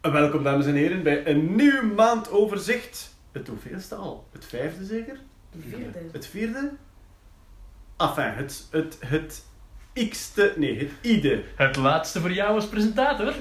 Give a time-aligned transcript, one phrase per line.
[0.00, 3.16] Welkom dames en heren bij een nieuw maandoverzicht.
[3.32, 4.28] Het hoeveelste al?
[4.32, 5.16] Het vijfde zeker?
[5.68, 5.98] Vierde.
[6.12, 6.70] Het vierde?
[7.96, 9.44] Enfin, het, het, het
[10.10, 11.42] x-te, nee, het ide.
[11.56, 13.34] Het laatste voor jou als presentator.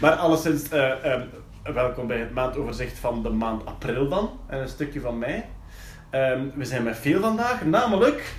[0.00, 1.26] Maar alleszins, eh, ehm,
[1.74, 4.40] welkom bij het maandoverzicht van de maand april dan.
[4.46, 5.44] En een stukje van mei.
[6.10, 8.34] Ehm, we zijn met veel vandaag, namelijk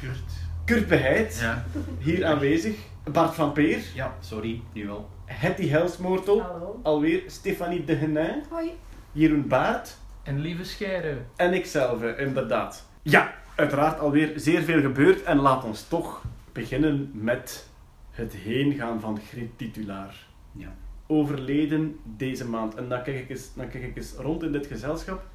[0.00, 0.32] Kurt.
[0.64, 1.64] Kurt Beheid, Ja.
[1.98, 2.76] hier aanwezig.
[3.12, 5.08] Bart van Peer, Ja, sorry, nu wel.
[5.24, 6.80] Hetty Helsmoortel, Hallo.
[6.82, 8.70] alweer Stefanie de Genin, Hoi.
[9.12, 11.16] Jeroen Baart En lieve Scheire.
[11.36, 12.86] en ikzelf, eh, inderdaad.
[13.02, 17.68] Ja, uiteraard alweer zeer veel gebeurd en laat ons toch beginnen met
[18.10, 20.26] het heengaan van Griet Titulaar.
[20.52, 20.74] Ja.
[21.06, 22.74] Overleden deze maand.
[22.74, 25.26] En dan kijk ik eens, dan kijk ik eens rond in dit gezelschap.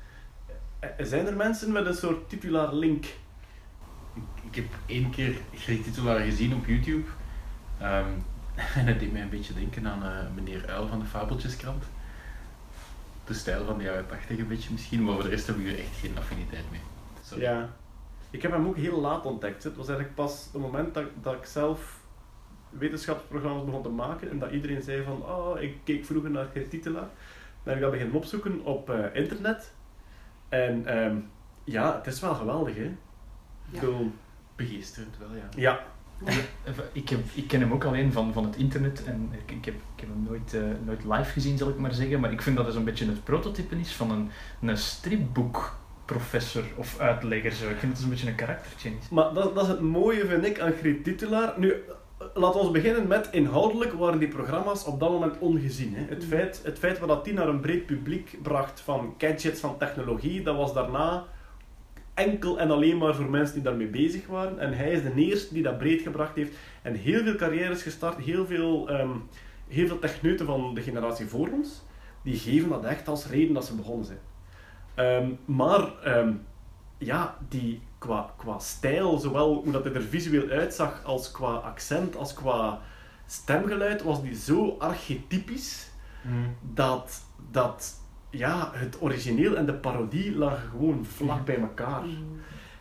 [0.79, 3.05] Eh, Zijn er mensen met een soort titulaar link?
[4.15, 7.03] Ik, ik heb één keer Greet Titulaar gezien op YouTube.
[7.79, 8.09] Ehm,
[8.79, 11.83] en het deed mij een beetje denken aan eh, meneer Uil van de Fabeltjeskrant.
[13.25, 15.67] De stijl van de jaren 80 een beetje misschien, maar voor de rest heb ik
[15.67, 16.81] er echt geen affiniteit mee.
[17.23, 17.43] Sorry.
[17.43, 17.69] Ja.
[18.29, 19.63] Ik heb hem ook heel laat ontdekt.
[19.63, 21.99] Het was eigenlijk pas het moment dat, dat ik zelf
[22.69, 26.69] wetenschapsprogramma's begon te maken en dat iedereen zei van, oh, ik keek vroeger naar Geert
[26.69, 27.07] Titelaar.
[27.63, 29.73] Dan heb ik dat beginnen opzoeken op eh, internet.
[30.49, 31.15] En ehm,
[31.63, 32.83] ja, het is wel geweldig, hè?
[32.83, 32.95] Ik
[33.71, 33.79] Ja.
[33.79, 34.11] bedoel,
[34.55, 35.49] Begeesterend wel, ja.
[35.55, 35.79] ja.
[36.91, 39.73] Ik, heb, ik ken hem ook alleen van, van het internet en ik, ik, heb,
[39.73, 42.19] ik heb hem nooit, eh, nooit live gezien, zal ik maar zeggen.
[42.19, 44.29] Maar ik vind dat hij zo'n beetje het prototype is van een,
[44.61, 47.51] een stripboekprofessor of uitlegger.
[47.51, 47.69] Zo.
[47.69, 49.09] Ik vind dat het een beetje een karaktertje is.
[49.09, 51.53] Maar dat, dat is het mooie, vind ik, aan Griet Titelaar.
[51.57, 51.73] Nu,
[52.33, 55.95] laten we beginnen met inhoudelijk waren die programma's op dat moment ongezien.
[55.95, 56.01] Hè.
[56.09, 56.27] Het, Mhm.
[56.27, 60.41] feit, het feit wat dat die naar een breed publiek bracht van gadgets, van technologie,
[60.43, 61.25] dat was daarna
[62.19, 64.59] enkel en alleen maar voor mensen die daarmee bezig waren.
[64.59, 68.17] En hij is de eerste die dat breed gebracht heeft en heel veel carrières gestart,
[68.17, 69.09] heel veel, ehm,
[69.67, 71.81] heel veel techneuten van de generatie voor ons,
[72.23, 74.19] die geven dat echt als reden dat ze begonnen zijn.
[74.95, 76.33] Ehm, maar ehm,
[76.97, 82.15] ja, die qua, qua stijl, zowel hoe dat hij er visueel uitzag, als qua accent,
[82.15, 82.81] als qua
[83.25, 85.89] stemgeluid, was die zo archetypisch
[86.73, 87.99] dat, dat
[88.29, 92.03] ja, het origineel en de parodie lagen gewoon vlak bij elkaar.
[92.03, 92.39] Mm.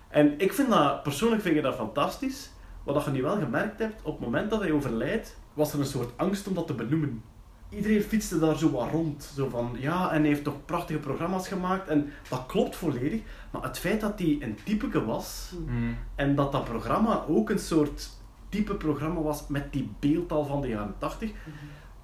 [0.08, 2.50] En ik vind dat, persoonlijk vind ik dat fantastisch.
[2.84, 5.78] Wat dat je nu wel gemerkt hebt, op het moment dat hij overlijdt, was er
[5.78, 7.22] een soort angst om dat te benoemen.
[7.68, 9.32] Iedereen fietste daar zo wat rond.
[9.34, 11.88] Zo van, ja, en hij heeft toch prachtige programma's gemaakt.
[11.88, 13.20] En dat klopt volledig.
[13.50, 15.52] Maar het feit dat hij een typeke was,
[16.14, 18.10] en dat dat programma ook een soort
[18.48, 21.30] type programma was met die beeldtaal van de jaren 80,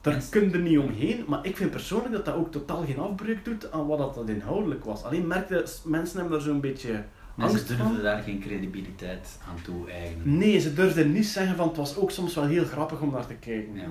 [0.04, 1.25] daar kun je er niet omheen.
[1.28, 4.28] Maar ik vind persoonlijk dat dat ook totaal geen afbreuk doet aan wat dat, dat
[4.28, 5.04] inhoudelijk was.
[5.04, 7.03] Alleen merkte, mensen hebben daar zo'n beetje
[7.37, 7.76] angst van.
[7.76, 10.38] durfden daar geen credibiliteit aan toe-eigenen.
[10.38, 13.26] Nee, ze durfden niet zeggen van het was ook soms wel heel grappig om naar
[13.26, 13.75] te kijken.
[13.75, 13.87] Ja.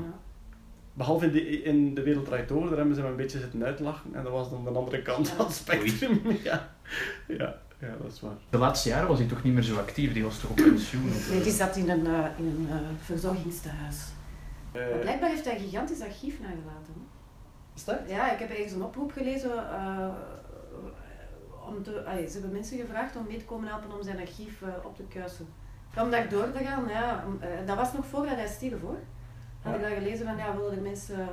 [0.94, 3.64] Behalve in de, in de Wereld Draait Door, daar hebben ze me een beetje zitten
[3.64, 4.14] uitlachen.
[4.14, 6.22] En dat was dan de andere kant van het spectrum.
[6.44, 6.70] Ja.
[7.28, 8.36] Ja, ja, dat is waar.
[8.50, 11.12] De laatste jaren was hij toch niet meer zo actief, die was toch op pensioen?
[11.30, 12.76] Nee, die zat in een, eh, in een eh,
[13.06, 13.98] verzorgingstehuis.
[14.74, 16.94] Maar Eh, blijkbaar heeft hij een gigantisch archief nagelaten.
[16.94, 17.02] hè.
[17.76, 18.00] is dat?
[18.08, 19.52] Ja, ik heb ergens een oproep gelezen.
[19.70, 20.08] eh,
[21.68, 24.62] om te, allee, ze hebben mensen gevraagd om mee te komen helpen om zijn archief
[24.62, 25.48] eh, op te kuisen.
[26.02, 27.24] Om daar door te gaan, ja,
[27.66, 29.00] dat was nog voordat hij stierf hoor.
[29.62, 31.28] Had ik daar gelezen van, ja, willen er mensen...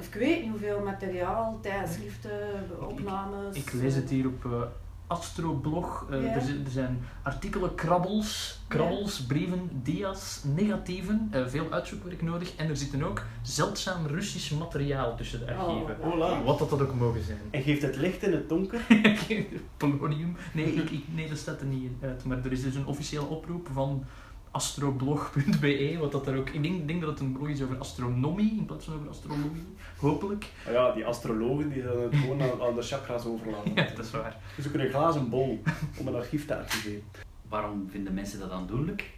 [0.00, 3.56] ik weet niet hoeveel materiaal, tijdschriften, opnames...
[3.56, 4.70] Ik lees het hier op
[5.12, 6.06] Astroblog.
[6.10, 12.56] Eh, er, zijn, er zijn artikelen, krabbels, krabbels, brieven, dia's, negatieven, eh, veel uitzoekwerk nodig.
[12.56, 15.96] En er zitten ook zeldzaam Russisch materiaal tussen de archieven.
[16.00, 16.42] Oh, Hola.
[16.42, 17.40] Wat dat, dat ook mogen zijn.
[17.50, 18.80] En geeft het licht in het donker?
[19.76, 20.36] Polonium.
[20.52, 22.24] Nee, ik, ik, nee, dat staat er niet in uit.
[22.24, 24.04] Maar er is dus een officiële oproep van
[24.52, 25.96] astroblog.be.
[25.98, 26.48] Wat dat er ook.
[26.50, 29.66] Ik denk, denk dat het een blog is over astronomie in plaats van over astrologie.
[29.96, 30.46] Hopelijk.
[30.66, 33.74] Oh ja, die astrologen die zullen het gewoon aan, aan de chakras overlaten.
[33.76, 34.36] Ja, dat is waar.
[34.56, 35.62] We zoeken een glazen bol
[35.98, 37.02] om een archief te archiveren.
[37.48, 39.10] Waarom vinden mensen dat aandoenlijk?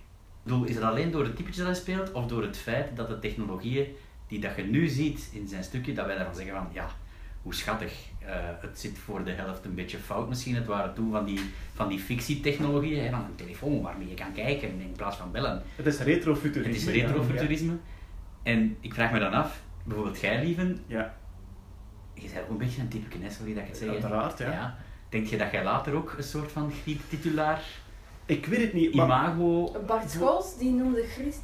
[0.43, 3.09] Bedoel, is het alleen door het typetje dat hij speelt, of door het feit dat
[3.09, 3.87] de technologieën
[4.29, 6.89] die dat je nu ziet in zijn stukje, dat wij daarvan zeggen van, ja,
[7.43, 7.93] hoe schattig.
[8.27, 10.55] Eh, het zit voor de helft een beetje fout misschien.
[10.55, 11.41] Het waren toen van die,
[11.75, 15.63] van die fictietechnologieën, hè, van een telefoon waarmee je kan kijken in plaats van bellen.
[15.77, 16.73] Het is retrofuturisme.
[16.73, 17.77] Het is retrofuturisme.
[18.43, 21.15] En ik vraag me dan af, bijvoorbeeld jij, Lieven, Ja,
[22.15, 23.85] je bent ook een beetje een type kennis, wil je dat ik het ja.
[23.85, 23.95] zeg?
[23.95, 24.03] hè?
[24.03, 24.77] uiteraard, ja.
[25.09, 27.63] Denk je dat jij later ook een soort van griep-titulaar,
[28.27, 29.07] Ik weet het niet, maar...
[29.07, 29.77] imago...
[29.87, 31.43] Bart Scholz die noemde Griet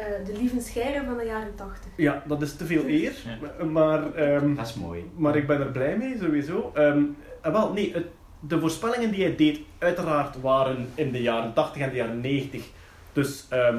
[0.00, 1.90] eh, de lieve scheire van de jaren 80.
[1.96, 3.12] Ja, dat is te veel eer.
[3.58, 3.64] Ja.
[3.64, 5.10] Maar, ehm, Dat is mooi.
[5.16, 6.70] maar ik ben er blij mee, sowieso.
[6.74, 7.02] Ehm,
[7.42, 8.06] eh, wel, nee, het,
[8.40, 12.64] de voorspellingen die hij deed, uiteraard waren in de jaren 80 en de jaren 90.
[13.12, 13.78] Dus ehm,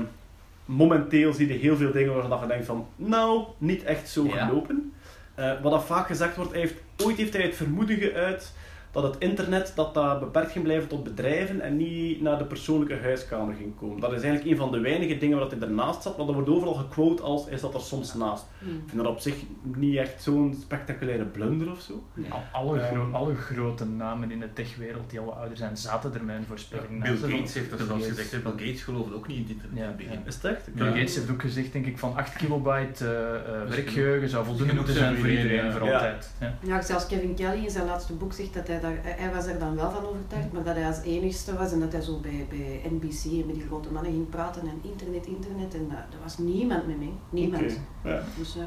[0.66, 4.46] momenteel zie je heel veel dingen waarvan je denkt van, nou, niet echt zo Ja.
[4.46, 4.94] gelopen.
[5.36, 8.54] Eh, wat dat vaak gezegd wordt, hij heeft, ooit heeft hij het vermoeden geuit
[8.92, 12.98] dat het internet dat dat beperkt ging blijven tot bedrijven en niet naar de persoonlijke
[13.02, 14.00] huiskamer ging komen.
[14.00, 16.50] Dat is eigenlijk een van de weinige dingen waar hij ernaast zat, want dat wordt
[16.52, 18.46] overal gequote als is dat er soms naast.
[18.60, 18.70] Hmm.
[18.70, 22.04] Ik vind dat op zich niet echt zo'n spectaculaire blunder of zo.
[22.30, 23.16] Al- Alle, gro- Ehm.
[23.16, 27.02] alle grote namen in de techwereld die al ouder zijn, zaten er met een voorspelling
[27.04, 27.24] Bill naast.
[27.24, 28.44] Gates heeft dat zelfs gezegd.
[28.44, 30.14] Bill Gates geloofde ook niet in het internet Ja, in het begin.
[30.14, 30.20] ja.
[30.26, 30.74] Is het echt?
[30.74, 30.92] Bill Ja.
[30.92, 34.74] Gates heeft ook gezegd, denk ik, van 8 kilobyte eh, eh, Dus werkgeheugen zou voldoende
[34.74, 35.94] moeten zijn voor iedereen, iedereen, voor ja.
[35.94, 36.32] altijd.
[36.40, 36.58] Ja.
[36.64, 39.60] Ja, zelfs Kevin Kelly in zijn laatste boek zegt dat hij daar, hij was er
[39.60, 42.46] dan wel van overtuigd, maar dat hij als enigste was en dat hij zo bij,
[42.50, 46.20] bij NBC en met die grote mannen ging praten en internet, internet en dat, er
[46.24, 47.14] was niemand met mee.
[47.30, 47.80] Niemand.
[48.04, 48.22] Ja.
[48.38, 48.64] Dus eh,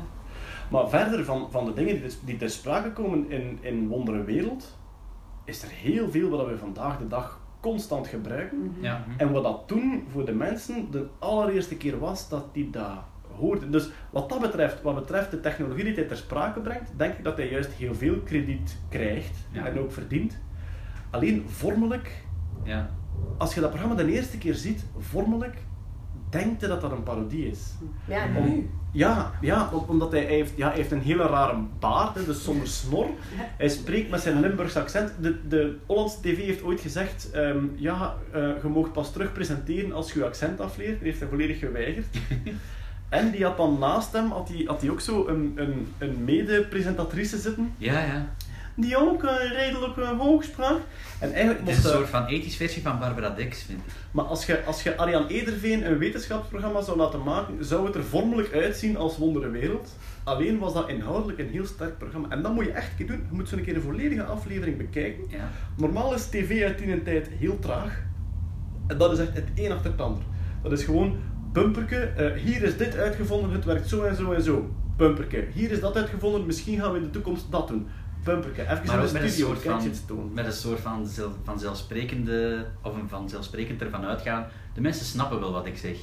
[0.70, 4.76] Maar verder van, van de dingen die, die ter sprake komen in, in Wondere Wereld,
[5.44, 8.58] is er heel veel wat we vandaag de dag constant gebruiken.
[8.58, 8.84] mhm.
[8.84, 9.04] Ja.
[9.16, 12.98] En wat dat toen voor de mensen de allereerste keer was dat die dat
[13.70, 17.24] Dus wat dat betreft, wat betreft de technologie die hij ter sprake brengt, denk ik
[17.24, 19.66] dat hij juist heel veel krediet krijgt Ja.
[19.66, 20.38] en ook verdient.
[21.10, 22.10] Alleen vormelijk,
[22.62, 22.90] Ja.
[23.38, 25.56] als je dat programma de eerste keer ziet, vormelijk,
[26.30, 27.74] denkt je dat dat een parodie is.
[28.04, 28.70] Ja, Om-.
[28.92, 32.44] Ja, ja om- omdat hij, hij heeft, ja, hij heeft een hele rare baard, dus
[32.44, 33.06] zonder snor.
[33.56, 35.12] Hij spreekt met zijn Limburgs accent.
[35.20, 39.92] De, de Hollandse TV heeft ooit gezegd, ehm, ja, eh, je mag pas terug presenteren
[39.92, 40.92] als je je accent afleert.
[40.94, 42.06] Dat heeft hij volledig geweigerd.
[43.14, 46.24] en die had dan naast hem, had hij, had hij ook zo een, een, een
[46.24, 48.34] mede-presentatrice zitten, Ja, ja.
[48.74, 50.80] die ook eh, redelijk eh, hoog sprak.
[51.18, 53.92] En eigenlijk Het is een soort van ethisch versie van Barbara Dex, vind ik.
[54.10, 58.04] maar als je, als je Arjan Ederveen een wetenschapsprogramma zou laten maken, zou het er
[58.04, 59.96] vormelijk uitzien als Wondere Wereld.
[60.24, 62.28] Alleen was dat inhoudelijk een heel sterk programma.
[62.28, 63.26] En dat moet je echt een keer doen.
[63.30, 65.24] Je moet zo'n keer een volledige aflevering bekijken.
[65.28, 65.50] Ja.
[65.76, 68.02] Normaal is tv uit die tijd heel traag.
[68.86, 70.22] En dat is echt het een achter het ander.
[70.62, 71.16] Dat is gewoon
[71.54, 71.96] bumperke.
[71.96, 74.74] eh, hier is dit uitgevonden, het werkt zo en zo en zo.
[74.96, 75.46] Bumperke.
[75.52, 77.86] Hier is dat uitgevonden, misschien gaan we in de toekomst dat doen.
[78.24, 78.62] Bumperke.
[78.62, 82.66] Even Maar in de met een studio, soort van, met een soort van zel- vanzelfsprekende,
[82.82, 84.46] of een vanzelfsprekend ervan uitgaan.
[84.74, 85.96] De mensen snappen wel wat ik zeg.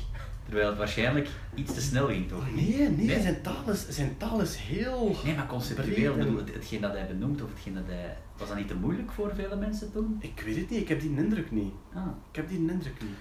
[0.46, 2.44] Terwijl het waarschijnlijk iets te snel ging, toch?
[2.56, 3.22] Nee, nee, Nee?
[3.22, 5.16] Zijn, taal is, zijn taal is heel...
[5.26, 8.18] Nee, maar conceptueel, bedoel, het, hetgeen dat hij benoemt, of hetgeen dat hij...
[8.38, 10.18] Was dat niet te moeilijk voor vele mensen toen?
[10.20, 11.74] Ik weet het niet, ik heb die indruk niet.
[11.94, 12.02] Ah.
[12.30, 13.16] Ik heb die indruk niet.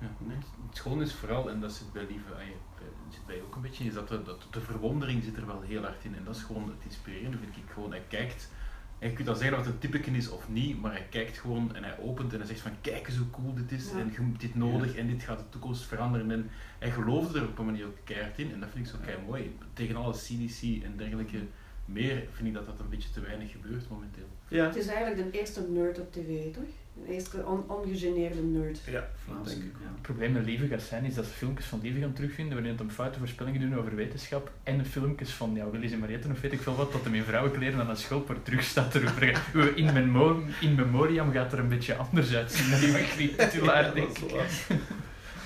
[0.00, 0.36] Ja, nee,
[0.68, 3.54] het schoon is vooral, en dat zit bij Lieve, ah, je- bij- zit bij ook
[3.54, 6.14] een beetje, is dat de, dat de verwondering zit er wel heel hard in.
[6.16, 7.90] En dat is gewoon het inspirerende, vind ik gewoon.
[7.90, 8.50] Hij kijkt,
[8.98, 11.38] en je kunt dan zeggen dat het een typeken is of niet, maar hij kijkt
[11.38, 13.98] gewoon en hij opent en hij zegt van kijk eens hoe cool dit is Ja.
[13.98, 16.30] en je hebt dit nodig en dit gaat de toekomst veranderen.
[16.30, 18.98] En hij geloofde er op een manier ook keihard in en dat vind ik zo
[19.04, 19.58] kei mooi.
[19.72, 21.38] Tegen alle CDC en dergelijke
[21.84, 24.28] meer vind ik dat dat een beetje te weinig gebeurt momenteel.
[24.48, 24.64] Ja.
[24.64, 26.64] Het is eigenlijk de eerste nerd op tv, toch?
[27.04, 28.78] De eerste on ongegeneerde nerd.
[28.86, 29.48] Ja, Vlaams.
[29.48, 29.72] denk ik.
[29.80, 32.72] Het probleem met Lieve gaat zijn is dat ze filmpjes van Lieve gaan terugvinden waarin
[32.72, 36.40] het om foute voorspellingen doen over wetenschap en filmpjes van ja, Willis en Mariette of
[36.40, 39.42] weet ik veel wat, dat hem in vrouwenkleren aan een schulper terug staat erover.
[39.76, 42.80] In, memo in memoriam gaat er een beetje anders uitzien dan
[43.16, 44.76] die titulaar, denk dat is ik.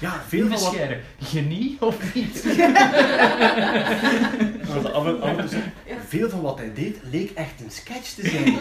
[0.01, 0.61] Ja, veel wat...
[0.61, 2.45] Scheire, genie of niet?
[4.75, 5.73] Als af en- af en toe zeggen,
[6.07, 8.59] Veel van wat hij deed leek echt een sketch te zijn.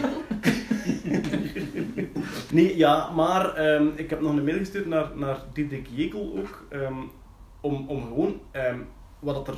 [2.52, 6.66] nee, ja, maar ehm, ik heb nog een mail gestuurd naar, naar Diederik Jekel ook.
[6.70, 6.94] ehm,
[7.60, 8.78] om, om gewoon ehm,
[9.18, 9.54] wat dat er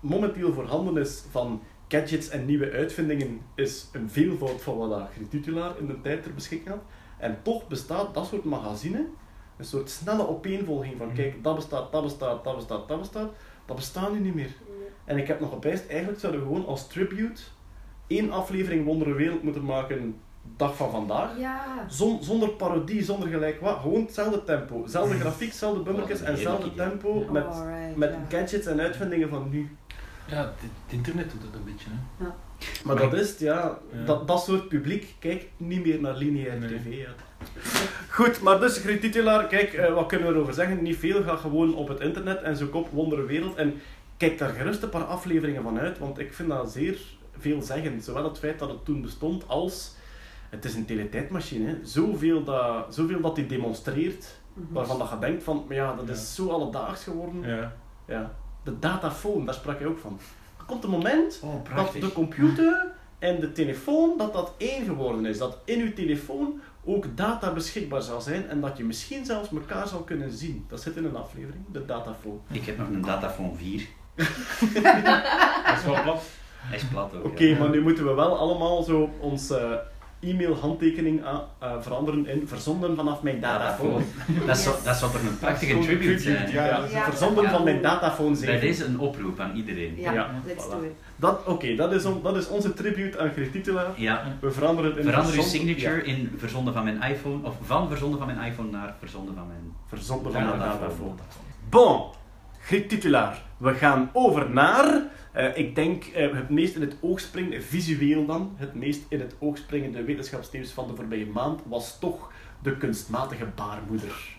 [0.00, 5.86] momenteel voorhanden is van gadgets en nieuwe uitvindingen, is een veelvoud van wat Titulaar in
[5.86, 6.82] de tijd ter beschikking had.
[7.18, 9.06] En toch bestaat dat soort magazine,
[9.62, 13.30] een soort snelle opeenvolging van kijk, dat bestaat, dat bestaat, dat bestaat, dat bestaat.
[13.66, 14.50] Dat bestaat nu niet meer.
[15.04, 17.40] En ik heb nog gepijst, eigenlijk zouden we gewoon als tribute
[18.06, 20.14] één aflevering Wondere Wereld moeten maken,
[20.56, 21.38] dag van vandaag.
[21.38, 21.86] Ja.
[21.88, 23.78] Zon- zonder parodie, zonder gelijk wat.
[23.80, 24.82] Gewoon hetzelfde tempo.
[24.86, 28.38] Zelfde grafiek, hetzelfde bumpertjes en dat hetzelfde tempo met, Alright, met ja.
[28.38, 29.76] gadgets en uitvindingen van nu.
[30.26, 31.88] Ja, het, internet doet het een beetje.
[32.18, 32.26] Hè.
[32.84, 34.04] Maar dat is het, ja, Ja.
[34.04, 36.68] Dat, dat soort publiek kijkt niet meer naar lineair Nee.
[36.68, 37.06] tv.
[38.10, 40.82] Goed, maar dus, Griet Titulaar, kijk, eh, wat kunnen we erover zeggen?
[40.82, 43.56] Niet veel, ga gewoon op het internet en zoek op Wondere Wereld.
[43.56, 43.80] En
[44.16, 46.98] kijk daar gerust een paar afleveringen van uit, want ik vind dat zeer
[47.38, 48.04] veelzeggend.
[48.04, 49.94] Zowel het feit dat het toen bestond, als...
[50.50, 51.76] Het is een teletijdmachine, hè.
[51.82, 54.72] Zoveel dat, zoveel dat die demonstreert, Mhm.
[54.72, 56.12] waarvan dat je denkt van, maar ja, dat Ja.
[56.12, 57.42] is zo alledaags geworden.
[57.56, 57.72] Ja.
[58.06, 58.34] Ja.
[58.64, 60.18] De datafoon, daar sprak hij ook van.
[60.58, 62.86] Er komt een moment Oh, dat de computer
[63.18, 65.38] en de telefoon, dat dat één geworden is.
[65.38, 69.88] Dat in uw telefoon ook data beschikbaar zal zijn en dat je misschien zelfs elkaar
[69.88, 70.64] zal kunnen zien.
[70.68, 72.40] Dat zit in een aflevering, de datafoon.
[72.50, 73.86] Ik heb nog een Dataphone 4.
[75.64, 76.22] Dat is wel plat.
[76.56, 77.24] Hij is plat ook.
[77.24, 77.58] Oké, ja.
[77.58, 79.72] maar nu moeten we wel allemaal zo ons, eh,
[80.22, 84.02] e-mail handtekening aan, eh, veranderen in verzonden vanaf mijn datafoon.
[84.46, 84.84] Dat zou, Yes.
[84.84, 86.50] dat zou toch een prachtige tribute zijn?
[86.52, 87.04] Ja, ja, Ja.
[87.04, 87.50] verzonden Ja.
[87.50, 88.60] van mijn datafoon Bij 7.
[88.60, 89.94] deze een oproep aan iedereen.
[89.96, 90.70] Ja, Ja, let's voilà.
[90.70, 90.92] do it.
[91.16, 93.92] Dat, Oké, dat, is on- dat is onze tribute aan.
[93.96, 94.22] Ja.
[94.40, 97.88] We veranderen het in Verander uw signature ja, in verzonden van mijn iPhone, of van
[97.88, 99.72] verzonden van mijn iPhone naar verzonden van mijn...
[99.86, 100.78] verzonden van mijn datafoon.
[100.80, 101.16] datafoon.
[101.68, 102.02] Bon,
[102.60, 103.42] Greet Titulaar.
[103.56, 108.26] We gaan over naar, eh, ik denk, eh, het meest in het oog springende, visueel
[108.26, 112.76] dan, het meest in het oog springende wetenschapsnieuws van de voorbije maand was toch de
[112.76, 114.36] kunstmatige baarmoeder.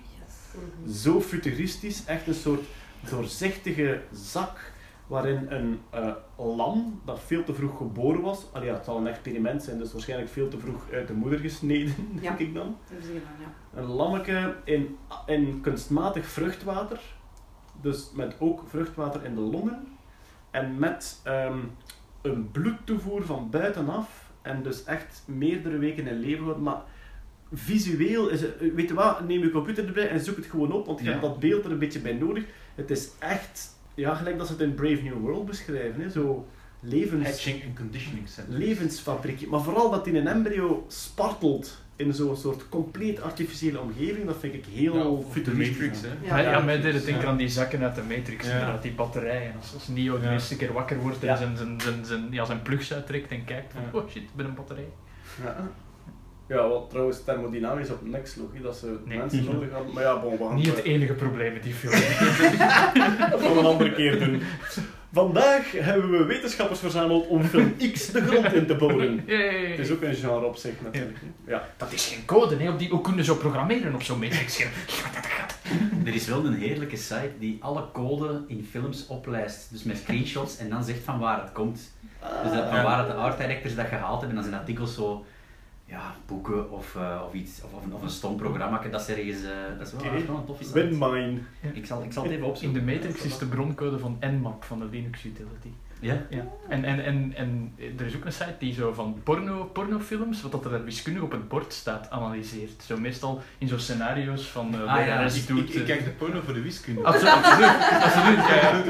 [0.85, 1.01] Yes.
[1.03, 2.61] Zo futuristisch, echt een soort
[3.09, 4.71] doorzichtige zak
[5.07, 9.07] waarin een eh, lam dat veel te vroeg geboren was, allee, ja, het zal een
[9.07, 12.21] experiment zijn, dus waarschijnlijk veel te vroeg uit de moeder gesneden, Ja.
[12.21, 12.77] denk ik dan.
[12.89, 13.79] Ja.
[13.79, 16.99] Een lammeke in, in kunstmatig vruchtwater,
[17.81, 19.87] dus met ook vruchtwater in de longen
[20.53, 21.57] en met ehm,
[22.21, 26.63] een bloedtoevoer van buitenaf en dus echt meerdere weken in leven houden.
[26.63, 26.81] Maar
[27.53, 30.85] visueel is het, weet je wat, neem je computer erbij en zoek het gewoon op,
[30.85, 31.11] want je Ja.
[31.11, 32.43] hebt dat beeld er een beetje bij nodig.
[32.75, 36.47] Het is echt, ja, gelijk dat ze het in Brave New World beschrijven, hè, zo
[36.79, 38.57] levens Hatching and conditioning center.
[38.57, 39.47] levensfabriekje.
[39.47, 44.53] Maar vooral dat in een embryo spartelt in zo'n soort compleet artificiële omgeving, dat vind
[44.53, 45.77] ik heel Ja, de futuristisch.
[45.77, 46.27] Matrix, hè.
[46.27, 46.37] Ja.
[46.39, 48.77] Ja, ja, mij deed het denken aan die zakken uit de Matrix, Ja.
[48.81, 49.53] die batterijen.
[49.59, 51.35] Als, als Neo de eerste keer wakker wordt en Ja.
[51.35, 53.99] zijn, zijn, zijn, zijn, ja, zijn plugs uittrekt en kijkt van, Ja.
[53.99, 54.87] oh shit, ik ben een batterij.
[55.43, 55.55] Ja.
[56.47, 59.17] Ja, wat trouwens thermodynamisch op niks sloeg, hè, dat ze Nee.
[59.17, 59.93] mensen nodig hadden.
[59.93, 61.91] Maar ja, bon, we gaan Niet het het enige probleem met die film.
[63.31, 64.41] dat gaan we een andere keer doen.
[65.13, 69.23] Vandaag hebben we wetenschappers verzameld om film X de grond in te boren.
[69.69, 71.17] Het is ook een genre op zich natuurlijk.
[71.47, 71.67] Ja.
[71.77, 74.71] Dat is geen code, hè, op die, hoe kunnen zo programmeren op zo'n Matrix scherm?
[76.05, 80.57] Er is wel een heerlijke site die alle code in films oplijst, dus met screenshots
[80.57, 81.79] en dan zegt van waar het komt.
[82.43, 82.83] Dus dat, van Ja.
[82.83, 85.25] waar het de art directors dat gehaald hebben, en dan zijn artikels zo,
[85.85, 89.07] ja, boeken of, eh, of iets, of, of, een, of een stom programma, dat is
[89.15, 90.73] ergens, eh, dat is wel, is wel een toffe site.
[90.87, 91.37] Windmine.
[91.73, 92.85] Ik zal, ik zal het even In opzoeken.
[92.85, 95.69] de Matrix is de broncode van Nmap, van de Linux utility.
[95.99, 96.25] Ja?
[96.29, 96.45] Ja.
[96.69, 100.51] En, en, en, en er is ook een site die zo van porno, pornofilms, wat
[100.51, 102.83] dat er daar wiskundig op een bord staat, analyseert.
[102.83, 105.59] Zo meestal in zo'n scenario's van uh, Ah, ja, Ik, doet...
[105.59, 107.03] ik, ik eh, kijk de porno voor de wiskunde.
[107.03, 107.69] Absoluut, absoluut,
[108.03, 108.37] absoluut.
[108.37, 108.83] Ja, ja.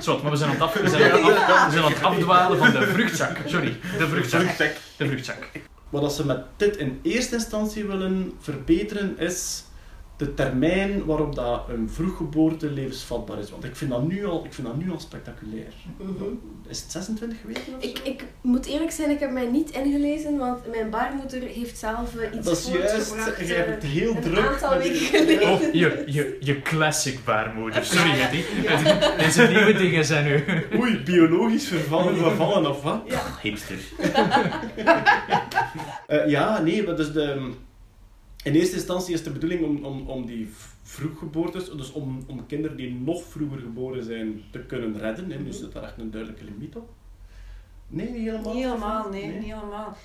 [0.00, 1.92] Zwart, maar we zijn aan het, af, we zijn aan het, af- we zijn aan
[1.92, 3.36] het afdwalen van de vruchtzak.
[3.46, 4.40] Sorry, de vruchtzak.
[4.96, 5.48] De vruchtzak.
[5.90, 9.64] Wat ze met dit in eerste instantie willen verbeteren is
[10.16, 13.50] de termijn waarop dat een vroeggeboorte levensvatbaar is.
[13.50, 15.72] Want ik vind dat nu al, ik vind dat nu al spectaculair.
[15.96, 16.24] Mhm.
[16.68, 18.10] Is het 26 weken of Ik, zo?
[18.10, 22.34] ik moet eerlijk zijn, ik heb mij niet ingelezen, want mijn baarmoeder heeft zelf eh,
[22.36, 23.14] iets dat is juist,
[23.48, 24.46] je hebt het eh, heel een druk.
[24.46, 25.50] aantal met weken geleden.
[25.52, 27.84] Oh, je, je, je classic baarmoeder.
[27.84, 28.26] Sorry, Ja, ja.
[28.26, 29.24] Hetty.
[29.24, 30.44] Deze nieuwe dingen zijn nu...
[30.80, 33.02] Oei, biologisch vervallen, vervallen of wat?
[33.06, 33.22] Ja.
[33.42, 33.76] Hipster.
[36.06, 37.50] Eh, ja, nee, maar dus de,
[38.46, 40.48] in eerste instantie is de bedoeling om, om, om die
[40.82, 45.30] vroeggeboortes, dus om, om kinderen die nog vroeger geboren zijn, te kunnen redden.
[45.30, 45.38] Hè.
[45.38, 46.88] Nu zit daar echt een duidelijke limiet op.
[47.86, 48.54] Nee, niet helemaal.
[48.54, 49.96] Niet helemaal, nee, niet helemaal.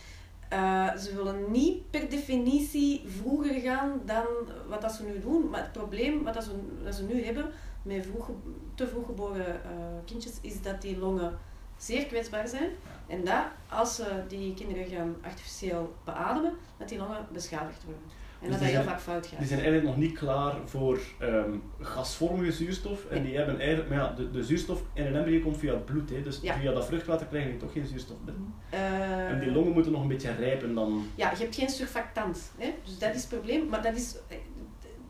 [0.50, 4.26] Eh, ze willen niet per definitie vroeger gaan dan
[4.70, 5.50] wat dat ze nu doen.
[5.50, 6.52] Maar het probleem wat dat ze,
[6.84, 7.46] dat ze nu hebben
[7.84, 8.30] met vroeg,
[8.76, 9.72] te vroeg geboren eh,
[10.06, 11.38] kindjes, is dat die longen
[11.78, 12.70] zeer kwetsbaar zijn.
[13.08, 18.04] En dat als ze die kinderen gaan artificieel beademen, dat die longen beschadigd worden.
[18.42, 19.38] En Dus dat die dat heel zijn- vaak fout gaat.
[19.40, 23.06] Die zijn eigenlijk nog niet klaar voor ehm, gasvormige zuurstof.
[23.06, 25.86] En die hebben eigenlijk, maar ja, de, de zuurstof in een embryo komt via het
[25.86, 26.10] bloed.
[26.10, 26.22] Hè.
[26.24, 26.54] Dus Ja.
[26.60, 28.54] via dat vruchtwater krijgen die toch geen zuurstof binnen.
[28.70, 31.06] Eh, En die longen moeten nog een beetje rijpen dan.
[31.16, 32.52] Ja, je hebt geen surfactant.
[32.58, 32.74] Hè?
[32.84, 33.68] Dus dat is het probleem.
[33.70, 34.14] Maar dat is,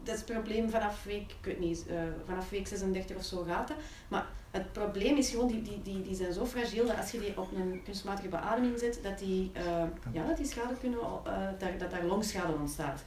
[0.04, 1.96] dat is het probleem vanaf week, ik weet niet, eh,
[2.26, 3.78] vanaf week 36 of zo gaat het.
[4.08, 7.20] Maar het probleem is gewoon, die, die, die, die zijn zo fragiel dat als je
[7.20, 9.64] die op een kunstmatige beademing zet, dat die, eh,
[10.12, 11.00] ja, dat die schade kunnen,
[11.60, 13.04] daar, dat daar longschade ontstaat.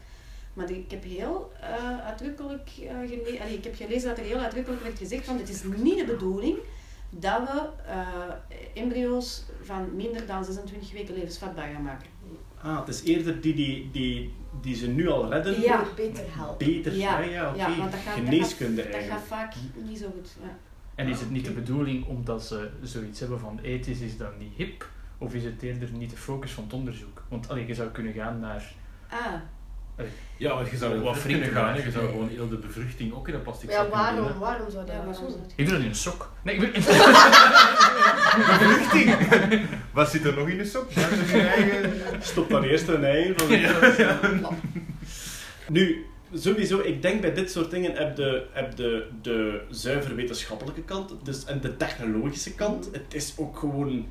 [0.54, 4.38] Maar die- ik heb heel eh, uitdrukkelijk eh, gelezen, ik heb gelezen dat er heel
[4.38, 6.56] uitdrukkelijk werd gezegd van het is niet de bedoeling
[7.10, 12.06] dat we eh, embryo's van minder dan 26 weken levensvatbaar gaan maken.
[12.62, 15.60] Ah, het is eerder die, die, die, die ze nu al redden.
[15.60, 16.66] Ja, beter helpen.
[16.66, 16.94] Beter.
[16.94, 17.58] Ja, Ja, ja, oké.
[17.58, 19.20] ja, want dat gaat- dat Geneeskunde Dat eigenlijk.
[19.20, 20.36] gaat vaak niet zo goed.
[20.42, 20.56] Ja.
[20.94, 24.52] En is het niet de bedoeling omdat ze zoiets hebben van ethisch is dat niet
[24.56, 24.88] hip?
[25.18, 27.22] Of is het eerder niet de focus van het onderzoek?
[27.28, 28.72] Want allee, je zou kunnen gaan naar...
[29.10, 29.34] Ah,
[30.36, 31.76] Ja, maar je zou Wat wat vrienden gaan.
[31.76, 34.70] Je zou gewoon heel de bevruchting ook in een plastic Ja, zak doen, waarom, waarom
[34.70, 35.26] zou dat ja, ja, zo?
[35.56, 36.30] Ik doe dat in een sok.
[36.42, 36.70] Nee, ik wil...
[38.58, 39.16] Bevruchting!
[39.92, 40.90] Wat zit er nog in de sok?
[40.90, 41.92] Er eigen...
[42.20, 43.34] Stop dan eerst een ei.
[43.36, 44.58] Van...
[45.68, 50.82] Nu, sowieso, ik denk bij dit soort dingen heb de, heb de, de zuiver wetenschappelijke
[50.82, 52.88] kant dus, en de technologische kant.
[52.92, 54.06] Het is ook gewoon...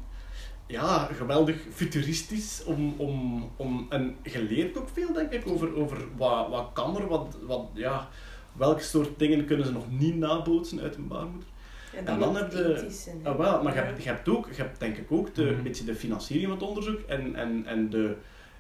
[0.68, 2.64] ja, geweldig futuristisch.
[2.66, 6.98] Om, om, om, en je leert ook veel, denk ik, over, over wat, wat kan
[6.98, 8.10] er, wat, wat, ja,
[8.54, 11.50] welke soort dingen kunnen ze nog niet nabootsen uit een baarmoeder.
[11.94, 13.86] En En dan heb je- Ah, wel, maar je Ja.
[13.86, 15.54] hebt, je hebt ook, je hebt denk ik ook de, Mhm.
[15.54, 18.16] een beetje de financiering van het onderzoek en, en, en de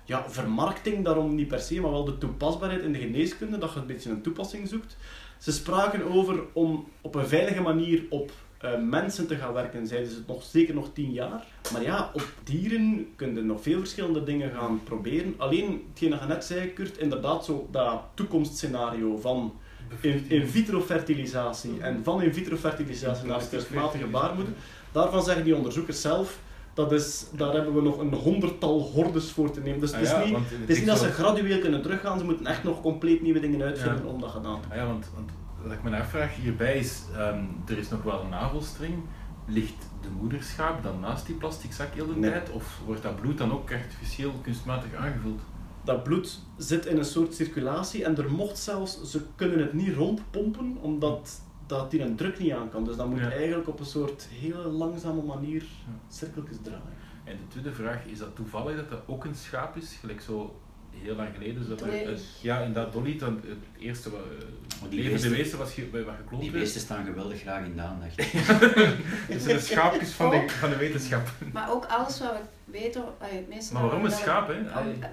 [0.05, 3.79] ja, vermarkting daarom niet per se, maar wel de toepasbaarheid in de geneeskunde, dat je
[3.79, 4.97] een beetje een toepassing zoekt.
[5.37, 8.31] Ze spraken over om op een veilige manier op
[8.63, 11.43] eh, mensen te gaan werken, zeiden ze nog, zeker nog tien jaar.
[11.71, 15.33] Maar ja, op dieren kun je nog veel verschillende dingen gaan proberen.
[15.37, 19.53] Alleen, hetgeen dat je net zei, Kurt, inderdaad zo dat toekomstscenario van
[20.01, 24.53] in, in vitro fertilisatie en van in vitro fertilisatie naar kunstmatige baarmoeder,
[24.91, 26.39] daarvan zeggen die onderzoekers zelf,
[26.73, 29.79] dat is, daar hebben we nog een honderdtal hordes voor te nemen.
[29.79, 32.25] Dus het is Ah ja, niet, het is niet dat ze gradueel kunnen teruggaan, ze
[32.25, 34.11] moeten echt nog compleet nieuwe dingen uitvinden Ja.
[34.11, 35.29] om dat gedaan te Ah ja, want, want
[35.63, 38.93] wat ik me afvraag hierbij is, ehm, er is nog wel een navelstreng.
[39.47, 42.31] Ligt de moederschaap dan naast die plastic zak heel de Nee.
[42.31, 42.49] tijd?
[42.49, 45.41] Of wordt dat bloed dan ook artificieel kunstmatig aangevuld?
[45.85, 49.95] dat bloed zit in een soort circulatie en er mocht zelfs, ze kunnen het niet
[49.95, 52.83] rondpompen omdat dat die een druk niet aan kan.
[52.83, 53.31] Dus dat moet Ja.
[53.31, 55.63] eigenlijk op een soort hele langzame manier
[56.09, 56.81] cirkeltjes draaien.
[57.23, 59.97] En de tweede vraag, is dat toevallig dat dat ook een schaap is?
[59.99, 60.59] Gelijk zo
[61.01, 61.69] heel lang geleden.
[61.69, 64.45] dat er- eh, ja, in dat Dolly, dan het eerste wat, eh,
[64.81, 66.63] Maar die levende beesten- wezen was ge, wat gekloond Die werd.
[66.63, 68.17] beesten staan geweldig graag in de aandacht.
[69.29, 71.27] Dat zijn de schaapjes van de, van de wetenschap.
[71.53, 74.55] Maar ook alles wat we weten, allee, het meeste Maar waarom een schaap, hè?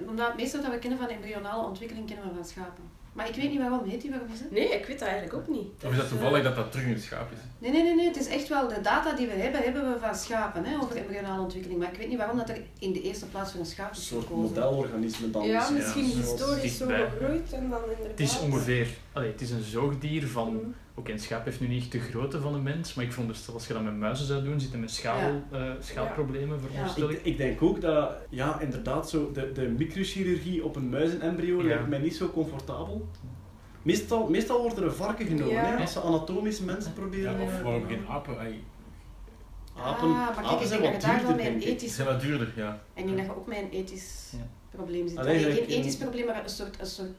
[0.07, 2.83] Omdat het meeste dat we kennen van embryonale ontwikkeling kennen we van schapen.
[3.13, 4.51] Maar ik weet niet waarom, weet u waarom is het?
[4.51, 5.67] Nee, ik weet dat eigenlijk ook niet.
[5.85, 7.37] Of is dat toevallig eh, dat dat terug een schaap is?
[7.57, 9.99] Nee, nee, nee, nee, het is echt wel de data die we hebben, hebben we
[9.99, 11.79] van schapen hè, over embryonale ontwikkeling.
[11.79, 13.97] Maar ik weet niet waarom dat er in de eerste plaats voor een schaap Een
[13.97, 14.43] is soort gekozen.
[14.43, 15.43] modelorganisme dan.
[15.45, 16.03] Ja, misschien.
[16.05, 17.09] historisch zo dichtbij.
[17.09, 18.07] gegroeid en dan inderdaad...
[18.07, 20.75] Het is ongeveer, allee, het is een zoogdier van, Mm.
[21.01, 23.67] Oké, een schaap heeft nu niet de grootte van een mens, maar ik veronderstel als
[23.67, 27.17] je dat met muizen zou doen, zitten met schaal, eh, schaalproblemen, veronderstel ik.
[27.17, 31.63] Ik, ik denk ook dat, ja, inderdaad, zo de, de microchirurgie op een muizenembryo Ja.
[31.67, 33.07] lijkt mij niet zo comfortabel.
[33.81, 35.63] Meestal, meestal wordt er een varken genomen, Ja.
[35.65, 37.41] hè, als ze anatomisch mensen Ja, proberen.
[37.41, 38.35] of eh, waarom geen apen?
[39.77, 41.95] Apen, ah, maar kijk, ik zijn denk dat je daar wel met een ethisch...
[41.95, 42.81] zijn wat duurder, ja.
[42.93, 44.47] Ik denk dat je ook met een ethisch Ja.
[44.69, 45.17] probleem zit.
[45.17, 46.79] Allee, geen in- ethisch probleem, maar een soort...
[46.79, 47.09] Een soort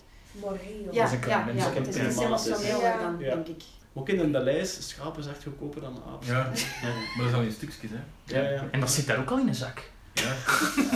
[0.40, 0.88] Moreel.
[0.90, 3.34] ja, is een ja, ja, een het is iets emotioneler dan, Ja.
[3.34, 3.62] denk ik.
[3.94, 6.26] Ook in de lijst, schapen is echt goedkoper dan apen.
[6.26, 8.40] Ja, maar dat is al in stukjes, hè.
[8.40, 8.64] Ja, ja.
[8.70, 9.90] En dat zit daar ook al in een zak.
[10.14, 10.32] Ja.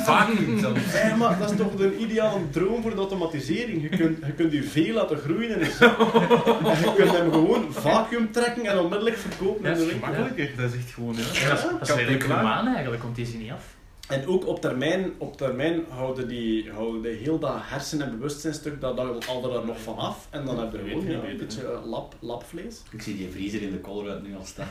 [0.03, 0.29] Vaak
[0.61, 0.93] zelfs.
[1.03, 3.83] Ja, maar dat is toch de ideale droom voor de automatisering.
[3.83, 5.99] Je kunt, je kunt je vee laten groeien in een zak.
[5.99, 10.01] En je kunt hem gewoon vacuüm trekken en onmiddellijk verkopen Ja, in dat de is
[10.01, 10.57] gemakkelijker.
[10.57, 11.49] Dat is echt gewoon, ja.
[11.49, 13.65] Dat is, dat redelijk humaan eigenlijk, want die is niet af.
[14.09, 18.81] En ook op termijn, op termijn houden die houden die heel dat hersen- en bewustzijnstuk,
[18.81, 20.27] dat, dat haalde er nog van af.
[20.31, 22.83] En dan heb je gewoon ja, een beetje lap, lapvlees.
[22.91, 24.69] Ik zie die vriezer in de koolruit nu al staan.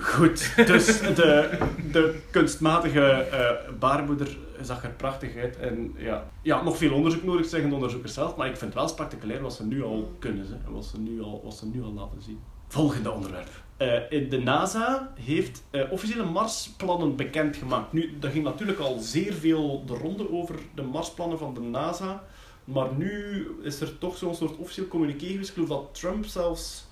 [0.00, 1.58] Goed, dus de,
[1.92, 5.56] de kunstmatige eh, baarmoeder zag er prachtig uit.
[5.56, 8.36] En ja, ja, nog veel onderzoek nodig, zeggen de onderzoekers zelf.
[8.36, 10.46] Maar ik vind het wel spectaculair wat ze nu al kunnen.
[10.46, 12.40] Hè, en wat, ze nu al, wat ze nu al laten zien.
[12.68, 13.50] Volgende onderwerp.
[13.78, 17.92] Eh, de NASA heeft eh, officiële Marsplannen bekendgemaakt.
[17.92, 22.24] Nu, er ging natuurlijk al zeer veel de ronde over de Marsplannen van de NASA.
[22.64, 25.48] Maar nu is er toch zo'n soort officieel communiqué geweest.
[25.48, 26.86] Ik geloof dat Trump zelfs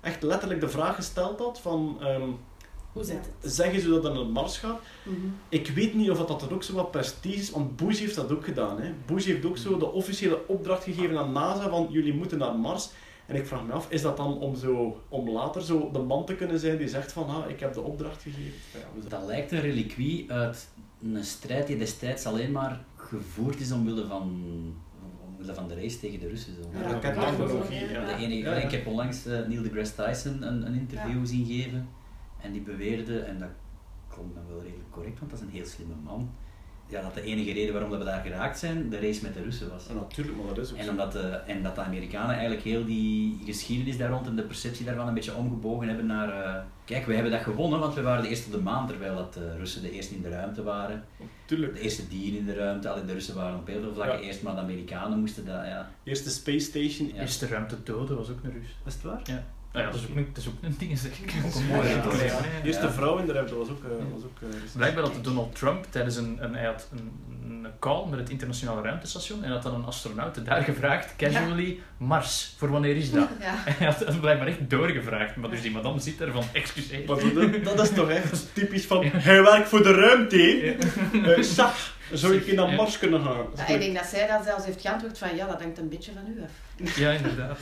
[0.00, 1.96] echt letterlijk de vraag gesteld had van...
[2.00, 2.28] ehm,
[2.92, 3.52] Hoe zit het?
[3.52, 4.80] zeggen ze dat het naar Mars gaat?
[5.02, 5.16] Mhm.
[5.48, 8.32] Ik weet niet of dat, dat ook zo wat prestige is, want Bush heeft dat
[8.32, 8.80] ook gedaan.
[8.80, 8.92] Hè.
[9.06, 12.88] Bush heeft ook zo de officiële opdracht gegeven aan NASA van jullie moeten naar Mars.
[13.30, 16.26] En ik vraag me af, is dat dan om, zo, om later zo de man
[16.26, 18.52] te kunnen zijn die zegt van ah, ik heb de opdracht gegeven?
[19.02, 20.68] Ja, Dat lijkt een reliquie uit
[21.02, 24.42] een strijd die destijds alleen maar gevoerd is omwille van,
[25.26, 26.54] omwille van de race tegen de Russen.
[26.54, 26.60] Zo.
[26.72, 27.00] Ja.
[27.00, 28.62] De enige, Ja, ja.
[28.62, 31.24] Ik heb onlangs eh, Neil deGrasse Tyson een, een interview Ja.
[31.24, 31.88] zien geven
[32.40, 33.48] en die beweerde, en dat
[34.08, 36.30] klopt dan wel redelijk correct, want dat is een heel slimme man,
[36.90, 39.42] ja, dat de enige reden waarom dat we daar geraakt zijn, de race met de
[39.42, 39.86] Russen was.
[39.88, 42.84] Ja, natuurlijk, maar dat is ook En, omdat de, en dat de Amerikanen eigenlijk heel
[42.84, 46.28] die geschiedenis daar rond en de perceptie daarvan een beetje omgebogen hebben naar...
[46.28, 49.14] eh, kijk, wij hebben dat gewonnen, want we waren de eerste op de maan, terwijl
[49.16, 51.04] dat de Russen de eerste in de ruimte waren.
[51.44, 51.74] Tuurlijk.
[51.74, 54.24] De eerste dieren in de ruimte, allee, de Russen waren op heel veel vlakken Ja.
[54.24, 55.90] eerst, maar de Amerikanen moesten dat, ja.
[56.04, 57.08] Eerste Space Station.
[57.14, 57.20] Ja.
[57.20, 58.76] Eerste ruimte doden was ook een Rus.
[58.86, 59.20] Is het waar?
[59.24, 59.44] Ja.
[59.72, 61.32] Nou ja, dat is ook een, dat is ook een ding, zeg ik.
[61.46, 61.88] Ook een Ja, mooi
[62.24, 62.40] ja.
[62.42, 62.66] hè.
[62.66, 62.92] Eerste Ja.
[62.92, 63.84] vrouw in de ruimte was ook...
[63.84, 67.10] eh, was ook eh, Blijkbaar had Donald Trump tijdens een, een, hij had een,
[67.44, 72.54] een call met het internationale ruimtestation en had dan een astronaut daar gevraagd, casually, Mars,
[72.58, 73.28] voor wanneer is dat?
[73.40, 73.54] Ja.
[73.66, 77.06] En hij had dat blijkbaar echt doorgevraagd, maar dus die madame zit daar van, excuseer.
[77.06, 77.20] Dat,
[77.64, 80.76] dat is toch echt typisch van, hij werkt voor de ruimte?
[81.12, 82.74] Eh, Zag, zou ik naar Ja.
[82.76, 83.46] Mars kunnen gaan?
[83.56, 86.12] Ja, ik denk dat zij dat zelfs heeft geantwoord van ja, dat hangt een beetje
[86.12, 86.96] van u af.
[86.96, 87.58] Ja, inderdaad.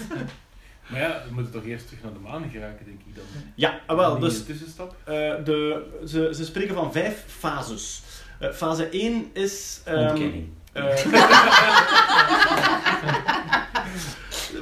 [0.88, 3.24] Maar ja, we moeten toch eerst terug naar de maan geraken, denk ik dan.
[3.55, 4.96] Ja, ah, wel, dus een tussenstap.
[5.05, 8.03] eh, de, ze, ze spreken van vijf fases.
[8.38, 9.81] Eh, fase 1 is...
[9.85, 10.48] ehm, Ontkenning.
[10.72, 10.85] eh,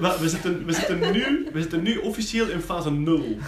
[0.01, 3.25] Wel, we, zitten, we, zitten nu, we zitten nu officieel in fase 0.
[3.25, 3.39] Ja.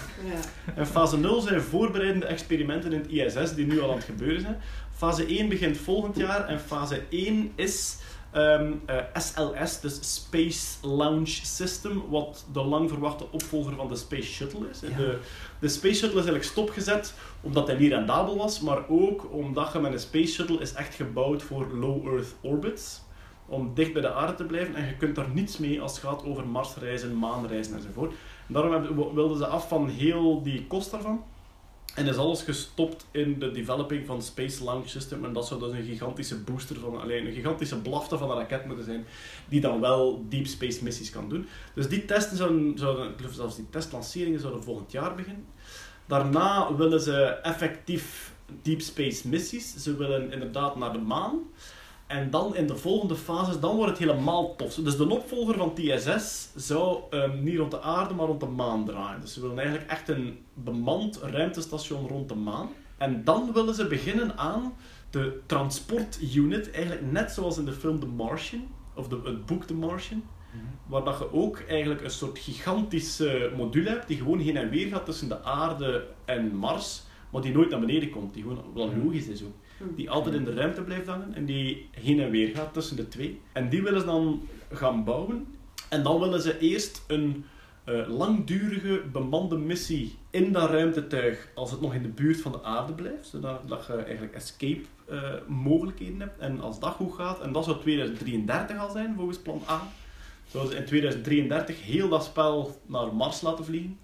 [0.75, 4.41] En fase 0 zijn voorbereidende experimenten in het ISS die nu al aan het gebeuren
[4.41, 4.57] zijn.
[4.97, 7.97] Fase 1 begint volgend jaar en fase 1 is
[8.33, 14.29] ehm, eh, SLS, dus Space Launch System, wat de lang verwachte opvolger van de Space
[14.29, 14.79] Shuttle is.
[14.81, 15.19] De,
[15.61, 19.79] de Space Shuttle is eigenlijk stopgezet omdat hij niet rendabel was, maar ook omdat je
[19.79, 23.01] met een Space Shuttle is echt gebouwd voor low Earth orbits.
[23.47, 26.01] Om dicht bij de aarde te blijven en je kunt daar niets mee als het
[26.01, 28.11] gaat over Marsreizen, maanreizen enzovoort.
[28.47, 31.25] En daarom hebben- wilden ze af van heel die kost daarvan.
[31.99, 35.25] En is alles gestopt in de developing van Space Launch System.
[35.25, 38.67] En dat zou dus een gigantische booster van, alleen een gigantische blafte van een raket
[38.67, 39.07] moeten zijn,
[39.49, 41.47] die dan wel deep space missies kan doen.
[41.75, 45.45] Dus die testen zouden, zouden zelfs die testlanceringen zouden volgend jaar beginnen.
[46.07, 49.75] Daarna willen ze effectief deep space missies.
[49.75, 51.39] Ze willen inderdaad naar de maan.
[52.09, 54.75] En dan in de volgende fases, dan wordt het helemaal tof.
[54.75, 58.85] Dus de opvolger van TSS zou ehm, niet rond de aarde, maar rond de maan
[58.85, 59.21] draaien.
[59.21, 62.69] Dus ze willen eigenlijk echt een bemand ruimtestation rond de maan.
[62.99, 64.75] En dan willen ze beginnen aan
[65.11, 69.75] de transportunit, eigenlijk net zoals in de film The Martian, of de, het boek The
[69.75, 70.23] Martian.
[70.87, 74.89] Waar dat je ook eigenlijk een soort gigantische module hebt die gewoon heen en weer
[74.89, 78.35] gaat tussen de aarde en Mars, maar die nooit naar beneden komt.
[78.35, 79.55] Die gewoon, wat logisch is ook.
[79.95, 83.09] Die altijd in de ruimte blijft hangen en die heen en weer gaat tussen de
[83.09, 83.41] twee.
[83.53, 85.47] En die willen ze dan gaan bouwen.
[85.89, 87.45] En dan willen ze eerst een
[87.85, 92.63] eh, langdurige bemande missie in dat ruimtetuig als het nog in de buurt van de
[92.63, 93.27] aarde blijft.
[93.27, 96.39] Zodat dat je eigenlijk escape eh, mogelijkheden hebt.
[96.39, 99.83] En als dat goed gaat, en dat zou 2033 al zijn volgens plan A,
[100.51, 103.99] zouden ze in 2033 heel dat spel naar Mars laten vliegen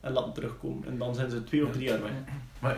[0.00, 0.84] en laten terugkomen.
[0.88, 2.10] En dan zijn ze twee of drie jaar weg.
[2.58, 2.76] Maar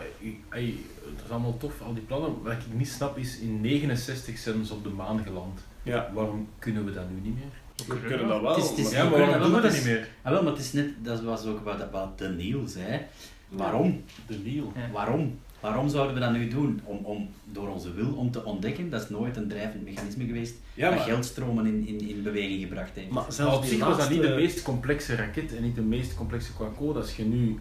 [0.49, 0.75] ey,
[1.15, 2.41] het is allemaal tof, al die plannen.
[2.43, 5.59] Wat ik niet snap is, in 69 zijn ze op de maan geland.
[5.83, 7.87] Ja, Waarom kunnen we dat nu niet meer?
[7.97, 8.55] we kunnen dat wel.
[8.55, 10.07] Het is- het is- maar- Ja, maar kunnen waarom dat doen we dat niet meer?
[10.21, 13.01] Ah, wel, maar het is net, dat was ook wat, wat de Niel zei.
[13.49, 14.03] Waarom?
[14.27, 14.71] De Neil.
[14.75, 14.91] Ja.
[14.91, 15.39] Waarom?
[15.63, 16.81] Waarom zouden we dat nu doen?
[16.83, 20.55] Om, om, door onze wil om te ontdekken, dat is nooit een drijvend mechanisme geweest
[20.73, 23.09] Ja, dat maar- geldstromen in, in, in beweging gebracht heeft.
[23.09, 26.15] Maar zelfs op zich was dat niet de meest complexe raket en niet de meest
[26.15, 26.99] complexe qua code.
[26.99, 27.59] Als je nu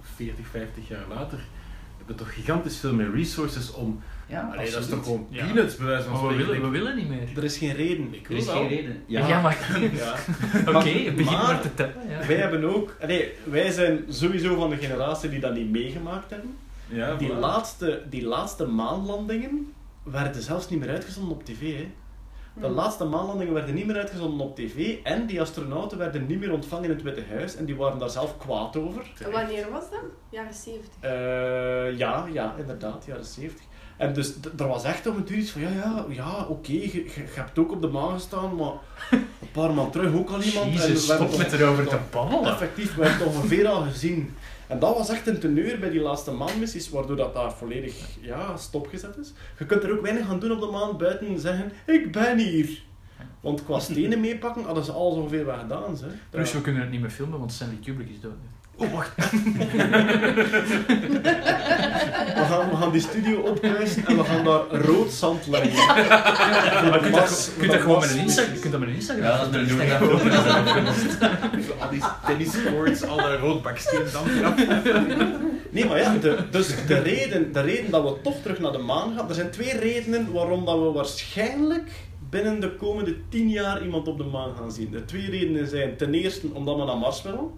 [0.00, 1.38] 40, 50 jaar later
[1.98, 4.00] heb je toch gigantisch veel meer resources om.
[4.26, 5.44] ja, Allee, dat is toch gewoon Ja.
[5.44, 6.52] peanuts bij wijze van Maar we spreken.
[6.52, 7.28] willen, we willen niet meer.
[7.36, 8.14] Er is geen reden.
[8.14, 8.54] Ik Er is wel.
[8.56, 9.02] geen reden.
[9.06, 9.58] Ja, maar
[9.94, 10.14] Ja.
[10.78, 11.94] oké, begin maar- maar te tellen.
[12.08, 12.26] Ja.
[12.26, 12.96] Wij hebben ook...
[13.00, 16.56] allee, wij zijn sowieso van de generatie die dat niet meegemaakt hebben.
[16.88, 17.38] Ja, Die voilà.
[17.38, 21.76] laatste, die laatste maanlandingen werden zelfs niet meer uitgezonden op tv.
[21.76, 21.90] Hè.
[22.60, 26.52] De laatste maanlandingen werden niet meer uitgezonden op tv en die astronauten werden niet meer
[26.52, 29.12] ontvangen in het Witte Huis en die waren daar zelf kwaad over.
[29.24, 30.00] En wanneer was dat?
[30.30, 30.90] Jaren 70.
[31.00, 33.64] Eh, ja, ja, inderdaad, jaren 70.
[33.96, 36.80] En dus er was echt om het duur iets van, ja, ja, ja oké, je,
[36.80, 38.72] je- je hebt ook op de maan gestaan, maar
[39.10, 40.66] een paar maanden terug ook al iemand.
[40.70, 42.52] en Jezus, we hebben stop met erover te babbelen.
[42.52, 44.36] Effectief, we hebben het ongeveer al gezien.
[44.74, 48.56] En dat was echt een teneur bij die laatste maanmissies, waardoor dat daar volledig ja,
[48.56, 49.32] stopgezet is.
[49.58, 52.82] Je kunt er ook weinig aan doen op de maan, buiten zeggen, ik ben hier.
[53.40, 55.96] Want qua stenen meepakken hadden ze alles ongeveer wel gedaan.
[56.30, 58.32] Plus, we kunnen het niet meer filmen, want Stanley Kubrick is dood.
[58.76, 59.10] Oh, wacht.
[62.34, 65.70] we, gaan, we gaan die studio opkuisen en we gaan daar rood zand leggen.
[65.70, 69.24] De kun je mas- dat, gewoon met een Instagram, je kunt dat met een Instagram
[69.24, 70.20] Ja, dat is met een doen.
[71.80, 74.54] Al die tenniscourts, al dat roodbaksteen dan eraf.
[75.70, 78.78] Nee, maar ja, de, dus de reden, de reden dat we toch terug naar de
[78.78, 81.90] maan gaan, er zijn twee redenen waarom dat we waarschijnlijk
[82.30, 84.90] binnen de komende tien jaar iemand op de maan gaan zien.
[84.90, 87.50] De twee redenen zijn ten eerste omdat we naar Mars willen,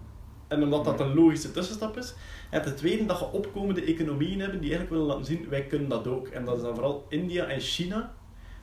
[0.48, 2.14] en omdat dat een logische tussenstap is.
[2.50, 5.88] En ten tweede dat je opkomende economieën hebben die eigenlijk willen laten zien, wij kunnen
[5.88, 6.26] dat ook.
[6.28, 8.12] En dat is dan vooral India en China.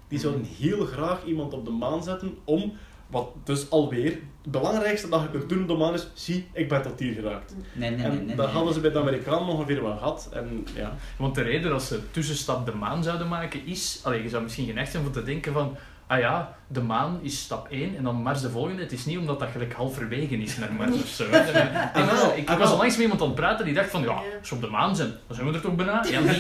[0.07, 2.73] Die zouden heel graag iemand op de maan zetten om,
[3.07, 6.69] wat dus alweer, het belangrijkste dat je kunt doen op de maan is, zie, ik
[6.69, 7.55] ben tot hier geraakt.
[7.73, 8.05] Nee, nee, nee.
[8.05, 10.29] En nee, dat hadden ze bij de Amerikanen ongeveer wel gehad.
[10.33, 13.99] En ja, Want de reden dat ze tussenstap de maan zouden maken is...
[14.03, 15.77] Allee, je zou misschien geneigd zijn om te denken van...
[16.07, 18.81] Ah ja, de maan is stap 1 en dan Mars de volgende.
[18.81, 21.23] Het is niet omdat dat gelijk halverwege is naar Mars of zo.
[21.25, 23.73] En, eh, ik, Ah, wel, ik ah, was onlangs met iemand aan het praten die
[23.73, 24.01] dacht van...
[24.01, 26.05] Ja, als we op de maan zijn, dan zijn we er toch bijna?
[26.09, 26.37] Ja, nee.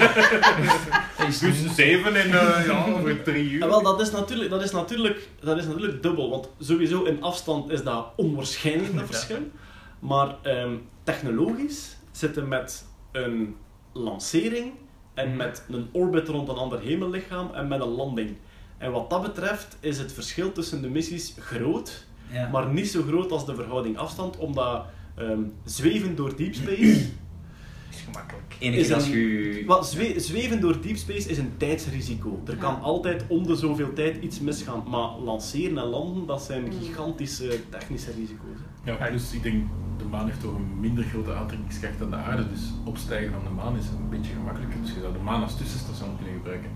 [1.17, 3.61] Dat is Dus zeven en uh, ja, over drie uur.
[3.61, 6.29] En wel, dat is, natuurlijk, dat, is natuurlijk, dat is natuurlijk dubbel.
[6.29, 9.51] Want sowieso in afstand is dat onwaarschijnlijk, dat verschil.
[9.99, 13.55] Maar ehm, technologisch zitten met een
[13.93, 14.71] lancering
[15.13, 15.37] en Mhm.
[15.37, 18.35] met een orbit rond een ander hemellichaam en met een landing.
[18.83, 22.05] En wat dat betreft is het verschil tussen de missies groot.
[22.31, 22.49] Ja.
[22.51, 26.81] maar niet zo groot als de verhouding afstand, omdat ehm, zweven door deep space
[27.91, 28.55] is gemakkelijk.
[28.59, 29.63] Is keer als je...
[29.65, 32.41] Wat, zwe- zweven door deep space is een tijdsrisico.
[32.47, 32.79] Er kan Ja.
[32.79, 34.83] altijd om de zoveel tijd iets misgaan.
[34.89, 36.71] Maar lanceren en landen, dat zijn Mm.
[36.81, 38.57] gigantische technische risico's.
[38.83, 38.91] hè.
[38.91, 39.63] Ja, plus ik denk,
[39.97, 43.49] de maan heeft toch een minder grote aantrekkingskracht dan de aarde, dus opstijgen van de
[43.49, 44.81] maan is een beetje gemakkelijker.
[44.81, 46.69] Dus je zou de maan als tussenstation kunnen gebruiken.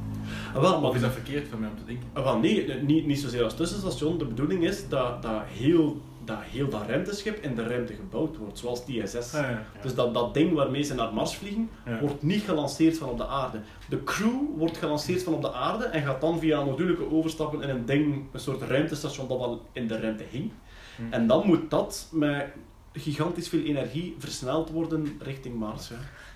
[0.55, 2.09] Ah, wel, maar Of is dat verkeerd van mij om te denken?
[2.13, 4.17] Ah, wel, nee, niet, niet zozeer als tussenstation.
[4.17, 8.59] De bedoeling is dat, dat, heel, dat heel dat ruimteschip in de ruimte gebouwd wordt,
[8.59, 9.15] zoals die ISS.
[9.15, 9.63] Ah, ja.
[9.81, 11.99] Dus dat, dat ding waarmee ze naar Mars vliegen, Ja.
[11.99, 13.59] wordt niet gelanceerd van op de aarde.
[13.89, 17.61] De crew wordt gelanceerd van op de aarde en gaat dan via een module overstappen
[17.61, 20.51] in een ding, een soort ruimtestation dat al in de ruimte hing.
[20.95, 21.13] Hm.
[21.13, 22.45] En dan moet dat met
[22.93, 25.91] gigantisch veel energie versneld worden richting Mars.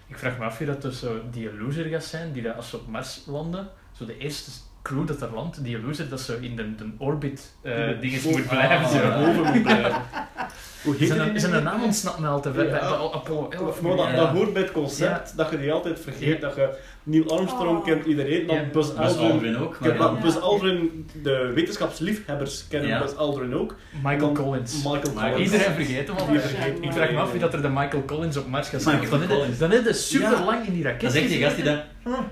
[0.08, 2.70] Ik vraag me af wie dat dus zo die loser gaat zijn, die dat als
[2.70, 3.70] ze op Mars landen,
[4.02, 7.54] zo de eerste crew dat er landt, die loser dat zo in de, de orbit
[7.62, 8.86] eh dinges moet blijven.
[8.86, 9.20] Ah, ja.
[9.20, 10.02] boven moet blijven.
[11.00, 11.62] Zijn, zijn nu?
[11.62, 12.68] naam ontsnapt me al te ver.
[12.68, 12.78] Ja.
[12.80, 13.82] Apollo 11.
[13.82, 16.42] Maar dat, dat hoort bij het concept dat je die altijd vergeet.
[16.42, 16.48] Ja.
[16.48, 16.70] Dat je
[17.04, 17.86] Neil Armstrong Oh.
[17.86, 18.62] kent iedereen, dan Ja.
[18.72, 19.32] Buzz Buzz Aldrin.
[19.32, 19.98] Aldrin ook.
[19.98, 23.00] Dan, Buzz Aldrin, de wetenschapsliefhebbers kennen Ja.
[23.02, 23.76] Buzz Aldrin ook.
[24.04, 24.76] Michael Dan Collins.
[24.76, 25.40] Michael Collins.
[25.52, 26.28] Iedereen vergeet hem al.
[26.82, 29.00] Ik vraag me af wie dat er de Michael Collins op Mars gaat zijn.
[29.00, 29.58] Michael Dan is Collins.
[29.58, 31.02] dan is hij super lang in die raket.
[31.02, 31.78] dan zegt die gast die dat...
[32.06, 32.24] ja,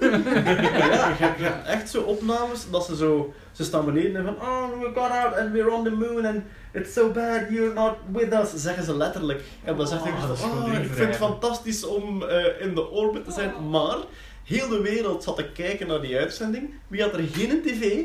[0.00, 4.34] je hebt- je hebt echt zo opnames dat ze zo, ze staan beneden en van
[4.48, 6.42] oh we got out and we're on the moon and
[6.72, 9.42] it's so bad you're not with us, zeggen ze letterlijk.
[9.64, 12.74] En dan zegt hij Oh, dat is oh, ik vind het fantastisch om eh, in
[12.74, 13.96] de orbit te zijn, maar
[14.44, 16.74] heel de wereld zat te kijken naar die uitzending.
[16.88, 18.04] Wie had er geen tv?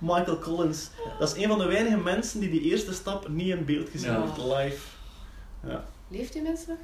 [0.00, 0.90] Michael Collins.
[1.18, 4.12] Dat is een van de weinige mensen die die eerste stap niet in beeld gezien
[4.12, 4.20] Ja.
[4.20, 4.86] heeft live.
[5.66, 5.84] Ja.
[6.08, 6.78] Leeft die mensen nog?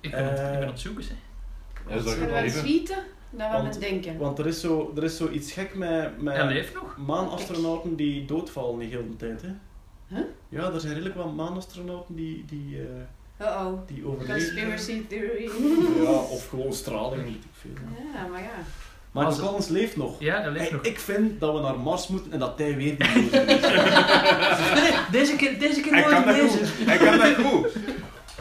[0.00, 1.04] Ik ben, het, ik ben Eh, aan het zoeken.
[1.04, 1.94] Hè.
[1.94, 2.62] Ja, wel even.
[2.64, 2.96] weten?
[3.30, 4.18] Dat we Want- met denken.
[4.18, 6.96] Want er is, zo, er is zoiets gek met, met Hij leeft nog.
[7.06, 9.42] maanastronauten die doodvallen de hele tijd.
[9.42, 9.48] Hè?
[10.08, 10.24] Huh?
[10.48, 13.72] Ja, er zijn redelijk wat maanastronauten die, die, eh, Uh-oh.
[13.86, 14.34] die overleven.
[14.54, 15.50] Conspiracy theory.
[16.04, 17.70] Ja, of gewoon straling, weet ik veel.
[18.14, 18.48] Ja, maar ja.
[19.12, 20.20] Maar Als- Collins leeft nog.
[20.20, 20.82] Ja, hij leeft nog.
[20.82, 23.30] ik vind dat we naar Mars moeten en dat hij weer is.
[24.74, 26.58] Nee, deze keer, deze keer nooit deze.
[26.64, 27.72] Hij kan dat goed!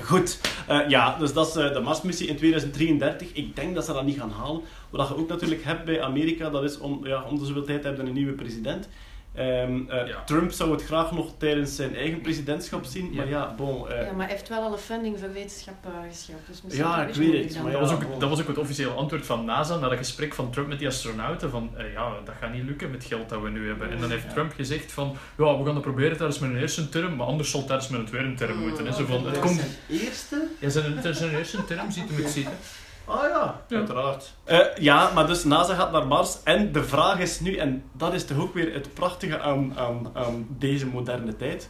[0.04, 3.34] Goed, eh, ja, dus dat is eh, de Marsmissie in 2033.
[3.34, 4.62] Ik denk dat ze dat niet gaan halen.
[4.90, 7.84] Wat je ook natuurlijk hebt bij Amerika, dat is om, ja, om de zoveel tijd
[7.84, 8.90] hebben een nieuwe president.
[9.36, 10.24] Ehm, eh, Ja.
[10.24, 13.90] Trump zou het graag nog tijdens zijn eigen presidentschap zien, maar ja, bon.
[13.90, 16.48] eh, ja, maar hij heeft wel al een funding voor wetenschap uh, geschrapt.
[16.48, 18.90] Dus misschien Ja, ik weet het, maar Dat was, ook, dat was ook het officiële
[18.90, 21.50] antwoord van NASA na dat gesprek van Trump met die astronauten.
[21.50, 23.90] Van eh, ja, dat gaat niet lukken met het geld dat we nu hebben.
[23.92, 27.16] En dan heeft Trump gezegd van ja, we gaan het proberen tijdens mijn eerste term,
[27.16, 28.86] maar anders zal het tijdens mijn tweede term moeten.
[28.86, 28.94] hè.
[28.94, 30.48] Zo van, het dat komt, is zijn eerste?
[30.60, 32.54] ja, zijn, zijn, zijn eerste term ziet hem het zitten.
[33.06, 33.78] Ah ja, Ja.
[33.78, 34.34] uiteraard.
[34.44, 38.14] Eh, ja, maar dus NASA gaat naar Mars en de vraag is nu, en dat
[38.14, 41.70] is toch ook weer het prachtige aan, aan, aan deze moderne tijd.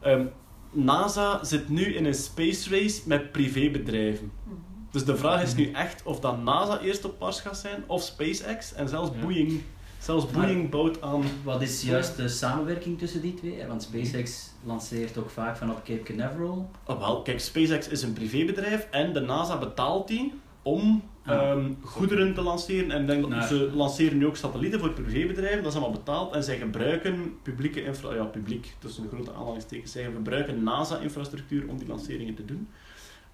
[0.00, 0.24] Ehm,
[0.70, 4.32] NASA zit nu in een space race met privébedrijven.
[4.44, 4.54] Mhm.
[4.90, 8.02] Dus de vraag is nu echt of dat NASA eerst op Mars gaat zijn of
[8.02, 9.20] SpaceX en zelfs Ja.
[9.20, 9.62] Boeing.
[9.98, 11.22] Zelfs Maar- Boeing bouwt aan.
[11.44, 13.66] Wat is juist de samenwerking tussen die twee?
[13.68, 16.70] Want SpaceX lanceert ook vaak van op Cape Canaveral.
[16.86, 22.34] Oh, wel, kijk, SpaceX is een privébedrijf en de NASA betaalt die om ehm, goederen
[22.34, 22.90] te lanceren.
[22.90, 26.34] En denk dat ze lanceren nu ook satellieten voor privébedrijven, dat is allemaal betaald.
[26.34, 28.14] En zij gebruiken publieke infra...
[28.14, 29.92] Ja, publiek, tussen grote aanhalingstekens.
[29.92, 32.68] Zij gebruiken NASA-infrastructuur om die lanceringen te doen.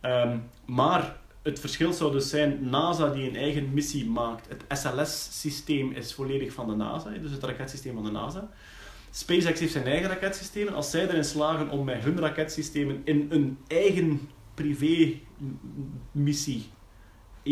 [0.00, 4.48] Ehm, maar het verschil zou dus zijn, NASA die een eigen missie maakt.
[4.48, 8.50] Het SLS-systeem is volledig van de NASA, dus het raketsysteem van de NASA.
[9.10, 10.74] SpaceX heeft zijn eigen raketsystemen.
[10.74, 16.66] Als zij erin slagen om met hun raketsystemen in een eigen privé-missie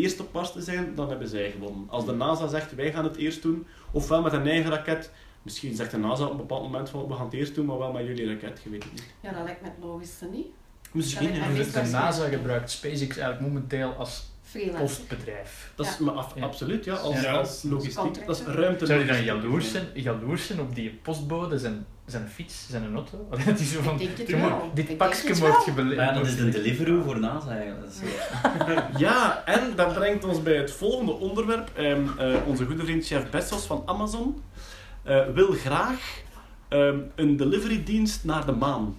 [0.02, 1.84] eerst op Mars te zijn, dan hebben zij gewonnen.
[1.88, 5.10] Als de NASA zegt, wij gaan het eerst doen, ofwel met een eigen raket,
[5.42, 7.78] misschien zegt de NASA op een bepaald moment van, we gaan het eerst doen, maar
[7.78, 9.14] wel met jullie raket, je weet het niet.
[9.20, 10.46] Ja, dat lijkt me het logischste niet.
[10.92, 14.34] Misschien, Ja, De, NASA gebruikt SpaceX eigenlijk momenteel als.
[14.78, 15.70] Postbedrijf.
[15.74, 16.04] Dat is Ja.
[16.04, 16.44] maar af- Ja.
[16.44, 17.32] absoluut, ja, als, Ja.
[17.32, 18.26] als logistiek.
[18.26, 18.86] Dat is ruimte.
[18.86, 23.28] Zou je dan jaloers zijn, jaloers zijn op die postbode, zijn, zijn fiets, zijn auto?
[23.46, 24.70] Dat is zo van, Ik denk het "Doe maar, wel.
[24.74, 26.00] Ik dit pakje wordt wel." gebeleefd.
[26.00, 27.92] Ja, dat is de Deliveroo voor NASA eigenlijk.
[28.98, 31.70] Ja, en dat brengt ons bij het volgende onderwerp.
[31.74, 34.42] Ehm, eh, onze goede vriend Chef Bezos van Amazon
[35.02, 36.20] eh, wil graag
[36.68, 38.94] ehm, een delivery-dienst naar de maan.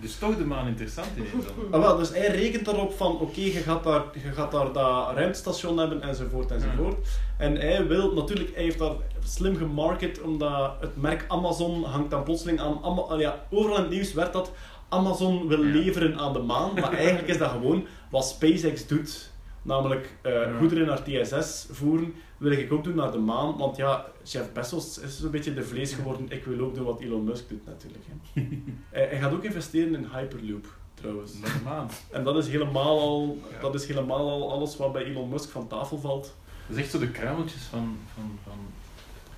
[0.00, 1.54] Dus toch de maan interessant ineens dan.
[1.70, 5.10] Ah, wel, dus hij rekent erop van, oké, je, gaat daar, je gaat daar dat
[5.14, 7.08] ruimtestation hebben, enzovoort, enzovoort.
[7.38, 8.92] En hij wil, natuurlijk, hij heeft daar
[9.24, 13.82] slim gemarket, omdat het merk Amazon hangt dan plotseling aan, Ama- ah ja, overal in
[13.82, 14.50] het nieuws werd dat
[14.88, 15.72] Amazon wil Ja.
[15.72, 19.30] leveren aan de maan, maar eigenlijk is dat gewoon wat SpaceX doet.
[19.62, 20.52] namelijk Ja.
[20.58, 23.56] goederen naar TSS voeren, wil ik ook doen naar de maan.
[23.56, 26.30] Want ja, Jeff Bezos is zo'n beetje de vlees geworden.
[26.30, 28.04] Ik wil ook doen wat Elon Musk doet natuurlijk.
[28.06, 28.40] Hè.
[28.98, 31.32] hij, hij gaat ook investeren in Hyperloop, trouwens.
[31.38, 31.86] Normaal.
[32.10, 33.60] En dat is helemaal al, Ja.
[33.60, 36.34] dat is helemaal al alles wat bij Elon Musk van tafel valt.
[36.66, 38.58] Dat is echt zo de kruimeltjes van, van, van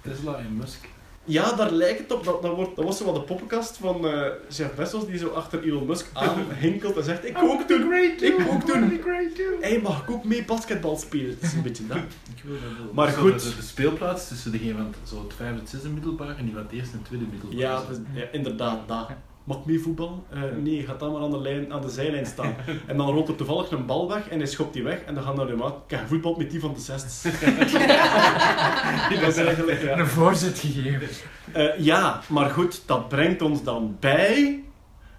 [0.02, 0.88] Tesla en Musk.
[1.28, 2.24] Ja, daar lijkt het op.
[2.24, 5.28] Dat, dat, wordt, dat was zo wat de poppenkast van eh Jeff Bezos die zo
[5.28, 9.00] achter Elon Musk aanhinkelt en zegt: Ik ook doen, ik ook doen.
[9.02, 9.60] great too.
[9.60, 11.30] Hey, mag ik ook mee basketbal spelen?
[11.30, 11.96] Het is een beetje dat.
[12.36, 12.92] Ik wil dat wel.
[12.92, 13.42] Maar Zo goed.
[13.42, 16.44] De, de speelplaats tussen degene van het- zo het vijfde en het zesde middelbaar en
[16.44, 17.58] die van het eerste en tweede middelbaar.
[17.58, 17.82] Ja,
[18.14, 19.08] ja, inderdaad, dat.
[19.48, 20.24] Mag mee voetbal?
[20.30, 22.54] Eh, nee, gaat dan maar aan de, lijn, aan de zijlijn staan.
[22.86, 25.22] En dan rolt er toevallig een bal weg en hij schopt die weg en dan
[25.22, 25.74] gaan naar de maat.
[25.86, 27.22] Kijk, voetbal met die van de zesdes.
[29.20, 29.98] dat is eigenlijk, ja.
[29.98, 31.08] Een voorzet gegeven.
[31.52, 34.62] Eh, ja, maar goed, dat brengt ons dan bij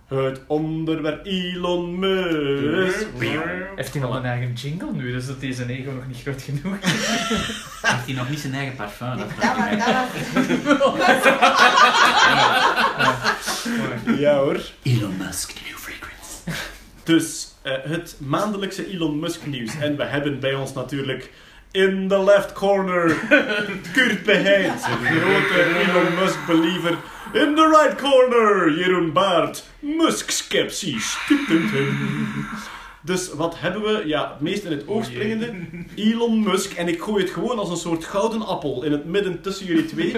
[0.10, 3.06] het onderwerp Elon Musk.
[3.76, 5.12] Heeft hij al een eigen jingle nu?
[5.12, 6.76] Dus dat is zijn ego nog niet groot genoeg.
[6.82, 9.17] Heeft hij nog niet zijn eigen parfum?
[9.17, 9.80] Dat vraag ik.
[14.19, 14.62] Ja hoor.
[14.84, 16.62] Elon Musk, the new fragrance.
[17.04, 19.80] Dus eh, het maandelijkse Elon Musk nieuws.
[19.80, 21.32] En we hebben bij ons natuurlijk
[21.72, 23.15] in the left corner
[23.93, 26.98] Kurt Beheint, grote Elon Musk believer.
[27.34, 31.18] In the right corner Jeroen Baert, Musk skepsis.
[31.28, 32.48] Tum, tum, tum.
[33.02, 34.08] Dus wat hebben we?
[34.08, 35.54] Ja, het meest in het oog springende.
[35.96, 36.74] Elon Musk.
[36.74, 39.86] En ik gooi het gewoon als een soort gouden appel in het midden tussen jullie
[39.86, 40.15] twee.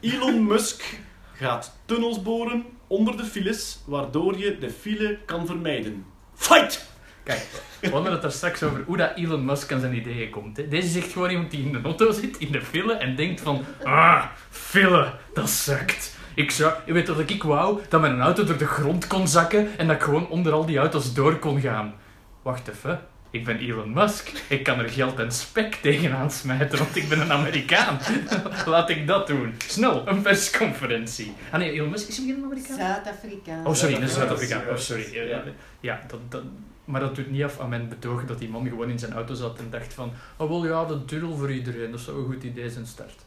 [0.00, 0.98] Elon Musk
[1.32, 6.04] gaat tunnels boren onder de files, waardoor je de file kan vermijden.
[6.34, 6.91] Fight!
[7.22, 7.46] Kijk,
[7.80, 10.56] we hadden het er straks over hoe dat Elon Musk aan zijn ideeën komt.
[10.56, 10.68] Hè.
[10.68, 13.64] Deze zegt gewoon iemand die in de auto zit, in de file, en denkt van...
[13.82, 16.16] Ah, file, dat sukt.
[16.34, 16.72] Ik zou...
[16.86, 19.96] Je weet dat ik wou dat mijn auto door de grond kon zakken en dat
[19.96, 21.94] ik gewoon onder al die auto's door kon gaan.
[22.42, 23.00] Wacht even.
[23.30, 24.32] Ik ben Elon Musk.
[24.48, 27.98] Ik kan er geld en spek tegenaan smijten, want ik ben een Amerikaan.
[28.66, 29.54] Laat ik dat doen.
[29.66, 31.32] Snel, een persconferentie.
[31.50, 32.76] Ah nee, Elon Musk is hij geen Amerikaan?
[32.76, 33.62] Zuid-Afrika.
[33.64, 34.54] Oh, sorry, dat is Zuid-Afrika.
[34.54, 34.72] Zuid-Afrika.
[34.72, 35.28] Oh, sorry.
[35.28, 35.42] Ja,
[35.80, 36.42] ja dat, dat,
[36.84, 39.34] maar dat doet niet af aan mijn betoog dat die man gewoon in zijn auto
[39.34, 42.42] zat en dacht van oh wel ja, de tunnel voor iedereen, dat zou een goed
[42.42, 43.24] idee zijn start.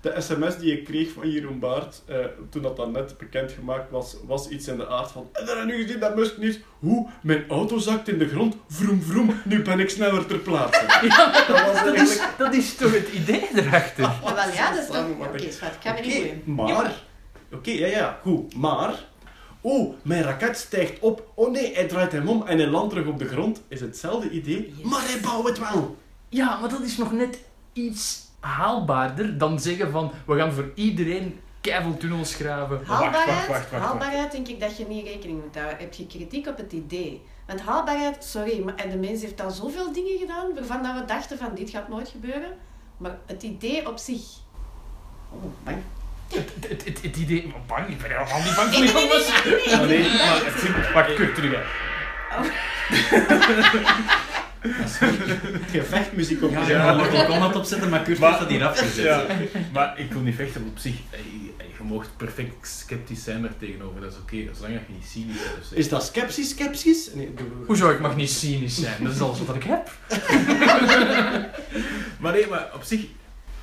[0.00, 2.16] De sms die ik kreeg van Jeroen Baert, eh,
[2.50, 5.82] toen dat dan net bekendgemaakt was, was iets in de aard van En dan nu
[5.82, 9.80] gezien dat Musk niet, hoe, mijn auto zakt in de grond, vroom vroom, nu ben
[9.80, 10.86] ik sneller ter plaatse.
[11.48, 12.38] dat was Dat is, eigenlijk...
[12.38, 14.02] dat is toch het idee erachter?
[14.02, 15.06] Ja, wel, ja, dat is toch...
[15.18, 16.74] Oké, schat, ik ga me niet boeien.
[16.74, 17.02] maar...
[17.52, 18.54] Oké, ja, ja, goed.
[18.54, 19.10] Maar...
[19.64, 21.32] Oh, mijn raket stijgt op.
[21.34, 23.62] Oh nee, hij draait hem om en hij landt terug op de grond.
[23.68, 24.90] Is hetzelfde idee, Yes.
[24.90, 25.96] maar hij bouwt het wel.
[26.28, 27.38] Ja, maar dat is nog net
[27.72, 32.80] iets haalbaarder dan zeggen van we gaan voor iedereen keiveel tunnels graven.
[32.84, 35.78] Haalbaarheid, haalbaarheid denk ik dat je niet rekening moet houden.
[35.78, 37.22] Heb je kritiek op het idee?
[37.46, 41.04] Want haalbaarheid, sorry, maar en de mens heeft al zoveel dingen gedaan waarvan dat we
[41.04, 42.50] dachten van dit gaat nooit gebeuren.
[42.96, 44.22] Maar het idee op zich...
[45.32, 45.76] Oh, bang.
[46.34, 47.46] Het, het, het, het idee...
[47.46, 49.44] Maar bang, ik ben helemaal niet bang voor Elon Musk.
[49.88, 51.60] nee, Maar het zit- Wacht, kut, terug hè.
[55.70, 59.04] gevechtmuziek op Ja, ja, Mortal Kombat opzetten, maar Kurt heeft dat hier afgezet.
[59.04, 59.26] Ja,
[59.72, 60.94] maar ik wil niet vechten op zich.
[61.78, 65.78] Je mag perfect sceptisch zijn daar tegenover, dat is oké, zolang je niet cynisch bent.
[65.78, 67.08] Is dat skepsis, skepsis?
[67.14, 67.34] Nee,
[67.66, 69.90] Hoezo, ik mag niet cynisch zijn, dat is alles wat ik heb.
[72.20, 73.00] Maar nee, maar op zich,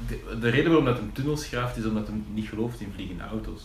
[0.07, 3.23] de, de reden waarom dat een tunnels graaft is omdat hij niet gelooft in vliegende
[3.23, 3.61] auto's.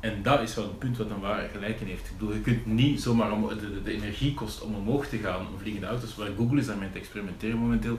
[0.00, 2.06] En dat is wel een punt wat een waar gelijk in heeft.
[2.06, 3.48] Ik bedoel, je kunt niet zomaar om,
[3.84, 6.16] de, energie kost om omhoog te gaan om vliegende auto's.
[6.16, 7.98] Waar Google is aan het experimenteren momenteel.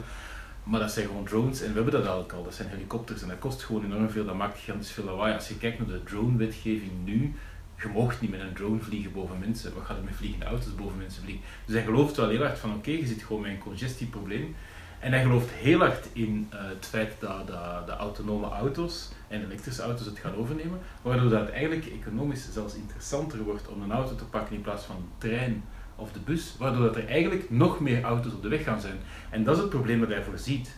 [0.64, 2.44] Maar dat zijn gewoon drones en we hebben dat eigenlijk al.
[2.44, 4.26] Dat zijn helikopters en dat kost gewoon enorm veel.
[4.26, 5.34] Dat maakt gigantisch veel lawaai.
[5.34, 7.34] Als je kijkt naar de drone-wetgeving nu,
[7.82, 9.74] je moogt niet met een drone vliegen boven mensen.
[9.74, 11.44] Wat gaat er met vliegende auto's boven mensen vliegen?
[11.66, 14.56] Dus hij gelooft wel heel hard van oké, je zit gewoon met een congestieprobleem.
[15.00, 19.44] En hij gelooft heel hard in eh, het feit dat, dat de autonome auto's en
[19.44, 24.16] elektrische auto's het gaan overnemen, waardoor dat eigenlijk economisch zelfs interessanter wordt om een auto
[24.16, 25.64] te pakken in plaats van een trein
[25.96, 28.98] of de bus, waardoor dat er eigenlijk nog meer auto's op de weg gaan zijn.
[29.30, 30.78] En dat is het probleem dat hij voorziet.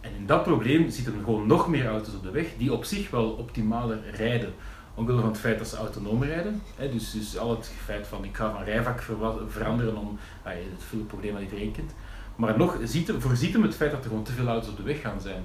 [0.00, 3.10] En in dat probleem zitten gewoon nog meer auto's op de weg die op zich
[3.10, 4.52] wel optimaler rijden.
[4.94, 6.62] Omwille van het feit dat ze autonoom rijden.
[6.76, 9.02] Hè, dus, dus al het feit van ik ga van rijvak
[9.48, 11.94] veranderen om ah, het veel probleem dat iedereen kent.
[12.36, 12.78] Maar nog
[13.18, 15.42] voorziet hem het feit dat er gewoon te veel auto's op de weg gaan zijn.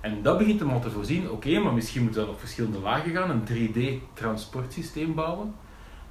[0.00, 2.78] En dat begint hem al te voorzien, oké, maar misschien moeten we dan op verschillende
[2.78, 5.54] lagen gaan, een 3D-transportsysteem bouwen.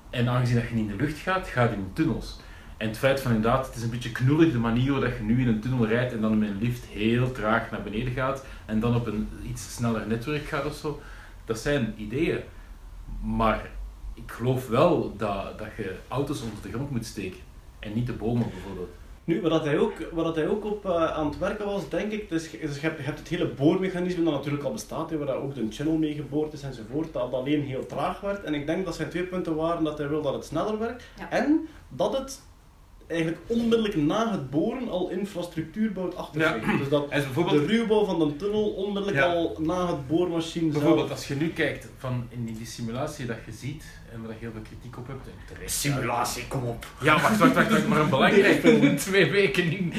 [0.09, 2.39] En aangezien dat je niet in de lucht gaat, ga je in tunnels.
[2.77, 5.41] En het feit van inderdaad, het is een beetje knullig de manier waarop je nu
[5.41, 8.79] in een tunnel rijdt en dan met een lift heel traag naar beneden gaat en
[8.79, 11.01] dan op een iets sneller netwerk gaat of zo.
[11.45, 12.39] Dat zijn ideeën.
[13.23, 13.69] Maar
[14.13, 17.39] ik geloof wel dat, dat je auto's onder de grond moet steken.
[17.79, 19.00] En niet de bomen bijvoorbeeld.
[19.23, 22.29] Nu, wat hij ook, wat hij ook op eh, aan het werken was, denk ik,
[22.29, 25.35] dus, is, je, hebt, je hebt het hele boormechanisme dat natuurlijk al bestaat, hè, waar
[25.35, 28.43] ook de channel mee geboord is enzovoort, dat alleen heel traag werd.
[28.43, 31.03] En ik denk dat zijn twee punten waren dat hij wil dat het sneller werkt
[31.19, 31.29] Ja.
[31.31, 32.41] en dat het
[33.07, 36.53] eigenlijk onmiddellijk na het boren al infrastructuur bouwt achter Ja.
[36.53, 36.77] zich.
[36.77, 39.33] Dus dat En de ruwbouw van de tunnel onmiddellijk Ja.
[39.33, 43.37] al na het boormachine zelf- bijvoorbeeld als je nu kijkt van in die simulatie dat
[43.45, 43.83] je ziet,
[44.13, 46.85] en waar je heel veel kritiek op hebt, en terecht, kom op.
[47.01, 48.61] Ja, wacht, wacht, wacht, wacht, maar een belangrijk
[48.97, 49.93] Twee weken in.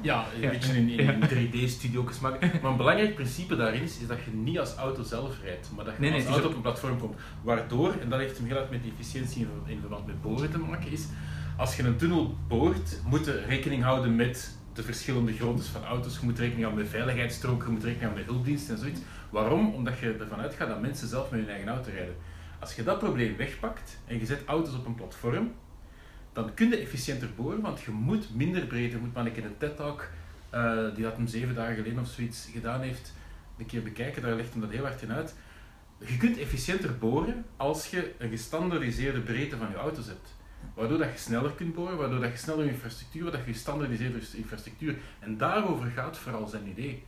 [0.00, 0.50] Ja, een Ja.
[0.50, 0.98] beetje in, in,
[1.30, 2.50] in 3D-studio's maken.
[2.62, 5.84] Maar een belangrijk principe daarin is, is dat je niet als auto zelf rijdt, maar
[5.84, 7.16] dat je Nee, als auto op een platform komt.
[7.42, 10.50] Waardoor, en dat heeft hem heel erg met die efficiëntie in, in verband met boren
[10.50, 11.06] te maken, is
[11.56, 16.14] als je een tunnel boort, moet je rekening houden met de verschillende groottes van auto's.
[16.20, 19.00] Je moet rekening houden met veiligheidsstroken, je moet rekening houden met hulpdiensten en zoiets.
[19.30, 19.74] Waarom?
[19.74, 22.14] Omdat je ervan uitgaat dat mensen zelf met hun eigen auto rijden.
[22.58, 25.52] Als je dat probleem wegpakt en je zet auto's op een platform,
[26.32, 28.92] dan kun je efficiënter boren, want je moet minder breed.
[28.92, 30.08] Je moet maar een keer de TED-talk,
[30.50, 33.12] eh, die dat hem zeven dagen geleden of zoiets gedaan heeft,
[33.58, 34.22] een keer bekijken.
[34.22, 35.34] Daar legt hem dat heel hard in uit.
[35.98, 40.36] Je kunt efficiënter boren als je een gestandaardiseerde breedte van je auto's hebt.
[40.74, 44.96] Waardoor dat je sneller kunt boren, waardoor dat je sneller infrastructuur, dat je gestandaardiseerde infrastructuur.
[45.18, 47.04] En daarover gaat vooral zijn idee.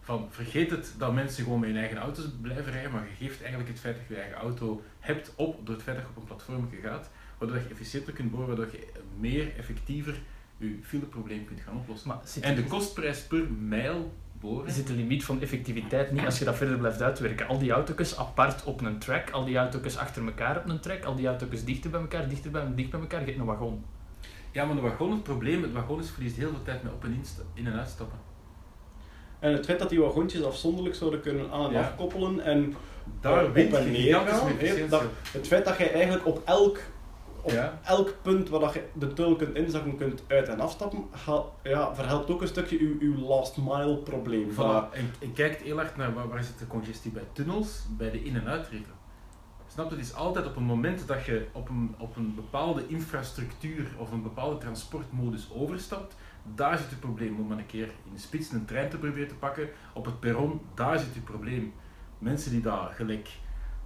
[0.00, 3.40] Van, vergeet het dat mensen gewoon met hun eigen auto's blijven rijden, maar je geeft
[3.40, 6.10] eigenlijk het feit dat je je eigen auto hebt op door het feit dat je
[6.12, 8.86] op een platform gaat, waardoor je efficiënter kunt boren, waardoor je
[9.18, 10.20] meer effectiever
[10.56, 12.08] je fileprobleem kunt gaan oplossen.
[12.08, 14.72] Maar En de kostprijs per mijl boren.
[14.72, 17.46] zit de limiet van effectiviteit niet als je dat verder blijft uitwerken?
[17.48, 21.04] Al die auto's apart op een track, al die auto's achter elkaar op een track,
[21.04, 23.84] al die auto's dichter bij elkaar, dichter bij, dicht bij elkaar, je hebt een wagon.
[24.52, 27.04] Ja, maar de wagon, het probleem, het wagon is verliest heel veel tijd met op-
[27.04, 27.22] en
[27.54, 28.18] in- en uitstappen.
[29.40, 31.80] En het feit dat die wagentjes afzonderlijk zouden kunnen aan- en Ja.
[31.80, 32.74] afkoppelen en
[33.20, 34.48] Daar op wint en neer gaan,
[35.32, 36.78] het feit dat je eigenlijk op elk,
[37.42, 37.78] op Ja.
[37.84, 41.94] elk punt waar dat je de tunnel kunt inzakken, kunt uit- en afstappen, ga- ja,
[41.94, 44.50] verhelpt ook een stukje uw, uw last mile probleem.
[44.52, 44.92] Voilà.
[44.94, 48.22] En, en kijkt heel hard naar waar, waar zit de congestie bij tunnels, bij de
[48.24, 48.92] in- en uitritten.
[49.72, 49.90] Snap?
[49.90, 54.10] Het is altijd op een moment dat je op een, op een bepaalde infrastructuur of
[54.12, 56.14] een bepaalde transportmodus overstapt,
[56.54, 57.40] daar zit het probleem.
[57.40, 60.60] Om een keer in de spits een trein te proberen te pakken, op het perron,
[60.74, 61.72] daar zit het probleem.
[62.18, 63.28] Mensen die daar gelijk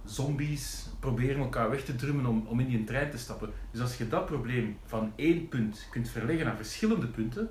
[0.05, 3.49] zombies proberen elkaar weg te drummen om, om in die trein te stappen.
[3.71, 7.49] Dus als je dat probleem van één punt kunt verleggen naar verschillende punten,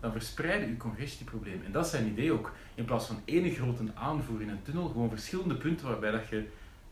[0.00, 1.62] dan verspreiden je congestieprobleem.
[1.64, 2.52] En dat is zijn idee ook.
[2.74, 6.48] In plaats van één grote aanvoer in een tunnel, gewoon verschillende punten waarbij dat je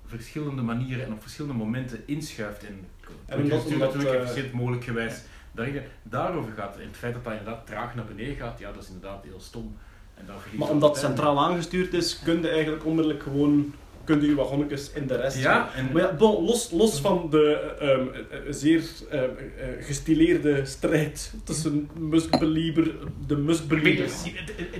[0.06, 2.64] verschillende manieren en op verschillende momenten inschuift.
[2.64, 2.86] En,
[3.26, 5.22] En omdat, natuurlijk efficiënt mogelijk gewijs.
[5.52, 5.82] Daarin.
[6.02, 6.82] Daarover gaat het.
[6.82, 9.40] En het feit dat dat inderdaad traag naar beneden gaat, ja, dat is inderdaad heel
[9.40, 9.76] stom.
[10.14, 10.24] En
[10.58, 13.74] maar omdat het centraal aangestuurd is, kun je eigenlijk onmiddellijk gewoon
[14.04, 17.26] kun je je wagonnetjes in de rest Ja, en Maar ja, bon, los, los van
[17.30, 19.20] de ehm, eh, eh, zeer eh,
[19.80, 22.94] gestileerde strijd tussen Musk Belieber,
[23.26, 24.12] de Musk Beliebers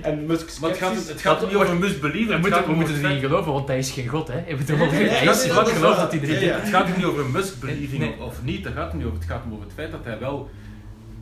[0.01, 2.27] en Musk maar het gaat, het gaat niet over misbelieven.
[2.27, 4.39] We het moeten, we moeten het er niet geloven, want hij is geen god, hè?
[4.45, 6.39] Ik bedoel, Nee, hij is is- God dat iedereen...
[6.39, 6.59] Ja, ja.
[6.59, 8.21] Het gaat er niet over misbelieving Nee.
[8.21, 9.17] of, niet, daar gaat het niet over.
[9.17, 10.49] Het gaat hem over het feit dat hij wel...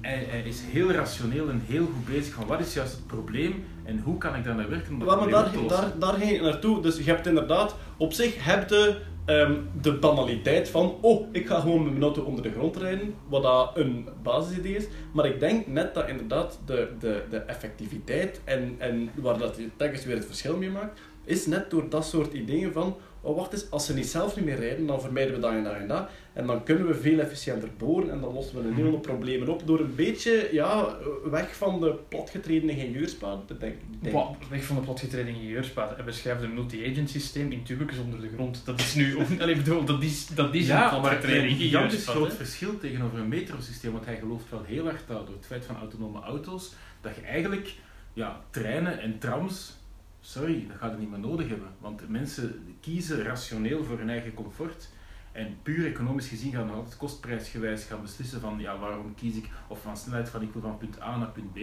[0.02, 3.64] Hij, hij is heel rationeel en heel goed bezig van wat is juist het probleem
[3.84, 6.14] en hoe kan ik daar naar werken om dat Ja, maar probleem daar, daar, daar
[6.14, 6.82] ging ik naartoe.
[6.82, 8.96] Dus je hebt inderdaad, op zich heb je
[9.26, 13.14] ehm, de banaliteit van, oh, ik ga gewoon met mijn auto onder de grond rijden,
[13.28, 14.86] wat dat een basisidee is.
[15.12, 19.70] Maar ik denk net dat inderdaad de, de, de effectiviteit en, en waar dat je
[19.76, 23.54] telkens weer het verschil mee maakt, is net door dat soort ideeën van, oh wacht
[23.54, 25.88] eens, als ze niet zelf niet meer rijden, dan vermijden we dat en dat en
[25.88, 26.10] dat.
[26.34, 29.50] En dan kunnen we veel efficiënter boren en dan lossen we een hele hoop problemen
[29.50, 33.68] op door een beetje ja, weg van de platgetreden ingenieurspaden te
[34.02, 34.12] ik.
[34.12, 38.30] Wow, weg van de platgetreden ingenieurspaden en beschrijft een multi-agent systeem in tubekjes onder de
[38.34, 38.62] grond.
[38.66, 39.18] Dat is nu...
[39.40, 43.20] Allee, bedoel, dat is, dat is Ja, een is platgetreden een ingenieurspad, groot verschil tegenover
[43.20, 46.74] een metrosysteem, want hij gelooft wel heel erg dat door het feit van autonome auto's,
[47.02, 47.74] dat je eigenlijk
[48.14, 49.78] ja, treinen en trams,
[50.30, 51.68] sorry, dat gaat je niet meer nodig hebben.
[51.80, 54.90] Want mensen kiezen rationeel voor hun eigen comfort.
[55.32, 59.82] En puur economisch gezien gaan we kostprijsgewijs gaan beslissen van ja, waarom kies ik, of
[59.82, 61.58] van snelheid van ik wil van punt A naar punt B.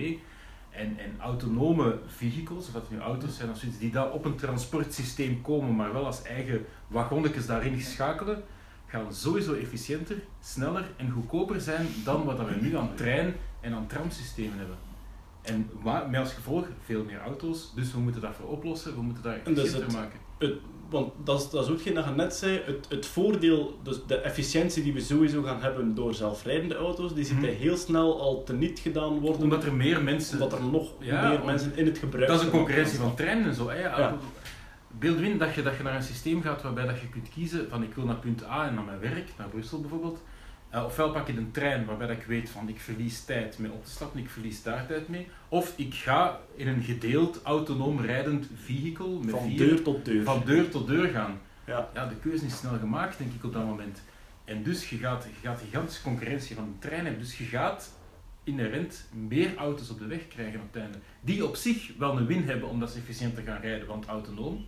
[0.70, 4.36] En, en autonome vehicles, of dat nu auto's zijn of zoiets, die daar op een
[4.36, 8.42] transportsysteem komen, maar wel als eigen wagonnetjes daarin schakelen,
[8.86, 13.86] gaan sowieso efficiënter, sneller en goedkoper zijn dan wat we nu aan trein- en aan
[13.86, 14.86] tramsystemen hebben.
[15.47, 15.70] En
[16.11, 19.32] met als gevolg veel meer auto's, dus we moeten dat voor oplossen, we moeten dus
[19.34, 20.18] efficiënter het- maken.
[20.38, 20.53] het,
[20.90, 23.99] want dat is, dat is ook hetgeen dat je net zei, het, het voordeel, dus
[24.07, 27.44] de efficiëntie die we sowieso gaan hebben door zelfrijdende auto's, die ziet Mhm.
[27.47, 30.32] heel snel al teniet gedaan worden, Omdat er meer mensen...
[30.42, 33.44] omdat er nog Ja, meer mensen in het gebruik Dat is een concurrentie van treinen
[33.44, 33.68] en zo.
[33.68, 33.80] Hè.
[33.80, 34.16] Ja.
[34.99, 37.66] Beeld in dat je, dat je naar een systeem gaat waarbij dat je kunt kiezen
[37.70, 40.22] van ik wil naar punt A en naar mijn werk, naar Brussel bijvoorbeeld.
[40.76, 43.84] Eh, ofwel pak ik een trein waarbij ik weet van ik verlies tijd mee op
[43.84, 45.28] te stappen, ik verlies daar tijd mee.
[45.48, 50.24] Of ik ga in een gedeeld autonoom rijdend vehicle met Van vier- deur tot deur.
[50.24, 51.38] van deur tot deur gaan.
[51.66, 51.88] Ja.
[51.94, 54.02] Ja, de keuze is snel gemaakt, denk ik, op dat moment.
[54.44, 57.22] En dus je gaat, je gaat gigantische concurrentie van de trein hebben.
[57.22, 57.92] Dus je gaat
[58.44, 60.98] inherent meer auto's op de weg krijgen op het einde.
[61.20, 64.66] Die op zich wel een win hebben omdat ze efficiënter gaan rijden, want autonoom.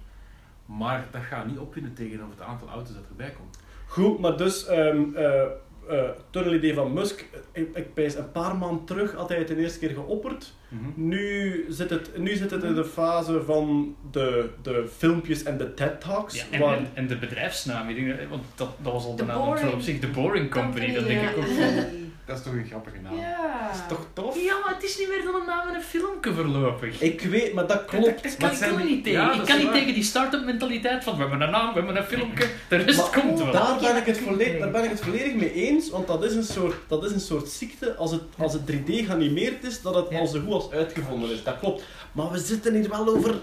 [0.66, 3.59] Maar dat gaat niet opwinnen tegenover het aantal auto's dat erbij komt.
[3.86, 5.42] Goed, maar dus, ehm eh
[5.89, 9.57] eh, tunnelidee van Musk, ik, ik pijs een paar maanden terug had hij het de
[9.57, 10.53] eerste keer geopperd.
[10.95, 15.74] Nu zit het, nu zit het in de fase van de, de filmpjes en de
[15.74, 16.34] TED-talks.
[16.36, 19.24] Ja, en, waar- en, en de bedrijfsnaam, ik denk want dat, dat was al de
[19.24, 21.45] naam op zich, de Boring Company, dat denk ik ook.
[22.29, 23.16] Dat is toch een grappige naam.
[23.16, 23.70] Ja.
[23.72, 24.43] is toch tof?
[24.45, 27.01] Ja, maar het is niet meer dan een naam van een filmpje voorlopig.
[27.01, 28.22] Ik weet, maar dat klopt.
[28.22, 29.20] Dat kan Maar ik niet tegen.
[29.20, 29.74] Ja, ik dat kan niet waar.
[29.74, 32.99] tegen die start-up mentaliteit van we hebben een naam, we hebben een filmpje, de rest
[32.99, 33.53] Maar komt wel.
[33.53, 36.35] Daar ben, ik het volledig, daar ben ik het volledig mee eens, want dat is
[36.35, 37.95] een soort, dat is een soort ziekte.
[37.97, 40.18] Als het, als het 3D geanimeerd is, dat het Ja.
[40.18, 41.43] al zo goed als uitgevonden is.
[41.43, 41.83] Dat klopt.
[42.12, 43.35] Maar we zitten hier wel over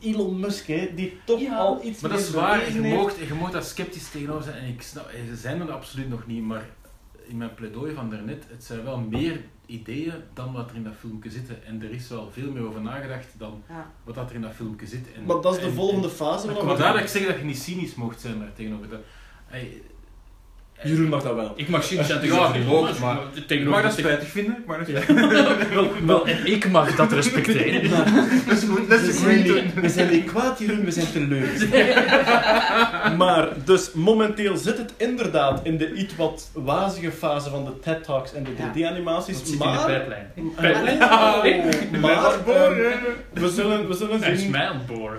[0.00, 1.56] Elon Musk, hè, die toch Ja.
[1.56, 4.56] al iets Maar dat is waar, je moogt, je daar sceptisch tegenover zijn.
[4.56, 6.64] En ik snap, ze zijn er absoluut nog niet, maar
[7.26, 10.92] in mijn pleidooi van daarnet, het zijn wel meer ideeën dan wat er in dat
[10.98, 11.64] filmpje zitten.
[11.64, 13.90] En er is wel veel meer over nagedacht dan Ja.
[14.04, 15.12] wat dat er in dat filmpje zit.
[15.12, 16.46] En, Maar dat is de en- volgende en- fase.
[16.46, 18.88] Maar van vandaar dat ik zeg dat je niet cynisch mocht zijn daar tegenover.
[18.88, 19.00] Dat,
[20.82, 21.52] Jeroen mag dat wel.
[21.56, 23.98] Ik mag cynisch zijn Ja, tegenover ik Elon ook, maar- maar ik tegenover mag dat
[23.98, 25.14] spijtig vinden, ik mag dat Ja.
[25.74, 27.90] wel, wel, en ik mag dat respecteren.
[28.46, 29.62] Dat is goed, dat We is zijn, goed.
[29.64, 31.94] niet, we zijn niet kwaad, Jeroen, we zijn teleurgesteld.
[33.22, 38.04] maar dus momenteel zit het inderdaad in de iets wat wazige fase van de TED
[38.04, 38.70] Talks en de Ja.
[38.92, 39.36] 3D-animaties.
[39.38, 40.30] Dat zit in de Maar, pijplijn.
[40.36, 40.60] Oh,
[42.00, 42.74] maar ehm,
[43.32, 44.50] we zullen, we zullen Hij is zien.
[44.50, 45.18] mij aan het boren.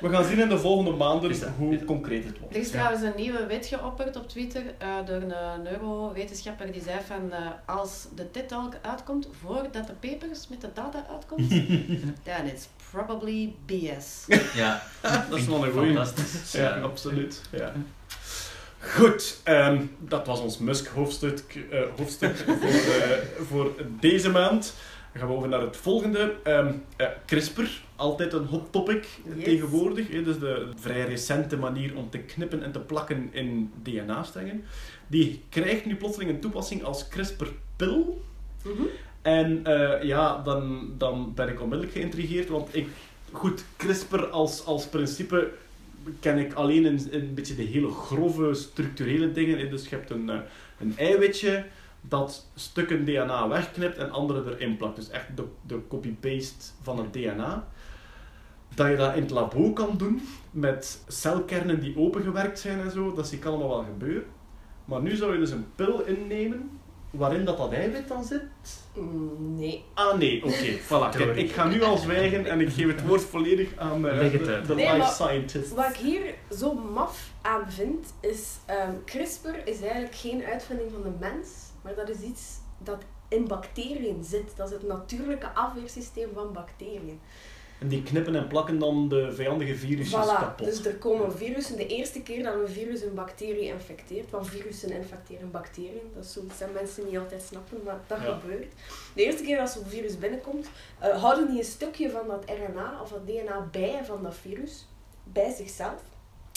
[0.00, 2.54] We gaan zien in de volgende maanden hoe concreet het wordt.
[2.54, 6.98] Er is trouwens een nieuwe wet geopperd op Twitter eh, door een neurowetenschapper die zei
[7.06, 11.48] van eh, als de TED-talk uitkomt voordat de papers met de data uitkomt,
[12.24, 14.24] then it's probably BS.
[14.54, 14.82] Ja,
[15.30, 15.94] Dat is wel een goeie.
[15.94, 16.52] fantastisch.
[16.52, 17.40] Ja, absoluut.
[17.50, 17.72] Ja.
[18.78, 23.18] Goed, ehm, dat was ons Musk-hoofdstuk eh, hoofdstuk voor, eh,
[23.48, 24.74] voor deze maand.
[25.12, 26.34] Dan gaan we over naar het volgende.
[26.42, 27.62] Ehm, eh, CRISPR,
[28.02, 29.44] altijd een hot topic Yes.
[29.44, 30.08] tegenwoordig.
[30.10, 34.64] Hè, dus de vrij recente manier om te knippen en te plakken in DNA-strengen.
[35.06, 38.22] Die krijgt nu plotseling een toepassing als CRISPR-pil.
[38.64, 38.82] Mhm.
[39.22, 42.88] En eh, ja, dan, dan ben ik onmiddellijk geïntrigeerd, want ik,
[43.32, 45.50] goed, CRISPR als, als principe
[46.20, 49.58] ken ik alleen in, in een beetje de hele grove structurele dingen.
[49.58, 49.68] hè.
[49.68, 50.38] Dus je hebt een, eh,
[50.78, 51.64] een eiwitje
[52.00, 54.96] dat stukken DNA wegknipt en andere erin plakt.
[54.96, 57.68] Dus echt de, de copy-paste van het DNA.
[58.74, 63.14] Dat je dat in het labo kan doen met celkernen die opengewerkt zijn en zo,
[63.14, 64.24] dat zie ik allemaal wel gebeuren.
[64.84, 68.42] Maar nu zou je dus een pil innemen waarin dat, dat eiwit dan zit.
[68.94, 69.84] Mm, nee.
[69.94, 71.16] Ah nee, oké, voilà.
[71.16, 74.20] Kijk, ik ga nu al zwijgen en ik geef het woord volledig aan eh, de,
[74.20, 74.66] uit.
[74.66, 75.74] de Nee, life scientist.
[75.74, 81.02] Wat ik hier zo maf aan vind, is ehm, CRISPR is eigenlijk geen uitvinding van
[81.02, 81.48] de mens,
[81.82, 82.42] maar dat is iets
[82.78, 84.56] dat in bacteriën zit.
[84.56, 87.20] Dat is het natuurlijke afweersysteem van bacteriën.
[87.82, 90.66] En die knippen en plakken dan de vijandige virusjes Voilà, kapot.
[90.66, 91.76] dus er komen virussen.
[91.76, 96.32] De eerste keer dat een virus een bacterie infecteert, want virussen infecteren bacteriën, dat is
[96.32, 98.38] zoiets dat mensen niet altijd snappen, maar dat Ja.
[98.38, 98.72] gebeurt.
[99.14, 100.68] De eerste keer dat zo'n virus binnenkomt,
[100.98, 104.86] eh, houden die een stukje van dat RNA of dat DNA bij van dat virus,
[105.24, 106.00] bij zichzelf.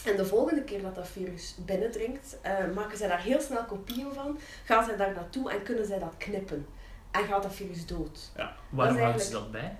[0.06, 4.14] En de volgende keer dat dat virus binnendringt, eh, maken zij daar heel snel kopieën
[4.14, 6.66] van, gaan zij daar naartoe en kunnen zij dat knippen.
[7.12, 8.32] En gaat dat virus dood.
[8.36, 9.78] Waarom Dat is houden ze dat bij?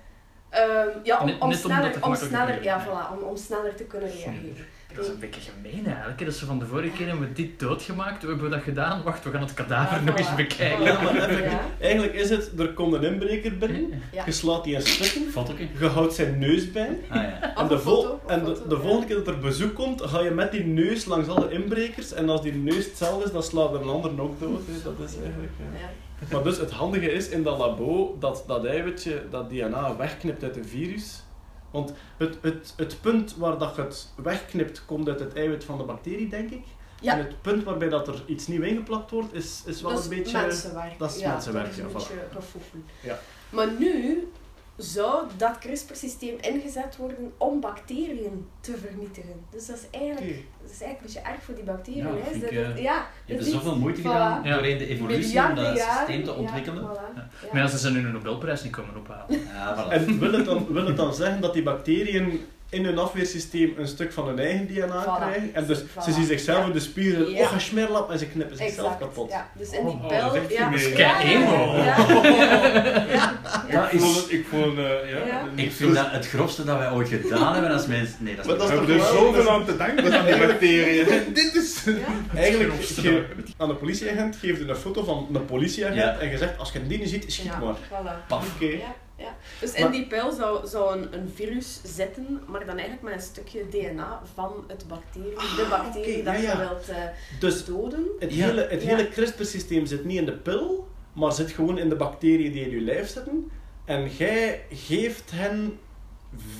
[0.56, 4.56] Ehm, ja, om, sneller, om sneller, ja, voilà, om, om sneller te kunnen reageren.
[4.94, 6.24] Dat is een beetje gemeen eigenlijk.
[6.24, 9.02] Dat ze van de vorige keer hebben we dit doodgemaakt, hoe hebben we dat gedaan?
[9.02, 10.84] Wacht, we gaan het kadaver Ja, nog eens bekijken.
[10.84, 11.60] Ja, maar effectief, Ja.
[11.80, 14.22] Eigenlijk is het, er komt een inbreker binnen, Ja.
[14.26, 16.98] je slaat die in stukken, je houdt zijn neus bij.
[17.08, 17.54] Ah ja.
[17.56, 18.80] En, de, een vol- en de, foto, de ja.
[18.80, 22.12] volgende keer dat er bezoek komt, ga je met die neus langs alle inbrekers.
[22.12, 24.60] En als die neus hetzelfde is, dan slaat er een ander ook dood.
[24.84, 25.52] Dat is eigenlijk...
[26.32, 30.56] Maar dus het handige is in dat labo dat dat eiwitje, dat DNA wegknipt uit
[30.56, 31.22] een virus.
[31.70, 35.84] Want het, het, het punt waar dat het wegknipt, komt uit het eiwit van de
[35.84, 36.64] bacterie, denk ik.
[37.00, 37.12] Ja.
[37.12, 40.10] En het punt waarbij dat er iets nieuw ingeplakt wordt, is, is wel dat een
[40.10, 40.38] is beetje...
[40.38, 40.98] mensenwerk.
[40.98, 41.94] dat is ja, mensenwerk, dat is ja, een voilà.
[41.94, 42.78] beetje gefoefel.
[43.02, 43.18] Ja.
[43.50, 44.28] Maar nu
[44.76, 49.34] zou dat CRISPR-systeem ingezet worden om bacteriën te vernietigen.
[49.50, 52.02] Dus dat is eigenlijk, dat is eigenlijk een beetje erg voor die bacteriën.
[52.04, 52.38] Ja, hè.
[52.40, 54.04] Dat- ik, eh, dat- ja, Je hebt dat er is- zoveel moeite voilà.
[54.04, 54.54] gedaan Ja.
[54.54, 56.82] doorheen de evolutie om dat systeem te ja, ontwikkelen.
[56.82, 57.14] voilà.
[57.16, 57.28] Ja.
[57.42, 57.48] Ja.
[57.52, 59.40] Maar ja, ze zijn nu een Nobelprijs niet komen ophalen.
[59.54, 59.90] Ja, voilà.
[59.92, 62.40] En wil het, dan, wil het dan zeggen dat die bacteriën
[62.70, 65.20] in hun afweersysteem een stuk van hun eigen DNA Voilà.
[65.22, 65.54] krijgen.
[65.54, 66.02] En dus Voilà.
[66.04, 66.64] ze zien zichzelf Ja.
[66.64, 67.40] in de spiegel, Ja.
[67.40, 68.98] oh, ga smerlap, en ze knippen zichzelf Exact.
[69.00, 69.30] kapot.
[69.30, 70.32] Ja, dus in die Oh, pijl...
[70.32, 70.56] dat is
[70.96, 71.20] ja.
[73.90, 75.26] Ik het, ik vond, eh, ja.
[75.26, 75.44] Ja.
[75.54, 78.16] Ik vind dat het grofste dat wij ooit gedaan hebben als mensen...
[78.18, 79.12] Nee, dat is Maar dat We is hebben toch er
[79.42, 81.06] zoveel aan te danken aan die bacteriën.
[81.34, 81.84] Dit is...
[81.84, 82.38] Ja.
[82.40, 83.24] Eigenlijk, ge-
[83.56, 86.18] aan een politieagent geeft je een foto van een politieagent Ja.
[86.18, 87.74] en je zegt, als je die niet ziet, schiet Ja, maar.
[87.76, 88.32] voilà.
[88.32, 88.78] Oké.
[89.18, 89.36] Ja.
[89.60, 93.14] Dus in Maar- die pijl zou, zou een, een virus zitten, maar dan eigenlijk met
[93.14, 96.52] een stukje DNA van het bacterie, de bacterie oké, dat ja, ja.
[96.52, 96.96] je wilt eh,
[97.40, 98.06] Dus doden.
[98.18, 98.44] het Ja.
[98.46, 98.88] hele, het Ja.
[98.96, 102.70] hele CRISPR-systeem zit niet in de pil, maar zit gewoon in de bacteriën die in
[102.70, 103.50] je lijf zitten.
[103.84, 105.78] En jij geeft hen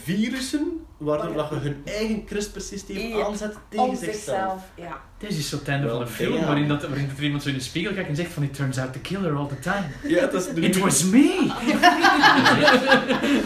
[0.05, 1.43] virussen, waardoor Oh ja.
[1.43, 3.25] dat je hun eigen CRISPR-systeem Ja.
[3.27, 4.15] aanzet tegen Om zichzelf.
[4.15, 5.01] zichzelf, ja.
[5.19, 6.45] Dit is zo het einde van een film ja.
[6.47, 8.55] waarin, dat, waarin dat er iemand zo in de spiegel kijkt en zegt van it
[8.55, 9.85] turns out to kill her all the time.
[10.15, 11.51] Ja, het is, It was me!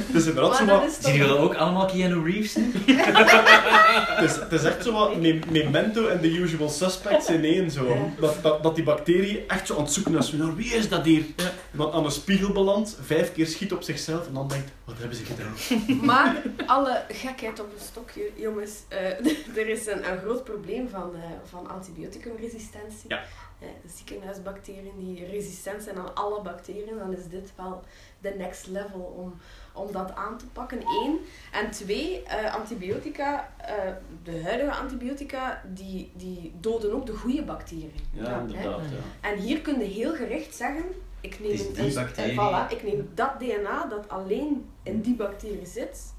[0.06, 2.72] het is inderdaad zo Maar dat wat, Zien jullie ook allemaal Keanu Reeves nu?
[4.16, 7.70] het is, het is echt zo wat Me- Memento en The Usual Suspects in één
[7.70, 7.88] zo.
[7.88, 7.94] Ja.
[8.20, 11.04] Dat, dat, dat die bacterie echt zo aan het zoeken is naar wie is dat
[11.04, 11.22] hier?
[11.36, 11.50] Ja.
[11.70, 15.16] Dan aan een spiegel belandt, vijf keer schiet op zichzelf en dan denkt, wat hebben
[15.16, 15.98] ze gedaan?
[16.06, 16.36] Maar
[16.66, 17.02] alle
[17.40, 18.82] gekheid op een stokje, jongens.
[18.88, 19.26] eh,
[19.60, 23.08] er is een, een groot probleem van, eh, van antibioticumresistentie.
[23.08, 23.22] Ja.
[23.58, 27.82] Eh, de ziekenhuisbacteriën die resistent zijn aan alle bacteriën, dan is dit wel
[28.20, 29.34] de next level om,
[29.72, 30.78] om dat aan te pakken.
[31.04, 31.18] Eén.
[31.52, 33.74] En twee, eh, antibiotica, eh,
[34.24, 37.92] de huidige antibiotica, die, die doden ook de goede bacteriën.
[38.12, 38.80] Ja, inderdaad.
[38.90, 39.28] Ja.
[39.30, 40.84] En hier kun je heel gericht zeggen,
[41.20, 41.92] ik neem, die een-
[42.68, 46.14] voilà, ik neem dat DNA dat alleen in die bacterie zit,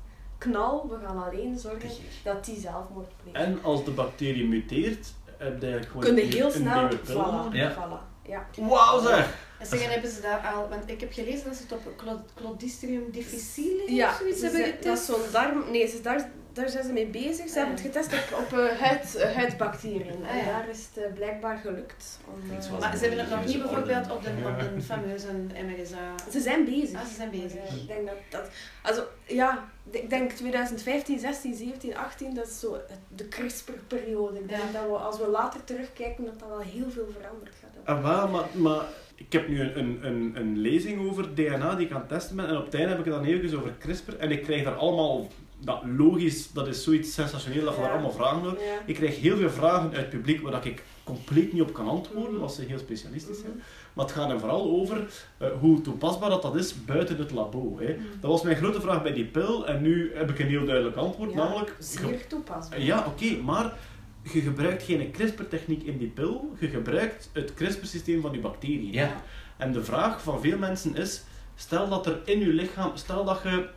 [0.45, 1.89] knal, we gaan alleen zorgen
[2.23, 3.37] dat die zelfmoord pleegt.
[3.37, 6.89] En als de bacterie muteert, heb je eigenlijk gewoon Kun je een- heel een snel,
[6.89, 7.53] voilà, nodig.
[7.55, 7.71] Ja.
[7.73, 8.47] voilà, ja.
[8.57, 9.49] Wauw zeg!
[9.59, 13.11] En zeggen, hebben ze daar al, want ik heb gelezen dat ze het op Clodistrium
[13.11, 15.23] difficile Ja, of zoiets ze hebben zijn- dat is getest.
[15.23, 17.49] zo'n darm, nee, ze, daar, daar zijn ze mee bezig.
[17.49, 20.23] Ze hebben het getest op, op eh, huid, huidbacteriën.
[20.23, 20.45] Ah, En ja.
[20.45, 22.19] daar is het eh, blijkbaar gelukt.
[22.33, 25.27] Om, eh, Maar ze hebben het nog niet bijvoorbeeld op de, op de fameuze
[25.65, 26.15] MRSA.
[26.31, 26.99] Ze zijn bezig.
[26.99, 27.81] Ah, ze zijn bezig.
[27.81, 28.49] Ik denk dat dat...
[28.81, 32.77] Also, ja, ik denk 2015, 16, 17, 18, dat is zo
[33.15, 34.39] de CRISPR-periode.
[34.39, 34.71] Ik denk Ja.
[34.79, 38.05] dat we, als we later terugkijken, dat dat wel heel veel veranderd gaat hebben.
[38.13, 41.91] Ah, maar, maar ik heb nu een, een, een, een lezing over DNA die ik
[41.93, 42.47] aan het testen ben.
[42.47, 44.15] En op het einde heb ik het dan even over CRISPR.
[44.17, 45.27] En ik krijg daar allemaal...
[45.63, 47.81] Dat logisch, dat is zoiets sensationeel dat Ja.
[47.81, 48.55] daar allemaal vragen Ja.
[48.85, 51.87] Ik krijg heel veel vragen uit het publiek waar dat ik compleet niet op kan
[51.87, 52.43] antwoorden, Mhm.
[52.43, 53.51] als ze heel specialistisch zijn.
[53.51, 53.61] Mhm.
[53.93, 57.79] Maar het gaat er vooral over eh, hoe toepasbaar dat, dat is buiten het labo.
[57.79, 57.95] Hè.
[58.19, 60.95] Dat was mijn grote vraag bij die pil en nu heb ik een heel duidelijk
[60.95, 61.75] antwoord, Ja, namelijk...
[61.79, 62.81] Zeer toepasbaar.
[62.81, 63.73] Ja, oké, maar
[64.33, 68.91] je gebruikt geen CRISPR-techniek in die pil, je gebruikt het CRISPR-systeem van die bacteriën.
[68.93, 69.21] Ja.
[69.57, 71.23] En de vraag van veel mensen is,
[71.55, 73.67] stel dat er in je lichaam, stel dat je,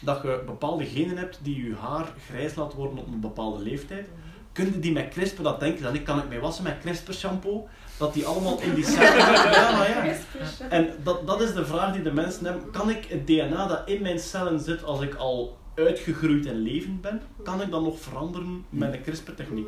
[0.00, 4.08] dat je bepaalde genen hebt die je haar grijs laat worden op een bepaalde leeftijd,
[4.52, 7.12] kun je die met CRISPR, dat denken dan, ik kan ik mij wassen met CRISPR
[7.12, 10.14] shampoo, dat die allemaal in die cellen ja, ja.
[10.68, 12.70] En dat, dat is de vraag die de mensen hebben.
[12.70, 17.00] Kan ik het DNA dat in mijn cellen zit als ik al uitgegroeid en levend
[17.00, 19.66] ben, kan ik dat nog veranderen met een CRISPR-techniek?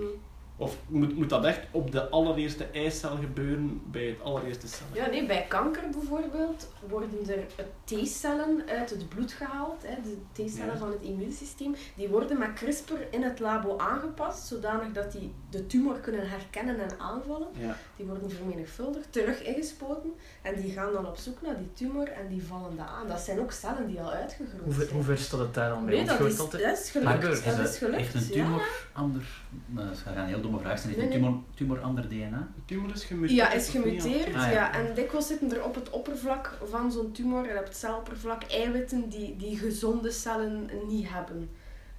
[0.64, 4.86] Of moet, moet dat echt op de allereerste eicel gebeuren, bij het allereerste cel?
[4.92, 9.82] Ja, nee, bij kanker bijvoorbeeld worden er T-cellen uit het bloed gehaald.
[9.82, 10.78] Hè, de T-cellen Ja.
[10.78, 11.74] van het immuunsysteem.
[11.96, 16.80] Die worden met CRISPR in het labo aangepast, zodanig dat die de tumor kunnen herkennen
[16.80, 17.48] en aanvallen.
[17.58, 17.76] Ja.
[17.96, 20.12] Die worden vermenigvuldigd, terug ingespoten
[20.42, 23.08] en die gaan dan op zoek naar die tumor en die vallen dat aan.
[23.08, 24.94] Dat zijn ook cellen die al uitgegroeid Hoe, ver- zijn.
[24.94, 25.96] hoe ver staat het daar al mee?
[25.96, 27.22] Nee, dat is, dat is gelukt.
[27.44, 27.96] Dat is gelukt.
[27.96, 28.44] Heeft een ja.
[28.44, 29.22] tumor ander...
[29.66, 30.94] Nou, dat gaat een heel domme vraag zijn.
[30.94, 31.30] Heeft Nee, een nee.
[31.30, 32.48] tumor, tumor ander DNA?
[32.54, 33.38] De tumor is gemuteerd.
[33.38, 34.26] Ja, is gemuteerd.
[34.26, 34.50] Ah, ja.
[34.50, 34.74] ja.
[34.74, 39.08] En dikwijls zitten er op het oppervlak van zo'n tumor en op het celoppervlak eiwitten
[39.08, 41.50] die, die gezonde cellen niet hebben.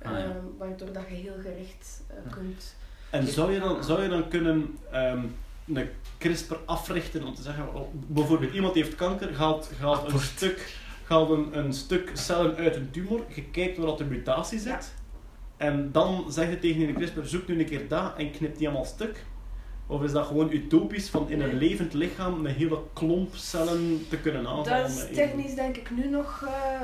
[0.01, 0.17] Ah, ja.
[0.17, 2.31] Ehm, waardoor dat je heel gericht eh, Ja.
[2.31, 2.75] kunt.
[3.09, 5.23] En zou je dan, zou je dan kunnen ehm,
[5.73, 10.77] een CRISPR africhten om te zeggen, oh, bijvoorbeeld iemand heeft kanker, haalt, haalt een stuk,
[11.07, 14.71] haalt een, een stuk cellen uit een tumor, je kijkt waar dat de mutatie zit,
[14.71, 14.79] Ja.
[15.57, 18.67] En dan zeg je tegen een CRISPR, zoek nu een keer dat en knip die
[18.67, 19.25] allemaal stuk?
[19.87, 24.17] Of is dat gewoon utopisch van in een levend lichaam een hele klomp cellen te
[24.19, 24.81] kunnen aanvallen?
[24.81, 26.81] Dat is technisch denk ik nu nog eh,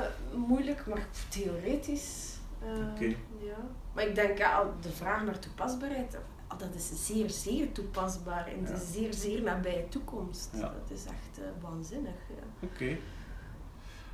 [0.48, 2.36] moeilijk, maar theoretisch.
[2.62, 3.04] eh, Oké.
[3.38, 3.56] ja.
[3.94, 6.16] Maar ik denk, ja, al de vraag naar toepasbaarheid,
[6.46, 8.78] ah, dat is zeer, zeer toepasbaar in de Ja.
[8.92, 10.50] zeer, zeer nabije toekomst.
[10.54, 10.60] Ja.
[10.60, 12.14] Dat is echt eh, waanzinnig.
[12.28, 12.66] Ja.
[12.72, 12.96] Oké.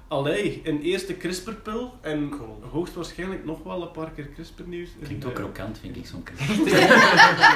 [0.09, 2.63] Allee, een eerste CRISPR-pil en Cool.
[2.71, 4.91] hoogstwaarschijnlijk nog wel een paar keer CRISPR-nieuws.
[5.03, 6.35] Klinkt ook krokant, vind ik zo'n Ik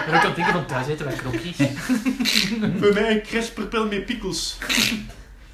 [0.08, 1.56] ook aan het denken van thuis eten wij krokjes.
[2.80, 4.58] Voor mij een CRISPR-pil met pickles.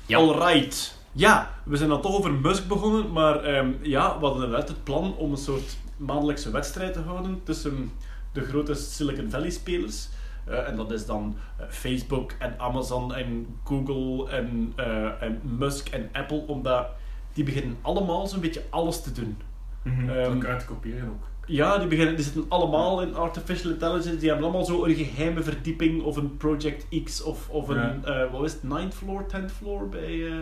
[0.07, 0.17] Ja.
[0.17, 0.97] Alright.
[1.13, 4.85] Ja, we zijn dan toch over Musk begonnen, maar ehm, ja, we hadden inderdaad het
[4.85, 7.93] plan om een soort maandelijkse wedstrijd te houden tussen
[8.33, 10.05] de grote Silicon Valley spelers.
[10.05, 10.18] Eh,
[10.57, 16.09] en dat is dan eh, Facebook en Amazon en Google en, eh, en Musk en
[16.13, 16.87] Apple, omdat
[17.33, 19.37] die beginnen allemaal zo'n beetje alles te doen.
[19.83, 20.09] Mhm.
[20.09, 21.27] Ehm, elkaar te kopiëren ook.
[21.49, 24.17] Ja, die, beginnen, die zitten allemaal in artificial intelligence.
[24.17, 28.33] Die hebben allemaal zo een geheime verdieping of een Project X of, of een, eh,
[28.33, 30.35] wat is het, ninth floor, 10th floor bij, eh,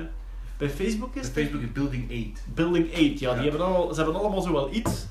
[0.57, 1.28] bij Facebook is?
[1.28, 2.46] Facebook is Building 8.
[2.54, 3.34] Building 8, ja, Ja.
[3.34, 5.07] Die hebben allemaal, ze hebben allemaal zo wel iets.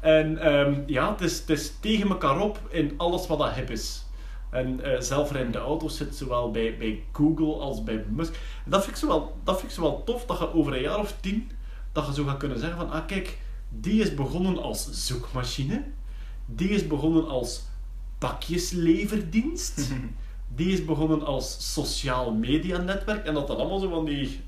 [0.00, 3.70] En ehm, ja, het is, het is tegen elkaar op in alles wat dat hip
[3.70, 4.03] is.
[4.54, 8.34] En eh zelfrijdende auto's zitten zowel bij, bij Google als bij Musk.
[8.64, 10.74] En dat vind, ik zo wel, dat vind ik zo wel tof, dat je over
[10.74, 11.50] een jaar of tien,
[11.92, 13.38] dat je zo gaat kunnen zeggen van, ah kijk,
[13.68, 15.84] die is begonnen als zoekmachine.
[16.46, 17.62] Die is begonnen als
[18.18, 19.80] pakjesleverdienst.
[20.56, 23.26] Die is begonnen als sociaal media netwerk.
[23.26, 24.40] En dat dat allemaal zo van die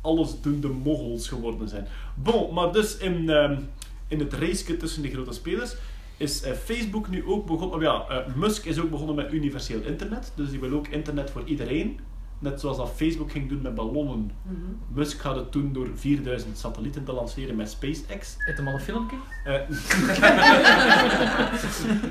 [0.00, 1.86] allesdoende moguls geworden zijn.
[2.14, 3.60] Bon, maar dus in, ehm,
[4.08, 5.74] in het race tussen die grote spelers
[6.18, 7.80] is eh, Facebook nu ook begonnen...
[7.80, 10.32] Ja, eh, Musk is ook begonnen met universeel internet.
[10.34, 12.00] Dus die wil ook internet voor iedereen.
[12.40, 14.30] Net zoals dat Facebook ging doen met ballonnen.
[14.42, 14.54] Mhm.
[14.94, 18.34] Musk gaat het doen door 4000 satellieten te lanceren met SpaceX.
[18.38, 19.16] Heb je hem al een filmpje?
[19.44, 19.52] Eh,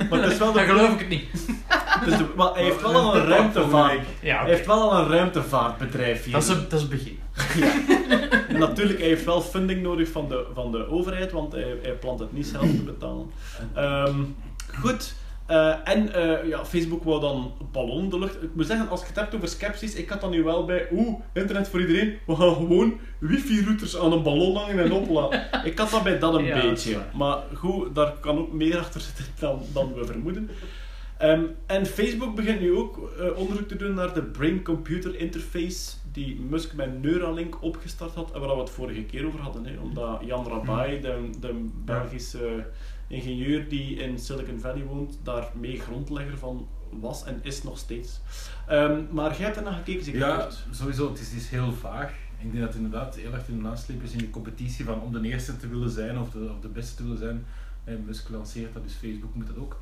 [0.09, 1.29] maar het is wel de, Dan geloof ik het niet.
[2.05, 3.99] dus de- maar hij heeft wel al een ruimtevaart.
[4.21, 6.33] Ja, Hij heeft wel al een ruimtevaartbedrijf hier.
[6.33, 7.19] Dat is, een, dat is het begin.
[8.47, 11.91] En natuurlijk, hij heeft wel funding nodig van de, van de overheid, want hij, hij
[11.93, 13.29] plant het niet zelf te betalen.
[13.73, 14.19] Ehm,
[14.79, 15.15] goed.
[15.47, 18.43] Eh, en eh, ja, Facebook wou dan ballon de lucht.
[18.43, 20.87] Ik moet zeggen, als je het hebt over sceptisch, ik had dan nu wel bij,
[20.91, 25.47] oeh, internet voor iedereen, we gaan gewoon wifi-routers aan een ballon hangen en opladen.
[25.71, 26.97] ik had dat bij dat een Ja, beetje.
[27.13, 30.49] Maar goed, daar kan ook meer achter zitten dan, dan we vermoeden.
[31.17, 36.39] Ehm, en Facebook begint nu ook eh, onderzoek te doen naar de brain-computer interface die
[36.49, 39.65] Musk met Neuralink opgestart had en waar we het vorige keer over hadden.
[39.65, 42.65] Hè, omdat Jan Rabai, de, de Belgische
[43.07, 48.19] ingenieur die in Silicon Valley woont, daar mee grondlegger van was en is nog steeds.
[48.67, 50.19] Ehm, maar jij hebt er naar gekeken, zeker?
[50.19, 51.09] Ja, sowieso.
[51.09, 52.11] Het is, is heel vaag.
[52.39, 55.01] Ik denk dat het inderdaad heel erg in de nasleep is in de competitie van
[55.01, 57.45] om de eerste te willen zijn of de, of de beste te willen zijn.
[57.83, 59.81] En Musk lanceert dat, dus Facebook moet dat ook.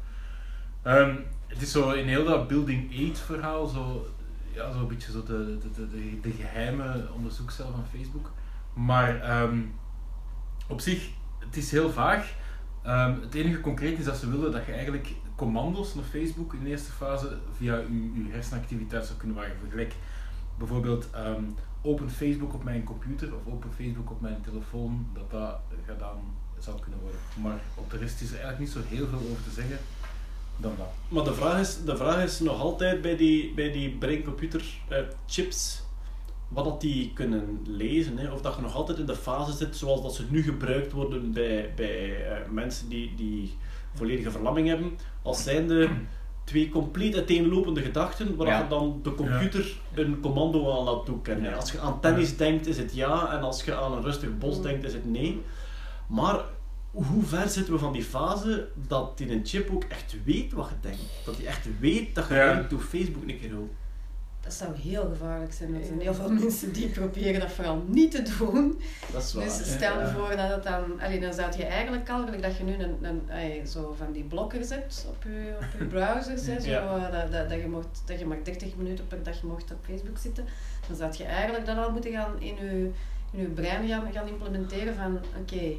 [0.81, 1.15] Ehm,
[1.47, 4.07] het is zo in heel dat Building 8 verhaal, zo,
[4.53, 8.31] ja, zo een beetje zo de, de, de, de, geheime onderzoekscel van Facebook.
[8.73, 9.59] Maar ehm,
[10.67, 11.09] op zich,
[11.39, 12.33] het is heel vaag.
[12.85, 16.63] Ehm, het enige concreet is dat ze willen dat je eigenlijk commando's naar Facebook in
[16.63, 19.55] de eerste fase via je, hersenactiviteit zou kunnen wagen.
[19.59, 19.93] Vergelijk
[20.57, 21.43] bijvoorbeeld ehm,
[21.81, 26.17] open Facebook op mijn computer of open Facebook op mijn telefoon, dat dat gedaan
[26.59, 27.19] zou kunnen worden.
[27.41, 29.77] Maar op de rest is er eigenlijk niet zo heel veel over te zeggen
[30.57, 30.93] dan dat.
[31.07, 33.97] Maar de vraag is, de vraag is nog altijd bij die, bij die
[34.87, 35.83] eh, chips,
[36.47, 38.17] wat dat die kunnen lezen.
[38.17, 38.31] Hè?
[38.31, 41.31] Of dat je nog altijd in de fase zit zoals dat ze nu gebruikt worden
[41.33, 43.53] bij, bij eh, mensen die, die
[43.93, 44.97] volledige verlamming hebben.
[45.21, 45.89] Als zijnde
[46.43, 48.61] twee compleet uiteenlopende gedachten, waar Ja.
[48.61, 51.49] je dan de computer een commando aan laat toekennen.
[51.49, 51.55] Ja.
[51.55, 54.61] Als je aan tennis denkt, is het ja, en als je aan een rustig bos
[54.61, 55.41] denkt, is het nee.
[56.07, 56.39] Maar
[56.91, 60.69] hoe ver zitten we van die fase dat die een chip ook echt weet wat
[60.69, 61.01] je denkt?
[61.25, 62.65] Dat hij echt weet dat je Ja.
[62.69, 63.69] hoe Facebook een keer wil.
[64.45, 65.75] Dat zou heel gevaarlijk zijn.
[65.75, 68.81] Er zijn heel veel mensen die proberen dat vooral niet te doen.
[69.11, 69.43] Dat is waar.
[69.43, 70.13] Dus stel je Ja.
[70.13, 71.01] voor dat het dan...
[71.01, 74.23] Allee, dan zou je eigenlijk al, dat je nu een, een, allee, zo van die
[74.23, 76.95] blokkers hebt op je, op je browsers, hè, zo, Ja.
[77.07, 79.77] eh, dat, dat, dat, je mocht, dat je maar 30 minuten per dag mocht op
[79.85, 80.45] Facebook zitten,
[80.87, 82.89] dan zou je eigenlijk dat al moeten gaan in je,
[83.31, 85.73] in je brein gaan, gaan implementeren van, oké,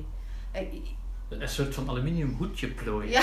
[0.53, 0.63] eh,
[1.29, 3.11] Een soort van aluminium hoedje plooien.
[3.11, 3.23] ja,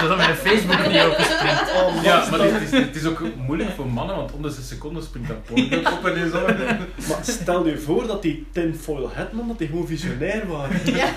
[0.00, 1.72] Zodat mijn Facebook niet openspringt.
[1.72, 4.50] Oh, man, Ja, maar het is, het is ook moeilijk voor mannen, want om de
[4.50, 6.46] zes seconden springt dat Pornhub op en zo.
[7.08, 10.94] maar stel je voor dat die tinfoil Hetman, dat die gewoon visionair waren.
[10.94, 11.14] ja.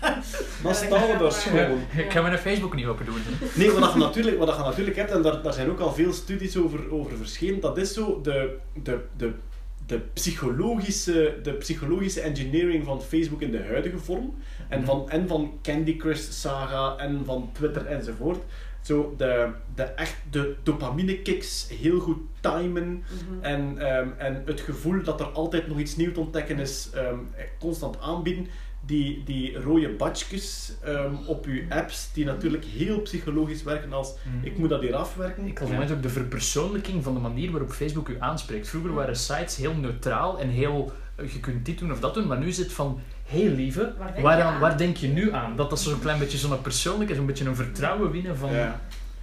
[0.62, 1.80] Dan staan we daar schoon.
[1.96, 3.20] Ik ga mijn Facebook niet open doen.
[3.54, 6.12] Nee, wat je natuurlijk, wat je natuurlijk hebt, en daar, daar zijn ook al veel
[6.12, 9.32] studies over, over verschenen, dat is zo de, de, de,
[9.88, 14.34] de, psychologische, de psychologische engineering van Facebook in de huidige vorm.
[14.68, 18.42] En van, en van Candy Crush Saga en van Twitter enzovoort.
[18.80, 22.88] Zo de, de, echt de dopamine kicks heel goed timen.
[22.88, 23.44] Mhm.
[23.44, 27.18] En, ehm, en het gevoel dat er altijd nog iets nieuws te ontdekken is, ehm,
[27.58, 28.46] constant aanbieden.
[28.88, 34.58] Die, die rode badjes ehm, op je apps, die natuurlijk heel psychologisch werken als ik
[34.58, 35.46] moet dat hier afwerken.
[35.46, 38.68] Ik geloof net ook de verpersoonlijking van de manier waarop Facebook u aanspreekt.
[38.68, 42.26] Vroeger waren sites heel neutraal en heel, eh, je kunt dit doen of dat doen,
[42.26, 44.60] maar nu is het van, heel lieve, Waar denk aan?
[44.60, 45.56] waar denk je nu aan?
[45.56, 48.52] Dat dat zo'n klein beetje zo'n persoonlijk is, een beetje een vertrouwen winnen van...
[48.52, 48.80] Ja.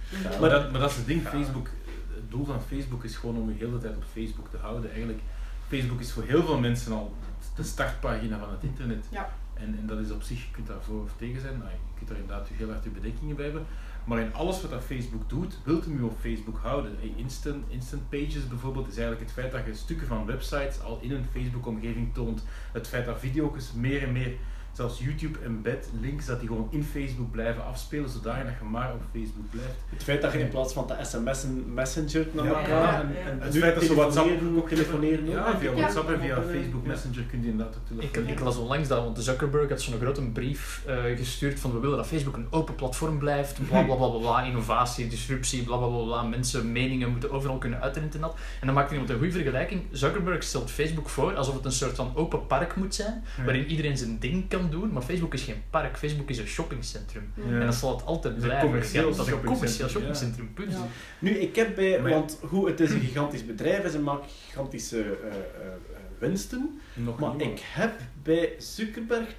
[0.08, 0.40] Mhm.
[0.40, 1.68] Maar dat, maar dat is het ding, Facebook,
[2.14, 4.90] het doel van Facebook is gewoon om je de hele tijd op Facebook te houden.
[4.90, 5.20] Eigenlijk,
[5.68, 7.14] Facebook is voor heel veel mensen al
[7.56, 9.04] de startpagina van het internet.
[9.10, 9.28] Ja.
[9.58, 11.76] En, en dat is op zich, je kunt daar voor of tegen zijn, nou, je
[11.96, 13.66] kunt daar inderdaad heel hard je bedenkingen bij hebben.
[14.04, 16.92] Maar in alles wat dat Facebook doet, wilt hem je op Facebook houden.
[17.16, 21.12] Instant, instant Pages bijvoorbeeld is eigenlijk het feit dat je stukken van websites al in
[21.12, 22.44] een Facebook-omgeving toont.
[22.72, 24.36] Het feit dat video's meer en meer,
[24.76, 29.00] zelfs YouTube embed links, dat die gewoon in Facebook blijven afspelen, zodat je maar op
[29.12, 29.74] Facebook blijft.
[29.90, 33.30] Het feit dat je in plaats van te sms'en messenger naar elkaar Ja, en, ja.
[33.30, 35.26] en Het feit dat ze WhatsApp telefoneren, ook telefoneren.
[35.30, 35.72] Ja, via.
[35.72, 36.42] WhatsApp en via.
[36.42, 38.28] Facebook Messenger kun je inderdaad ook Ik, telefoneren.
[38.38, 41.96] ik las onlangs dat, want Zuckerberg had zo'n grote brief eh, gestuurd van we willen
[41.96, 45.86] dat Facebook een open platform blijft, bla bla bla bla, bla innovatie, disruptie, bla bla
[45.86, 48.30] bla, bla, mensen, meningen moeten overal kunnen uit het internet.
[48.60, 49.82] En dan maakte iemand een goede vergelijking.
[49.90, 53.44] Zuckerberg stelt Facebook voor alsof het een soort van open park moet zijn, Ja.
[53.44, 57.32] waarin iedereen zijn ding kan doen, maar Facebook is geen park, Facebook is een shoppingcentrum.
[57.34, 57.42] Ja.
[57.42, 58.72] En dat zal het altijd blijven.
[58.72, 60.72] dat is een commercieel shoppingcentrum, shoppingcentrum, punt.
[60.72, 60.86] Ja.
[61.18, 64.98] Nu, ik heb bij, want hoe het is een gigantisch bedrijf en ze maken gigantische
[64.98, 65.72] eh, eh, eh,
[66.18, 66.80] winsten.
[66.94, 69.34] Nog Maar ik heb bij Zuckerberg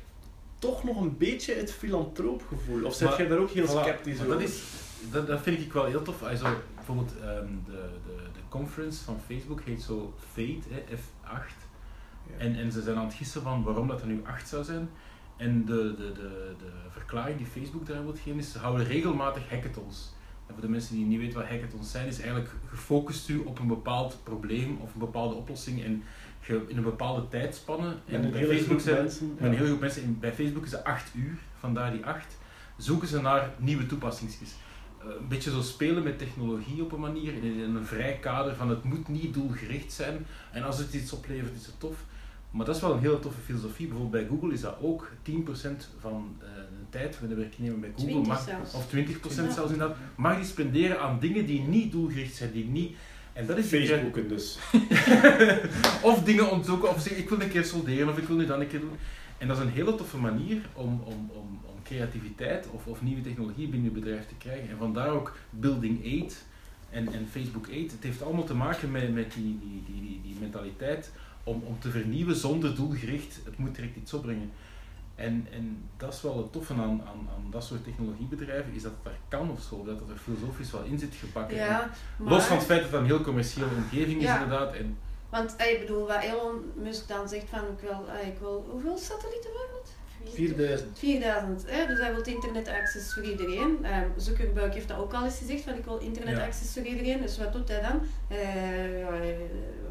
[0.60, 2.86] toch nog een beetje het filantroopgevoel.
[2.86, 4.30] Of zit jij daar ook heel Voilà, sceptisch over?
[4.30, 4.64] dat, is,
[5.12, 6.24] dat, dat vind ik wel heel tof.
[6.24, 11.67] Also, bijvoorbeeld ehm, de, de, de conference van Facebook heet zo Fate, hè, F8.
[12.38, 14.90] En, en ze zijn aan het gissen van waarom dat er nu 8 zou zijn.
[15.38, 19.50] En de, de, de, de verklaring die Facebook daar wil geven is, ze houden regelmatig
[19.50, 20.16] hackathons.
[20.48, 23.60] En voor de mensen die niet weten wat hackathons zijn, is eigenlijk gefocust u op
[23.60, 26.04] een bepaald probleem of een bepaalde oplossing en
[26.42, 27.88] ge- in een bepaalde tijdspanne.
[28.06, 29.28] En bij Facebook zijn, mensen.
[29.40, 32.38] met een heel groep mensen, in- bij Facebook is het 8 uur, vandaar die 8,
[32.78, 34.50] zoeken ze naar nieuwe toepassingsjes.
[35.00, 38.56] Eh, een beetje zo spelen met technologie op een manier, in in een vrij kader
[38.56, 41.96] van het moet niet doelgericht zijn en als het iets oplevert is het tof.
[42.52, 43.88] Maar dat is wel een hele toffe filosofie.
[43.88, 45.32] Bijvoorbeeld bij Google is dat ook 10%
[46.00, 48.74] van eh, de tijd van de werknemer bij Google, 20 mag, zelfs.
[48.74, 49.52] of 20% Ja.
[49.52, 52.96] zelfs inderdaad, mag die spenderen aan dingen die niet doelgericht zijn, die niet...
[53.34, 54.58] En dat is Facebooken dus.
[56.12, 58.60] of dingen ontzoeken, of zeggen ik wil een keer solderen, of ik wil nu dan
[58.60, 58.98] een keer doen.
[59.38, 63.22] En dat is een hele toffe manier om, om, om, om creativiteit of, of nieuwe
[63.22, 64.70] technologie binnen je bedrijf te krijgen.
[64.70, 66.46] En vandaar ook Building Aid
[66.90, 67.92] en, en Facebook Aid.
[67.92, 71.12] Het heeft allemaal te maken met, met die, die, die, die, die mentaliteit
[71.48, 73.40] om, om te vernieuwen zonder doelgericht.
[73.46, 74.52] Het moet direct iets opbrengen.
[75.16, 77.02] En, en dat is wel het toffe aan, aan,
[77.36, 80.72] aan dat soort technologiebedrijven, is dat het daar kan of zo, dat het er filosofisch
[80.72, 81.58] wel in zit gebakken.
[81.58, 82.32] Ja, maar...
[82.34, 84.42] Los van het feit dat het een heel commerciële omgeving is Ja.
[84.44, 84.74] inderdaad.
[84.74, 84.98] En,
[85.30, 88.68] Want eh, ik bedoel, wat Elon Musk dan zegt van ik wil, eh, ik wil
[88.72, 89.96] hoeveel satellieten waren het?
[90.34, 91.00] 4000.
[91.00, 91.88] 4000, hè?
[91.88, 93.78] dus hij wil internet access voor iedereen.
[93.86, 96.46] Ehm Zuckerberg heeft dat ook al eens gezegd, van ik wil internet Ja.
[96.46, 97.22] access voor iedereen.
[97.22, 98.02] Dus wat doet hij dan?
[98.28, 99.08] Eh,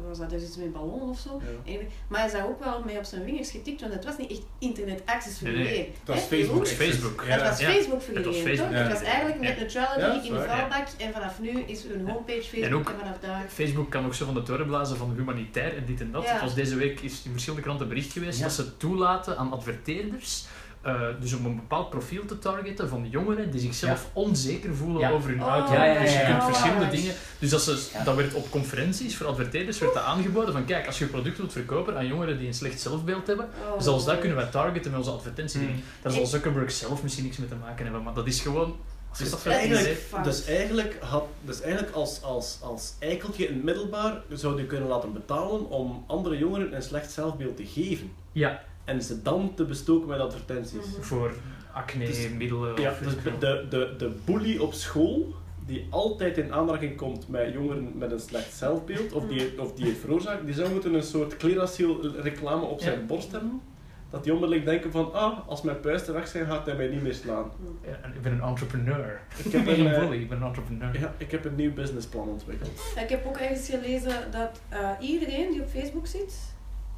[0.07, 1.41] was dat dus iets met ballon of zo?
[1.65, 1.71] Ja.
[1.73, 4.17] En- Maar hij is daar ook wel mee op zijn vingers getikt, want het was
[4.17, 5.65] niet echt internet access voor Nee, nee.
[5.67, 5.93] iedereen.
[6.21, 6.59] Facebook.
[6.59, 7.23] Het was Facebook.
[7.27, 7.31] Ja.
[7.33, 7.61] Het was.
[7.61, 8.77] Facebook voor Het was iedereen, Facebook, toch?
[8.77, 8.83] ja.
[8.89, 12.63] Het was eigenlijk net neutrality in de vuilbak en vanaf nu is een homepage Facebook
[12.63, 13.45] En en, ook- vanaf daar...
[13.49, 16.27] Facebook kan ook zo van de toren blazen van humanitair en dit en dat.
[16.37, 18.43] Zoals deze week is in verschillende kranten bericht geweest Ja.
[18.43, 20.45] dat ze toelaten aan adverteerders.
[20.81, 25.09] Eh, dus om een bepaald profiel te targeten van jongeren die zichzelf onzeker voelen Ja.
[25.09, 25.85] over hun Oh, uiterlijk.
[25.85, 26.45] ja, ja, Dus je kunt ja.
[26.45, 27.13] verschillende Oh, dingen.
[27.39, 28.03] Dus dat, ze, Ja.
[28.03, 31.37] dat werd op conferenties voor adverteerders werd dat aangeboden van kijk, als je je product
[31.37, 33.81] wilt verkopen aan jongeren die een slecht zelfbeeld hebben, Oh.
[33.81, 35.59] zelfs dat kunnen wij targeten met onze advertentie.
[35.59, 35.81] Hmm.
[36.01, 38.75] Daar zal Zuckerberg zelf misschien niks mee te maken hebben, maar dat is gewoon.
[39.17, 44.21] Dus dat eigenlijk, dus eigenlijk, had, dus eigenlijk als, als, als eikeltje in het middelbaar
[44.33, 48.11] zou je kunnen laten betalen om andere jongeren een slecht zelfbeeld te geven.
[48.31, 50.85] Ja, En ze dan te bestoken met advertenties.
[50.91, 51.01] Mhm.
[51.01, 51.33] voor
[51.73, 52.81] acne, Dus- middelen.
[52.81, 55.33] Ja, of dus de, de, de, bully op school,
[55.65, 59.85] die altijd in aanraking komt met jongeren met een slecht zelfbeeld, of die, of die
[59.85, 63.05] het veroorzaakt, die zou moeten een soort Clearasil reclame op zijn Ja.
[63.05, 63.61] borst hebben.
[64.09, 67.01] Dat die onmiddellijk denken van, ah, als mijn puisten weg zijn, gaat hij mij niet
[67.01, 67.51] meer slaan.
[67.81, 69.21] Ja, en ik ben een entrepreneur.
[69.43, 70.99] Ik heb een, eh, bully, ik ben een entrepreneur.
[70.99, 72.71] ja, ik heb een nieuw businessplan ontwikkeld.
[72.95, 76.35] Ik heb ook ergens gelezen dat eh, iedereen die op Facebook zit,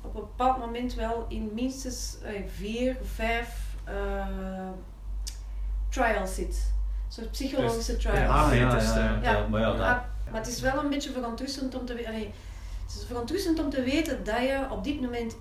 [0.01, 4.27] op een bepaald moment wel in minstens eh, vier vijf eh,
[5.89, 6.73] trials zit.
[7.07, 8.29] Een soort psychologische trials.
[8.29, 9.47] Ah, ja, dat is, Ja.
[9.49, 9.77] maar ja, dat,
[10.31, 12.13] maar het is wel een beetje verontrustend om te weten.
[12.13, 15.35] Het is verontrustend om te weten dat je op dit moment,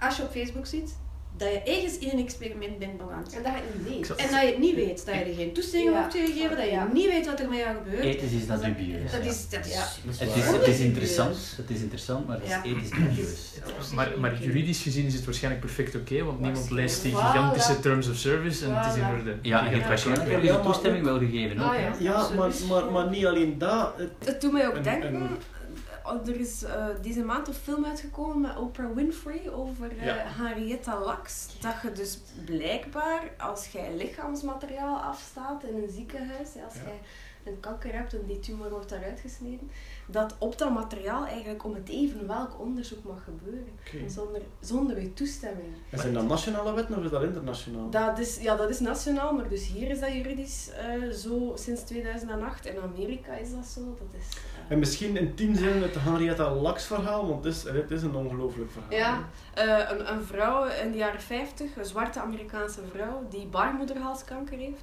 [0.00, 0.96] als je op Facebook zit,
[1.36, 3.34] dat je ergens in een experiment bent beland.
[3.36, 4.14] En dat je het niet weet.
[4.16, 6.04] En dat je het niet weet, dat je er geen toestemming Ja.
[6.06, 8.04] op hebt gegeven, dat je niet weet wat er met jou gebeurt.
[8.04, 9.10] ethisch is dat dubieus.
[9.12, 9.86] Dat is, dat is Ja.
[10.06, 12.62] Het is, het is interessant, het is interessant, maar het is Ja.
[12.64, 13.50] ethisch dubieus.
[13.94, 17.16] Maar, maar juridisch gezien is het waarschijnlijk perfect oké, want niemand leest die Voilà.
[17.16, 19.36] gigantische terms of service en het is in orde.
[19.42, 21.58] Ja, en je hebt waarschijnlijk wel toestemming wel gegeven.
[21.58, 21.86] ook, Ah, hè.
[21.86, 21.94] ja.
[21.98, 23.92] Ja, maar, maar, maar niet alleen dat.
[23.96, 25.28] Het, Het doet mij ook denken, een-
[26.26, 30.14] er is eh, deze maand een film uitgekomen met Oprah Winfrey over Ja.
[30.14, 31.60] Henrietta Lacks.
[31.60, 36.80] Dat je dus blijkbaar, als jij lichaamsmateriaal afstaat in een ziekenhuis, als Ja.
[37.46, 39.70] Jij en kanker hebt en die tumor wordt daaruit gesneden,
[40.06, 44.10] dat op dat materiaal eigenlijk om het even welk onderzoek mag gebeuren.
[44.10, 45.74] Zonder, zonder uw toestemming.
[45.90, 47.90] En zijn dat nationale wetten of is dat internationaal?
[47.90, 51.82] Dat is, ja, dat is nationaal, maar dus hier is dat juridisch eh, zo sinds
[51.82, 52.66] 2008.
[52.66, 53.80] In Amerika is dat zo.
[53.80, 57.62] Dat is, eh, En misschien in tien zinnen het Henrietta Lacks verhaal, want het is,
[57.62, 58.92] het is een ongelooflijk verhaal.
[58.92, 64.58] Ja, eh, een, een vrouw in de jaren 50, een zwarte Amerikaanse vrouw, die baarmoederhalskanker
[64.58, 64.82] heeft.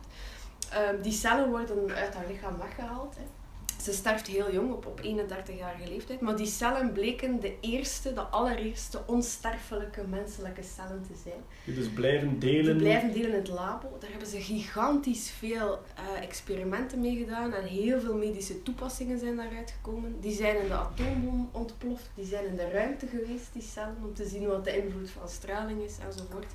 [0.73, 3.15] Ehm, die cellen worden uit haar lichaam weggehaald.
[3.15, 3.42] Hè.
[3.83, 6.21] Ze sterft heel jong, op, op 31-jarige leeftijd.
[6.21, 11.41] Maar die cellen bleken de eerste, de allereerste onsterfelijke menselijke cellen te zijn.
[11.65, 12.77] Die dus blijven Die delen.
[12.77, 13.97] blijven delen in het labo.
[13.99, 19.35] Daar hebben ze gigantisch veel eh, experimenten mee gedaan en heel veel medische toepassingen zijn
[19.35, 20.15] daaruit gekomen.
[20.19, 24.13] Die zijn in de atoombom ontploft, die zijn in de ruimte geweest, die cellen, om
[24.13, 26.47] te zien wat de invloed van straling is enzovoort.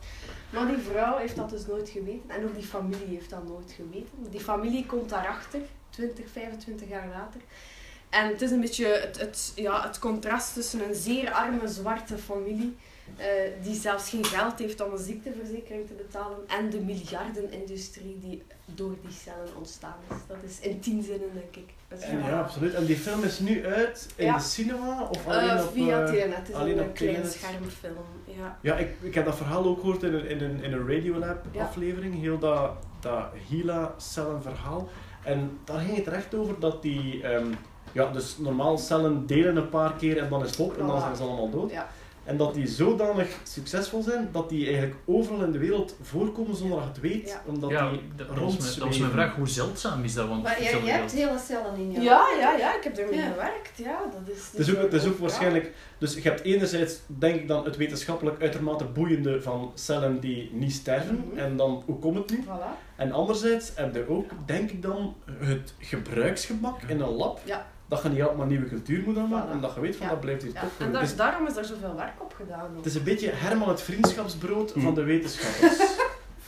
[0.51, 3.73] Maar die vrouw heeft dat dus nooit geweten en ook die familie heeft dat nooit
[3.73, 4.31] geweten.
[4.31, 5.61] Die familie komt daarachter,
[5.99, 7.41] 20, 25 jaar later.
[8.11, 12.19] En het is een beetje het, het, ja, het contrast tussen een zeer arme zwarte
[12.19, 12.77] familie
[13.17, 13.27] eh,
[13.63, 18.95] die zelfs geen geld heeft om een ziekteverzekering te betalen en de miljardenindustrie die door
[19.03, 20.17] die cellen ontstaan is.
[20.27, 21.73] Dat is in tien zinnen, denk ik.
[21.89, 22.75] Dat is En ja, absoluut.
[22.75, 24.37] En die film is nu uit in Ja.
[24.37, 25.73] de cinema of Eh, alleen op...
[25.73, 26.37] via eh, TNT.
[26.37, 27.97] Het is alleen een op klein schermfilm.
[28.25, 28.59] Ja.
[28.63, 31.45] Ja, ik, ik heb dat verhaal ook gehoord in een, in een, in een Radiolab
[31.53, 31.65] Ja.
[31.65, 32.71] aflevering, heel dat,
[33.01, 34.89] dat HeLa-cellen verhaal.
[35.29, 37.47] En daar ging het er echt over dat die, ehm,
[37.93, 41.01] ja, dus normaal cellen delen een paar keer en dan is het op en dan
[41.01, 41.71] zijn ze allemaal dood.
[41.71, 41.89] Ja.
[42.29, 46.77] En dat die zodanig succesvol zijn, dat die eigenlijk overal in de wereld voorkomen zonder
[46.79, 47.43] dat je het weet, Ja.
[47.47, 49.35] omdat ja, die dat, was mijn, dat was mijn vraag.
[49.35, 50.29] Hoe zeldzaam is dat?
[50.29, 53.31] Want Maar jij, hebt hele cellen in je Ja, ja, ja, ik heb ermee Ja.
[53.31, 53.71] gewerkt.
[53.77, 57.35] Ja, dat is, Het is ook, het is ook waarschijnlijk, dus je hebt enerzijds denk
[57.35, 61.39] ik dan het wetenschappelijk uitermate boeiende van cellen die niet sterven Mhm.
[61.39, 62.45] en dan hoe komt het nu?
[62.45, 62.97] Voilà.
[62.97, 67.41] En anderzijds heb je ook, denk ik dan, het gebruiksgemak in een lab.
[67.45, 67.67] Ja.
[67.89, 69.53] Dat je niet altijd maar nieuwe cultuur moet aanmaken Voilà.
[69.53, 70.13] en dat je weet van Ja.
[70.13, 70.61] dat blijft hier Ja.
[70.61, 72.71] toch En daar, daarom is er zoveel werk op gedaan.
[72.71, 72.77] ook.
[72.77, 75.97] het is een beetje Herman het vriendschapsbrood van de wetenschappers.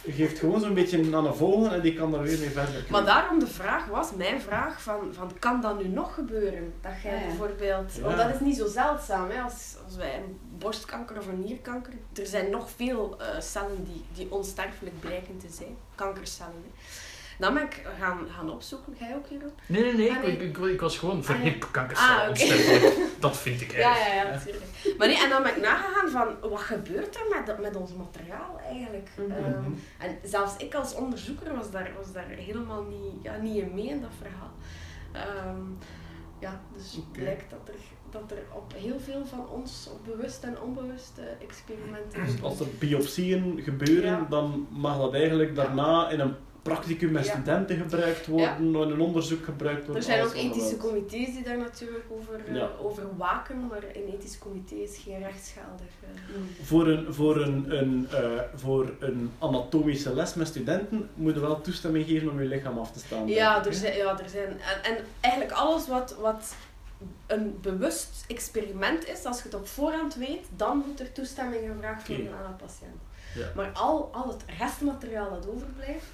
[0.05, 2.85] Je geeft gewoon zo'n beetje aan een volgende en die kan daar weer mee verder
[2.91, 6.73] Maar daarom de vraag was, mijn vraag, van, van kan dat nu nog gebeuren?
[6.81, 8.03] Dat jij Ja, bijvoorbeeld, Ja.
[8.03, 11.93] want dat is niet zo zeldzaam, hè, als, als wij een borstkanker of een nierkanker,
[12.15, 16.63] er zijn nog veel eh, cellen die, die onsterfelijk blijken te zijn, kankercellen.
[16.65, 16.71] Hè.
[17.41, 19.51] Dan ben ik gaan, gaan opzoeken, jij ook hierom?
[19.67, 20.11] Nee, nee, nee.
[20.11, 20.33] Ah, nee.
[20.33, 22.29] Ik, ik, ik was gewoon verhip Ah, oké.
[22.31, 22.97] onsterfelijk.
[23.21, 24.25] Dat vind ik Ja, eigenlijk.
[24.25, 24.65] ja, ja, natuurlijk.
[24.99, 28.61] Maar nee, en dan ben ik nagegaan van, wat gebeurt er met, met ons materiaal
[28.71, 29.09] eigenlijk?
[29.17, 29.31] Mhm.
[29.31, 29.65] Ehm,
[29.99, 33.87] en zelfs ik als onderzoeker was daar, was daar helemaal niet, ja, niet in mee
[33.89, 34.53] in dat verhaal.
[35.13, 35.61] Ehm,
[36.39, 37.81] ja, dus het blijkt dat er,
[38.11, 42.61] dat er op heel veel van ons, op bewust en onbewust eh, experimenten Dus als
[42.61, 44.27] er biopsieën gebeuren, Ja.
[44.31, 49.45] dan mag dat eigenlijk daarna in een practicum met studenten gebruikt worden, in een onderzoek
[49.45, 49.97] gebruikt worden.
[49.97, 52.41] Er zijn ook ethische comité's die daar natuurlijk over,
[52.81, 55.87] over waken, maar een ethisch comité is geen rechtsgeldig.
[56.01, 56.67] eh.
[56.67, 61.61] Voor een, voor, een, een, eh, voor een anatomische les met studenten moet je wel
[61.61, 63.27] toestemming geven om je lichaam af te staan.
[63.29, 66.55] Ja, er zijn, ja, er zijn en, en eigenlijk alles wat, wat
[67.27, 72.09] een bewust experiment is, als je het op voorhand weet, dan moet er toestemming gevraagd
[72.09, 73.01] worden aan een patiënt.
[73.35, 73.47] Ja.
[73.55, 76.05] Maar al, al het restmateriaal dat overblijft,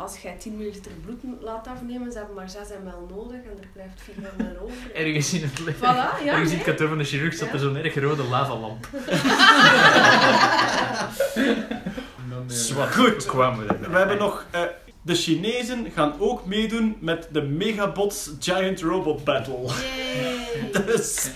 [0.00, 3.68] als jij 10 milliliter bloed laat afnemen, ze hebben maar 6 ml nodig en er
[3.72, 4.94] blijft 4 ml over.
[5.04, 5.78] Ergens in het leven.
[5.80, 7.52] Voilà, ja, Ergens in het kantoor van de chirurg zat Ja.
[7.54, 8.88] er zo'n erg rode lavalamp.
[9.08, 9.24] Eh,
[12.46, 12.94] Zwart.
[12.94, 13.24] Goed.
[13.24, 13.88] Kwamen we?
[13.90, 14.46] We hebben nog...
[14.50, 14.60] eh,
[15.02, 19.64] de Chinezen gaan ook meedoen met de Megabots Giant Robot Battle.
[19.64, 20.70] Yay.
[20.86, 21.30] dus...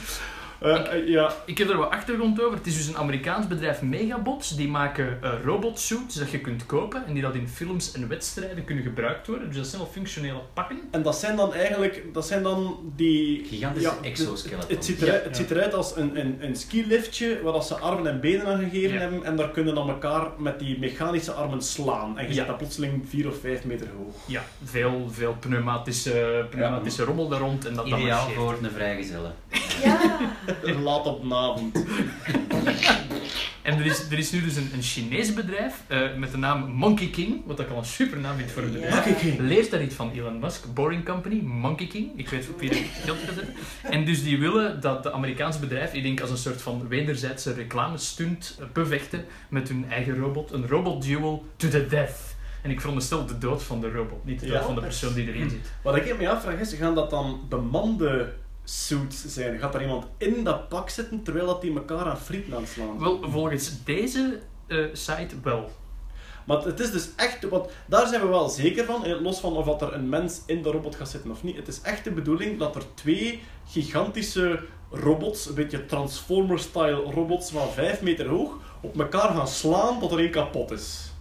[0.60, 2.56] eh, eh, ja, Ik heb er wat achtergrond over.
[2.58, 4.56] Het is dus een Amerikaans bedrijf Megabots.
[4.56, 8.64] Die maken eh, robotsuits dat je kunt kopen en die dat in films en wedstrijden
[8.64, 9.46] kunnen gebruikt worden.
[9.48, 10.78] Dus dat zijn al functionele pakken.
[10.90, 12.04] en dat zijn dan eigenlijk...
[12.12, 13.44] Dat zijn dan die...
[13.48, 14.62] Gigantische het- exoskeletons.
[14.66, 15.42] Het, het, ziet eruit, Ja, het ja.
[15.42, 18.94] ziet eruit als een, een, een skiliftje waar dat ze armen en benen aan gegeven
[18.94, 19.00] Ja.
[19.00, 22.18] hebben en daar kunnen dan elkaar met die mechanische armen slaan.
[22.18, 22.34] En je Ja.
[22.34, 24.14] zit dan plotseling 4 of 5 meter hoog.
[24.26, 29.30] Ja, veel, veel pneumatische, pneumatische rommel daar rond en dat dat Ideaal voor een vrijgezelle.
[29.84, 29.98] Ja.
[30.84, 31.78] Laat op de avond.
[33.62, 36.70] En er is, er is nu dus een, een Chinees bedrijf eh, met de naam
[36.70, 38.94] Monkey King, wat ik al een super naam vind voor een bedrijf.
[38.94, 39.38] Monkey King.
[39.38, 42.10] Leert daar iets van Elon Musk, Boring Company, Monkey King.
[42.16, 43.54] Ik weet op wie ik geld ga zetten.
[43.82, 47.52] En dus die willen dat de Amerikaanse bedrijf, ik denk als een soort van wederzijdse
[47.52, 50.52] reclamestunt, eh, bevechten met hun eigen robot.
[50.52, 52.18] Een robot duel to the death.
[52.62, 54.62] En ik veronderstel de dood van de robot, niet de dood Ja.
[54.64, 55.72] van de persoon die erin zit.
[55.82, 58.32] Wat ik me afvraag is, gaan dat dan bemande
[58.70, 59.58] suits zijn?
[59.58, 62.98] Gaat er iemand in dat pak zitten terwijl dat die elkaar aan frieten aan slaan?
[62.98, 65.70] Wel, volgens deze eh, site wel.
[66.46, 69.56] Maar het is dus echt, want daar zijn we wel zeker van, eh, los van
[69.56, 71.56] of dat er een mens in de robot gaat zitten of niet.
[71.56, 74.60] Het is echt de bedoeling dat er twee gigantische
[74.90, 80.18] robots, een beetje Transformer-style robots van 5 meter hoog, op elkaar gaan slaan tot er
[80.18, 81.12] één kapot is.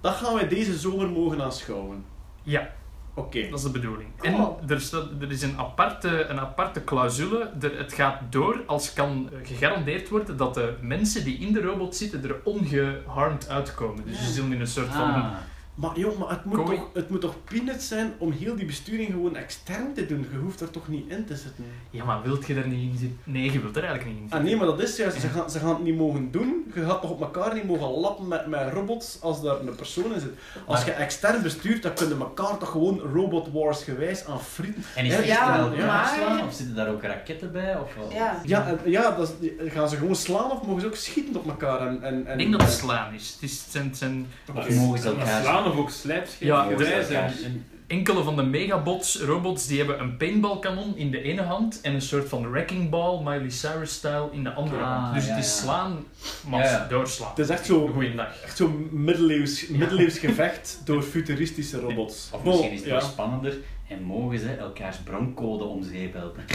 [0.00, 2.04] Dat gaan wij deze zomer mogen aanschouwen.
[2.42, 2.74] Ja,
[3.14, 3.48] Oké.
[3.48, 4.08] dat is de bedoeling.
[4.16, 4.58] Cool.
[4.60, 7.50] En er, staat, er is een aparte, een aparte clausule.
[7.60, 11.60] Er, het gaat door als kan eh, gegarandeerd worden dat de mensen die in de
[11.60, 14.04] robot zitten er ongeharmed uitkomen.
[14.04, 15.32] Dus ze zullen in een soort van...
[15.76, 15.80] Ah.
[15.82, 19.10] Maar joh, maar het moet, toch, het moet toch peanuts zijn om heel die besturing
[19.10, 20.26] gewoon extern te doen?
[20.32, 21.64] Je hoeft er toch niet in te zitten?
[21.90, 23.18] Ja, maar wilt je er niet in zitten?
[23.24, 24.44] Nee, je wilt er eigenlijk niet in Ah zitten.
[24.48, 26.72] nee, maar dat is juist, ze gaan, ze gaan het niet mogen doen.
[26.74, 30.14] Je gaat toch op elkaar niet mogen lappen met, met robots als daar een persoon
[30.14, 30.32] in zit.
[30.66, 34.82] Als Maar- je extern bestuurt, dan kunnen elkaar toch gewoon Robot Wars gewijs aan frieten.
[34.94, 36.46] En is Ja, het ja, echt wel maar- aanslaan?
[36.46, 37.76] Of zitten daar ook raketten bij?
[37.80, 38.12] Of, wel?
[38.12, 38.40] Ja.
[38.44, 41.86] Ja, ja dat is- gaan ze gewoon slaan of mogen ze ook schieten op elkaar?
[41.86, 43.32] En, en, en, Ik denk dat het slaan is.
[43.32, 45.42] Het, is, het zijn, zijn Of mogen ze elkaar...
[45.42, 46.46] Slaan of ook slijpschepen.
[46.46, 51.22] Ja, Wij zijn- en- enkele van de megabots, robots, die hebben een paintballkanon in de
[51.22, 55.14] ene hand en een soort van wrecking ball, Miley Cyrus-style, in de andere Ah, hand.
[55.14, 56.04] Dus ja, het is slaan,
[56.48, 56.86] maar Ja, ja.
[56.88, 57.28] doorslaan.
[57.28, 58.42] Het is echt zo- Goeiedag.
[58.44, 62.28] Echt zo'n middeleeuws, middeleeuws gevecht door futuristische robots.
[62.32, 62.94] Of misschien is het ja.
[62.94, 63.54] nog spannender
[63.96, 66.44] en mogen ze elkaars broncode om zeep helpen.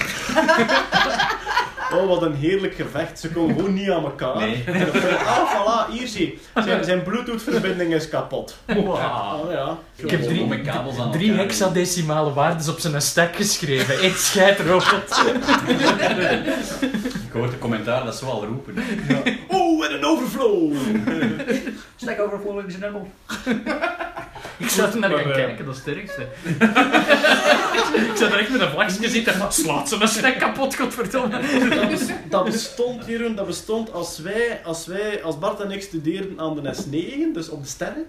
[1.94, 3.20] Oh, wat een heerlijk gevecht.
[3.20, 4.38] Ze komen gewoon niet aan elkaar.
[4.38, 4.64] Nee.
[5.26, 6.62] Ah, voilà, hier zie je.
[6.64, 8.58] Zijn, zijn bluetooth-verbinding is kapot.
[8.68, 8.88] Wow.
[8.96, 9.78] Oh ja.
[9.96, 11.44] Ik heb drie, Met kabels aan drie elkaar.
[11.46, 14.04] hexadecimale waardes op zijn stack geschreven.
[14.04, 15.24] Eet scheidrobot.
[17.28, 18.76] Ik hoor de commentaar dat ze wel roepen.
[19.48, 20.74] Oh, en een overflow!
[21.96, 22.94] Stack overflow in zijn
[24.60, 26.22] Ik zou er naar gaan Maar, eh, kijken, dat is het ergste.
[28.12, 31.40] ik zou er echt met een vlagje zitten en slaat zijn stack kapot, godverdomme.
[31.90, 36.40] Dat, dat bestond, Jeroen, dat bestond als wij, als wij, als Bart en ik studeerden
[36.40, 38.06] aan de S9, dus op de sterren.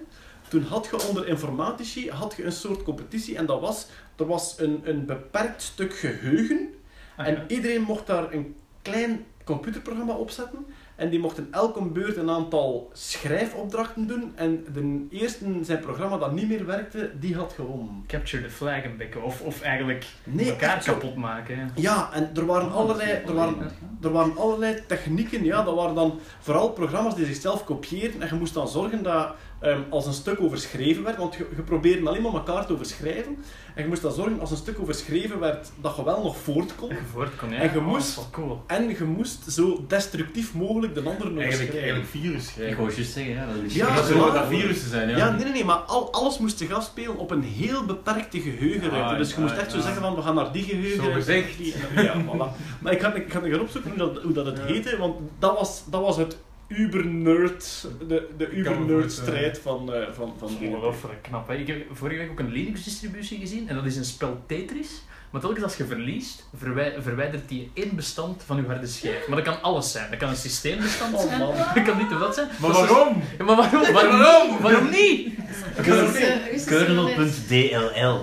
[0.47, 4.55] Toen had je onder informatici had je een soort competitie en dat was, er was
[4.57, 6.73] een, een beperkt stuk geheugen
[7.17, 10.65] en iedereen mocht daar een klein computerprogramma opzetten
[11.01, 16.17] en die mocht in elke beurt een aantal schrijfopdrachten doen en de eerste zijn programma
[16.17, 18.03] dat niet meer werkte, die had gewonnen.
[18.07, 21.57] Capture the flag een beetje, of, of eigenlijk Nee, elkaar kapot maken.
[21.57, 21.65] hè.
[21.75, 23.55] Ja, en er waren allerlei, er waren,
[24.01, 28.35] er waren allerlei technieken, ja, dat waren dan vooral programma's die zichzelf kopieerden en je
[28.35, 32.21] moest dan zorgen dat ehm, als een stuk overschreven werd, want je, je probeerde alleen
[32.21, 33.37] maar elkaar te overschrijven,
[33.75, 36.75] en je moest dan zorgen als een stuk overschreven werd, dat je wel nog voort
[36.75, 36.89] kon.
[36.89, 37.55] Dat je voort kon, ja.
[37.55, 38.63] En je Oh, moest- cool.
[38.67, 41.79] En je moest zo destructief mogelijk de andere Eigenlijk, overschrijven.
[41.81, 44.89] eigenlijk virus Ik wou juist zeggen, ja, dat is Ja, dat zo- zullen dat virussen
[44.89, 45.17] zijn, ja.
[45.17, 49.11] Ja, nee, nee, nee, maar al, alles moest zich afspelen op een heel beperkte geheugenruimte.
[49.11, 49.83] Ah, dus je moest echt zo ja.
[49.83, 51.23] zeggen van, we gaan naar die geheugenruimte.
[51.23, 51.57] Zo gezegd.
[51.95, 52.79] Ja, voilà.
[52.81, 54.63] Maar ik ga, ik ga nog gaan opzoeken hoe dat, hoe dat het Ja.
[54.65, 56.37] heette, want dat was, dat was het
[56.77, 61.47] uber-nerd, de, de uber-nerd-strijd van, eh van, van Ongelooflijk knap.
[61.47, 61.55] Hè?
[61.55, 65.01] Ik heb vorige week ook een Linux-distributie gezien en dat is een spel Tetris.
[65.31, 69.27] Maar telkens als je verliest, verwij- verwijdert die één bestand van je harde schijf.
[69.27, 70.09] Maar dat kan alles zijn.
[70.09, 71.39] Dat kan een systeembestand Oh, zijn.
[71.39, 72.47] Dat kan niet of dat zijn.
[72.59, 73.21] Maar waarom?
[73.37, 73.81] Ja, maar waarom?
[73.93, 75.29] Waarom, waarom niet?
[75.77, 77.31] Russische roulette.
[77.45, 78.17] Kernel.dll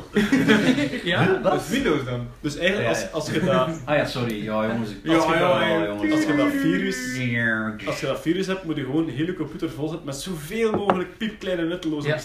[1.04, 1.38] Ja?
[1.42, 2.26] Dat is Windows dan.
[2.40, 4.42] Dus eigenlijk, als, als je dat, Ah ja, sorry.
[4.44, 4.90] Ja, jongens.
[4.90, 5.86] ik- Ja, als je ja, dat- ja.
[5.86, 6.12] jongens.
[6.12, 7.16] als je dat virus...
[7.16, 7.74] Ja.
[7.86, 11.18] Als je dat virus hebt, moet je gewoon heel je computer volzetten met zoveel mogelijk
[11.18, 12.18] piepkleine nutteloze Ja.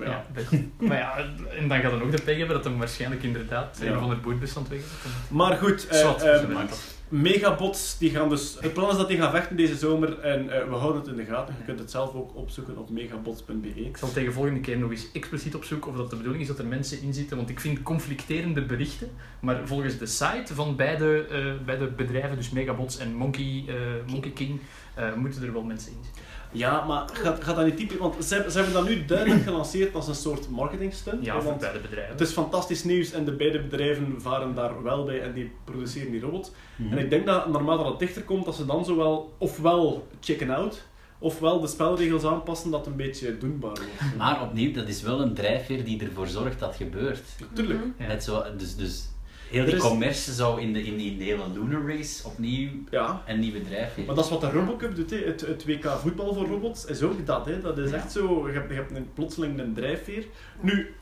[0.00, 0.06] Ja.
[0.06, 0.50] Ja, best.
[0.88, 1.16] Maar ja,
[1.58, 3.86] en dan gaat dan ook de pech hebben dat hem waarschijnlijk inderdaad Ja.
[3.86, 5.30] een of ander boerbestand weg heeft.
[5.30, 6.94] Maar goed, eh, ehm, dat.
[7.08, 8.56] Megabots, die gaan dus...
[8.60, 11.16] Het plan is dat die gaan vechten deze zomer en eh, we houden het in
[11.16, 11.54] de gaten.
[11.58, 13.68] Je kunt het zelf ook opzoeken op megabots.be.
[13.68, 16.58] Ik zal tegen volgende keer nog eens expliciet opzoeken of dat de bedoeling is dat
[16.58, 21.26] er mensen in zitten, want ik vind conflicterende berichten, maar volgens de site van beide,
[21.30, 23.74] eh, beide bedrijven, dus Megabots en Monkey, eh,
[24.06, 24.60] Monkey King,
[24.94, 26.22] eh, moeten er wel mensen in zitten.
[26.52, 27.98] Ja, maar gaat, gaat dat niet typisch...
[27.98, 31.24] Want ze, hebben- ze hebben dat nu duidelijk gelanceerd als een soort marketing stunt.
[31.24, 32.12] Ja, voor beide bedrijven.
[32.12, 36.10] het is fantastisch nieuws en de beide bedrijven varen daar wel bij en die produceren
[36.10, 36.50] die robots.
[36.76, 36.92] Mhm.
[36.92, 40.50] En ik denk dat naarmate dat het dichter komt, dat ze dan zowel ofwel chicken
[40.50, 40.82] out,
[41.18, 44.16] ofwel de spelregels aanpassen dat het een beetje doenbaar wordt.
[44.16, 47.22] Maar opnieuw, dat is wel een drijfveer die ervoor zorgt dat gebeurt.
[47.52, 47.80] Tuurlijk.
[47.98, 48.06] Ja.
[48.06, 49.08] Net zo, dus, dus
[49.50, 52.68] heel die is- commerce zou in de, in die in de hele Lunar Race opnieuw
[52.90, 53.22] Ja.
[53.26, 54.04] een nieuwe drijfveer.
[54.06, 55.16] Maar dat is wat de Robocup doet, hè.
[55.16, 57.46] Het, het WK voetbal voor robots is ook dat.
[57.46, 57.60] Hè.
[57.60, 57.96] Dat is Ja.
[57.96, 60.24] echt zo, je hebt, je hebt een, plotseling een drijfveer.
[60.60, 60.94] Nu,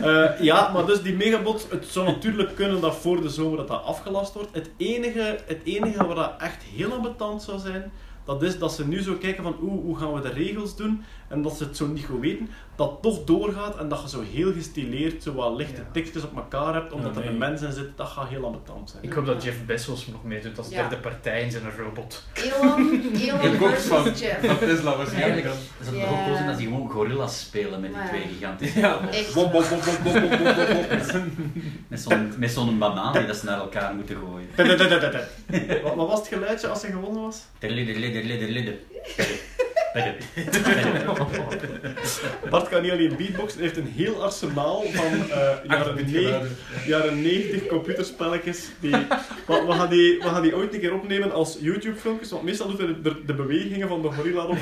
[0.00, 3.68] eh, ja, maar dus die megabot, het zou natuurlijk kunnen dat voor de zomer dat
[3.68, 4.48] dat afgelast wordt.
[4.54, 7.92] Het enige, het enige wat dat echt heel ambetant zou zijn,
[8.24, 11.02] dat is dat ze nu zo kijken van oeh, hoe gaan we de regels doen
[11.30, 14.22] en dat ze het zo niet goed weten, dat toch doorgaat en dat je zo
[14.32, 15.86] heel gestileerd zo wat lichte ja.
[15.92, 19.02] tekstjes op elkaar hebt, omdat er een mens in zit, dat gaat heel ambetant zijn.
[19.02, 20.76] Ik hoop dat Jeff Bezos nog meedoet als ja.
[20.76, 22.24] derde partij in zijn robot.
[22.32, 24.46] Elon, Elon versus van, Jeff.
[24.46, 25.46] Van Tesla waarschijnlijk.
[25.46, 25.52] Ja.
[25.78, 28.98] Dat hebben gekozen cool dat die gewoon gorillas spelen met die twee gigantische
[29.34, 29.68] robots.
[31.88, 34.48] Met zo'n met zo'n banaan die dat ze naar elkaar moeten gooien.
[35.82, 37.42] wat, wat was het geluidje als ze gewonnen was?
[37.60, 38.78] Leder, lidde, lidde, lidde.
[42.50, 45.28] Bart kan niet alleen beatboxen, hij heeft een heel arsenaal van eh,
[45.64, 46.56] jaren, Acht-bit 90, geluiden.
[46.86, 48.68] jaren 90 computerspelletjes.
[48.80, 52.42] Die, we, we, gaan die, we gaan die ooit een keer opnemen als YouTube-filmpjes, want
[52.42, 54.56] meestal doet hij de, de bewegingen van de gorilla ook.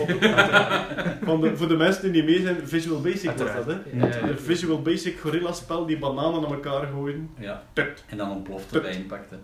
[1.25, 3.73] Van de, voor de mensen die niet mee zijn, Visual Basic was dat, hè?
[3.73, 4.27] Ja, ja.
[4.27, 7.31] De Visual Basic gorilla spel die bananen aan elkaar gooien.
[7.39, 8.05] Ja, Tut.
[8.07, 9.31] en dan ontploft het bij impact.
[9.31, 9.37] hè.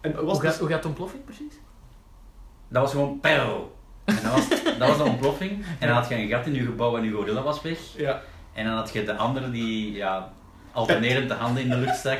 [0.00, 1.52] En was Hoe gaat, hoe gaat de ontploffing precies?
[2.68, 3.50] Dat was gewoon pew.
[4.04, 4.48] En dat was,
[4.78, 5.64] dat was de ontploffing.
[5.78, 7.78] En dan had je een gat in je gebouw en je gorilla was weg.
[7.96, 8.20] ja,
[8.52, 10.32] En dan had je de andere die ja,
[10.72, 12.18] alternerend de handen in de lucht stak.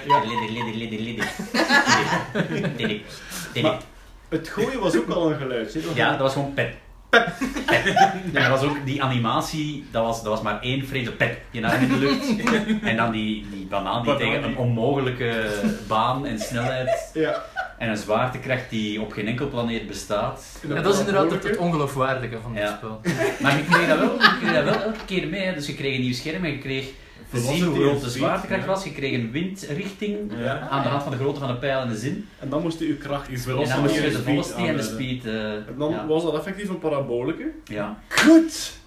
[3.54, 3.78] Ja.
[4.28, 5.80] Het gooien was ook al een geluidje.
[5.80, 5.86] hè.
[5.94, 6.74] Ja, dat was gewoon pet.
[7.08, 7.28] Pet.
[8.32, 11.66] En dat was ook die animatie, dat was, dat was maar één frame, pet, je
[11.66, 12.26] arm in de lucht.
[12.90, 15.50] En dan die, die banaan die Banaan tegen een onmogelijke
[15.88, 17.42] baan en snelheid Ja.
[17.82, 20.58] En een zwaartekracht die op geen enkel planeet bestaat.
[20.68, 22.76] Ja, dat is inderdaad het, het ongeloofwaardige van dit Ja.
[22.76, 23.00] spel.
[23.42, 25.40] Maar je kreeg dat wel, je kreeg dat wel elke keer mee.
[25.42, 25.54] Hè.
[25.54, 26.86] Dus je kreeg een nieuw scherm en je kreeg
[27.32, 28.84] te zien hoe groot de zwaartekracht was.
[28.84, 30.58] Je kreeg een windrichting Ja.
[30.70, 32.28] aan de hand van de grootte van de pijl en de zin.
[32.38, 33.28] En dan moest je uw kracht...
[33.28, 35.24] Uw En dan moest je de speed velocity en de speed.
[35.26, 36.06] eh, En dan ja.
[36.06, 37.50] was dat effectief een paraboleke.
[37.64, 37.98] ja.
[38.08, 38.80] Goed!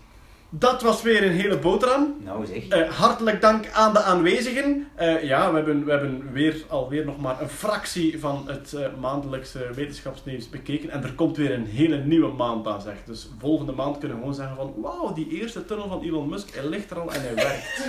[0.60, 2.16] Dat was weer een hele boterham.
[2.24, 2.68] Nou zeg.
[2.68, 4.88] Eh, hartelijk dank aan de aanwezigen.
[4.96, 8.88] Eh, ja, we hebben, we hebben weer, alweer nog maar een fractie van het eh,
[9.00, 10.90] maandelijkse wetenschapsnieuws bekeken.
[10.90, 12.96] En er komt weer een hele nieuwe maand aan, zeg.
[13.06, 14.74] Dus volgende maand kunnen we gewoon zeggen van...
[14.78, 17.88] Wauw, die eerste tunnel van Elon Musk, hij ligt er al en hij werkt.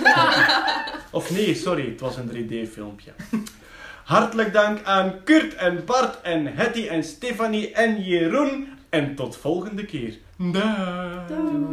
[1.11, 3.11] of nee, sorry, het was een 3D-filmpje.
[4.03, 8.67] Hartelijk dank aan Kurt en Bart en Hetty en Stefanie en Jeroen.
[8.89, 10.17] En tot volgende keer.
[10.39, 11.25] Да.
[11.29, 11.67] да.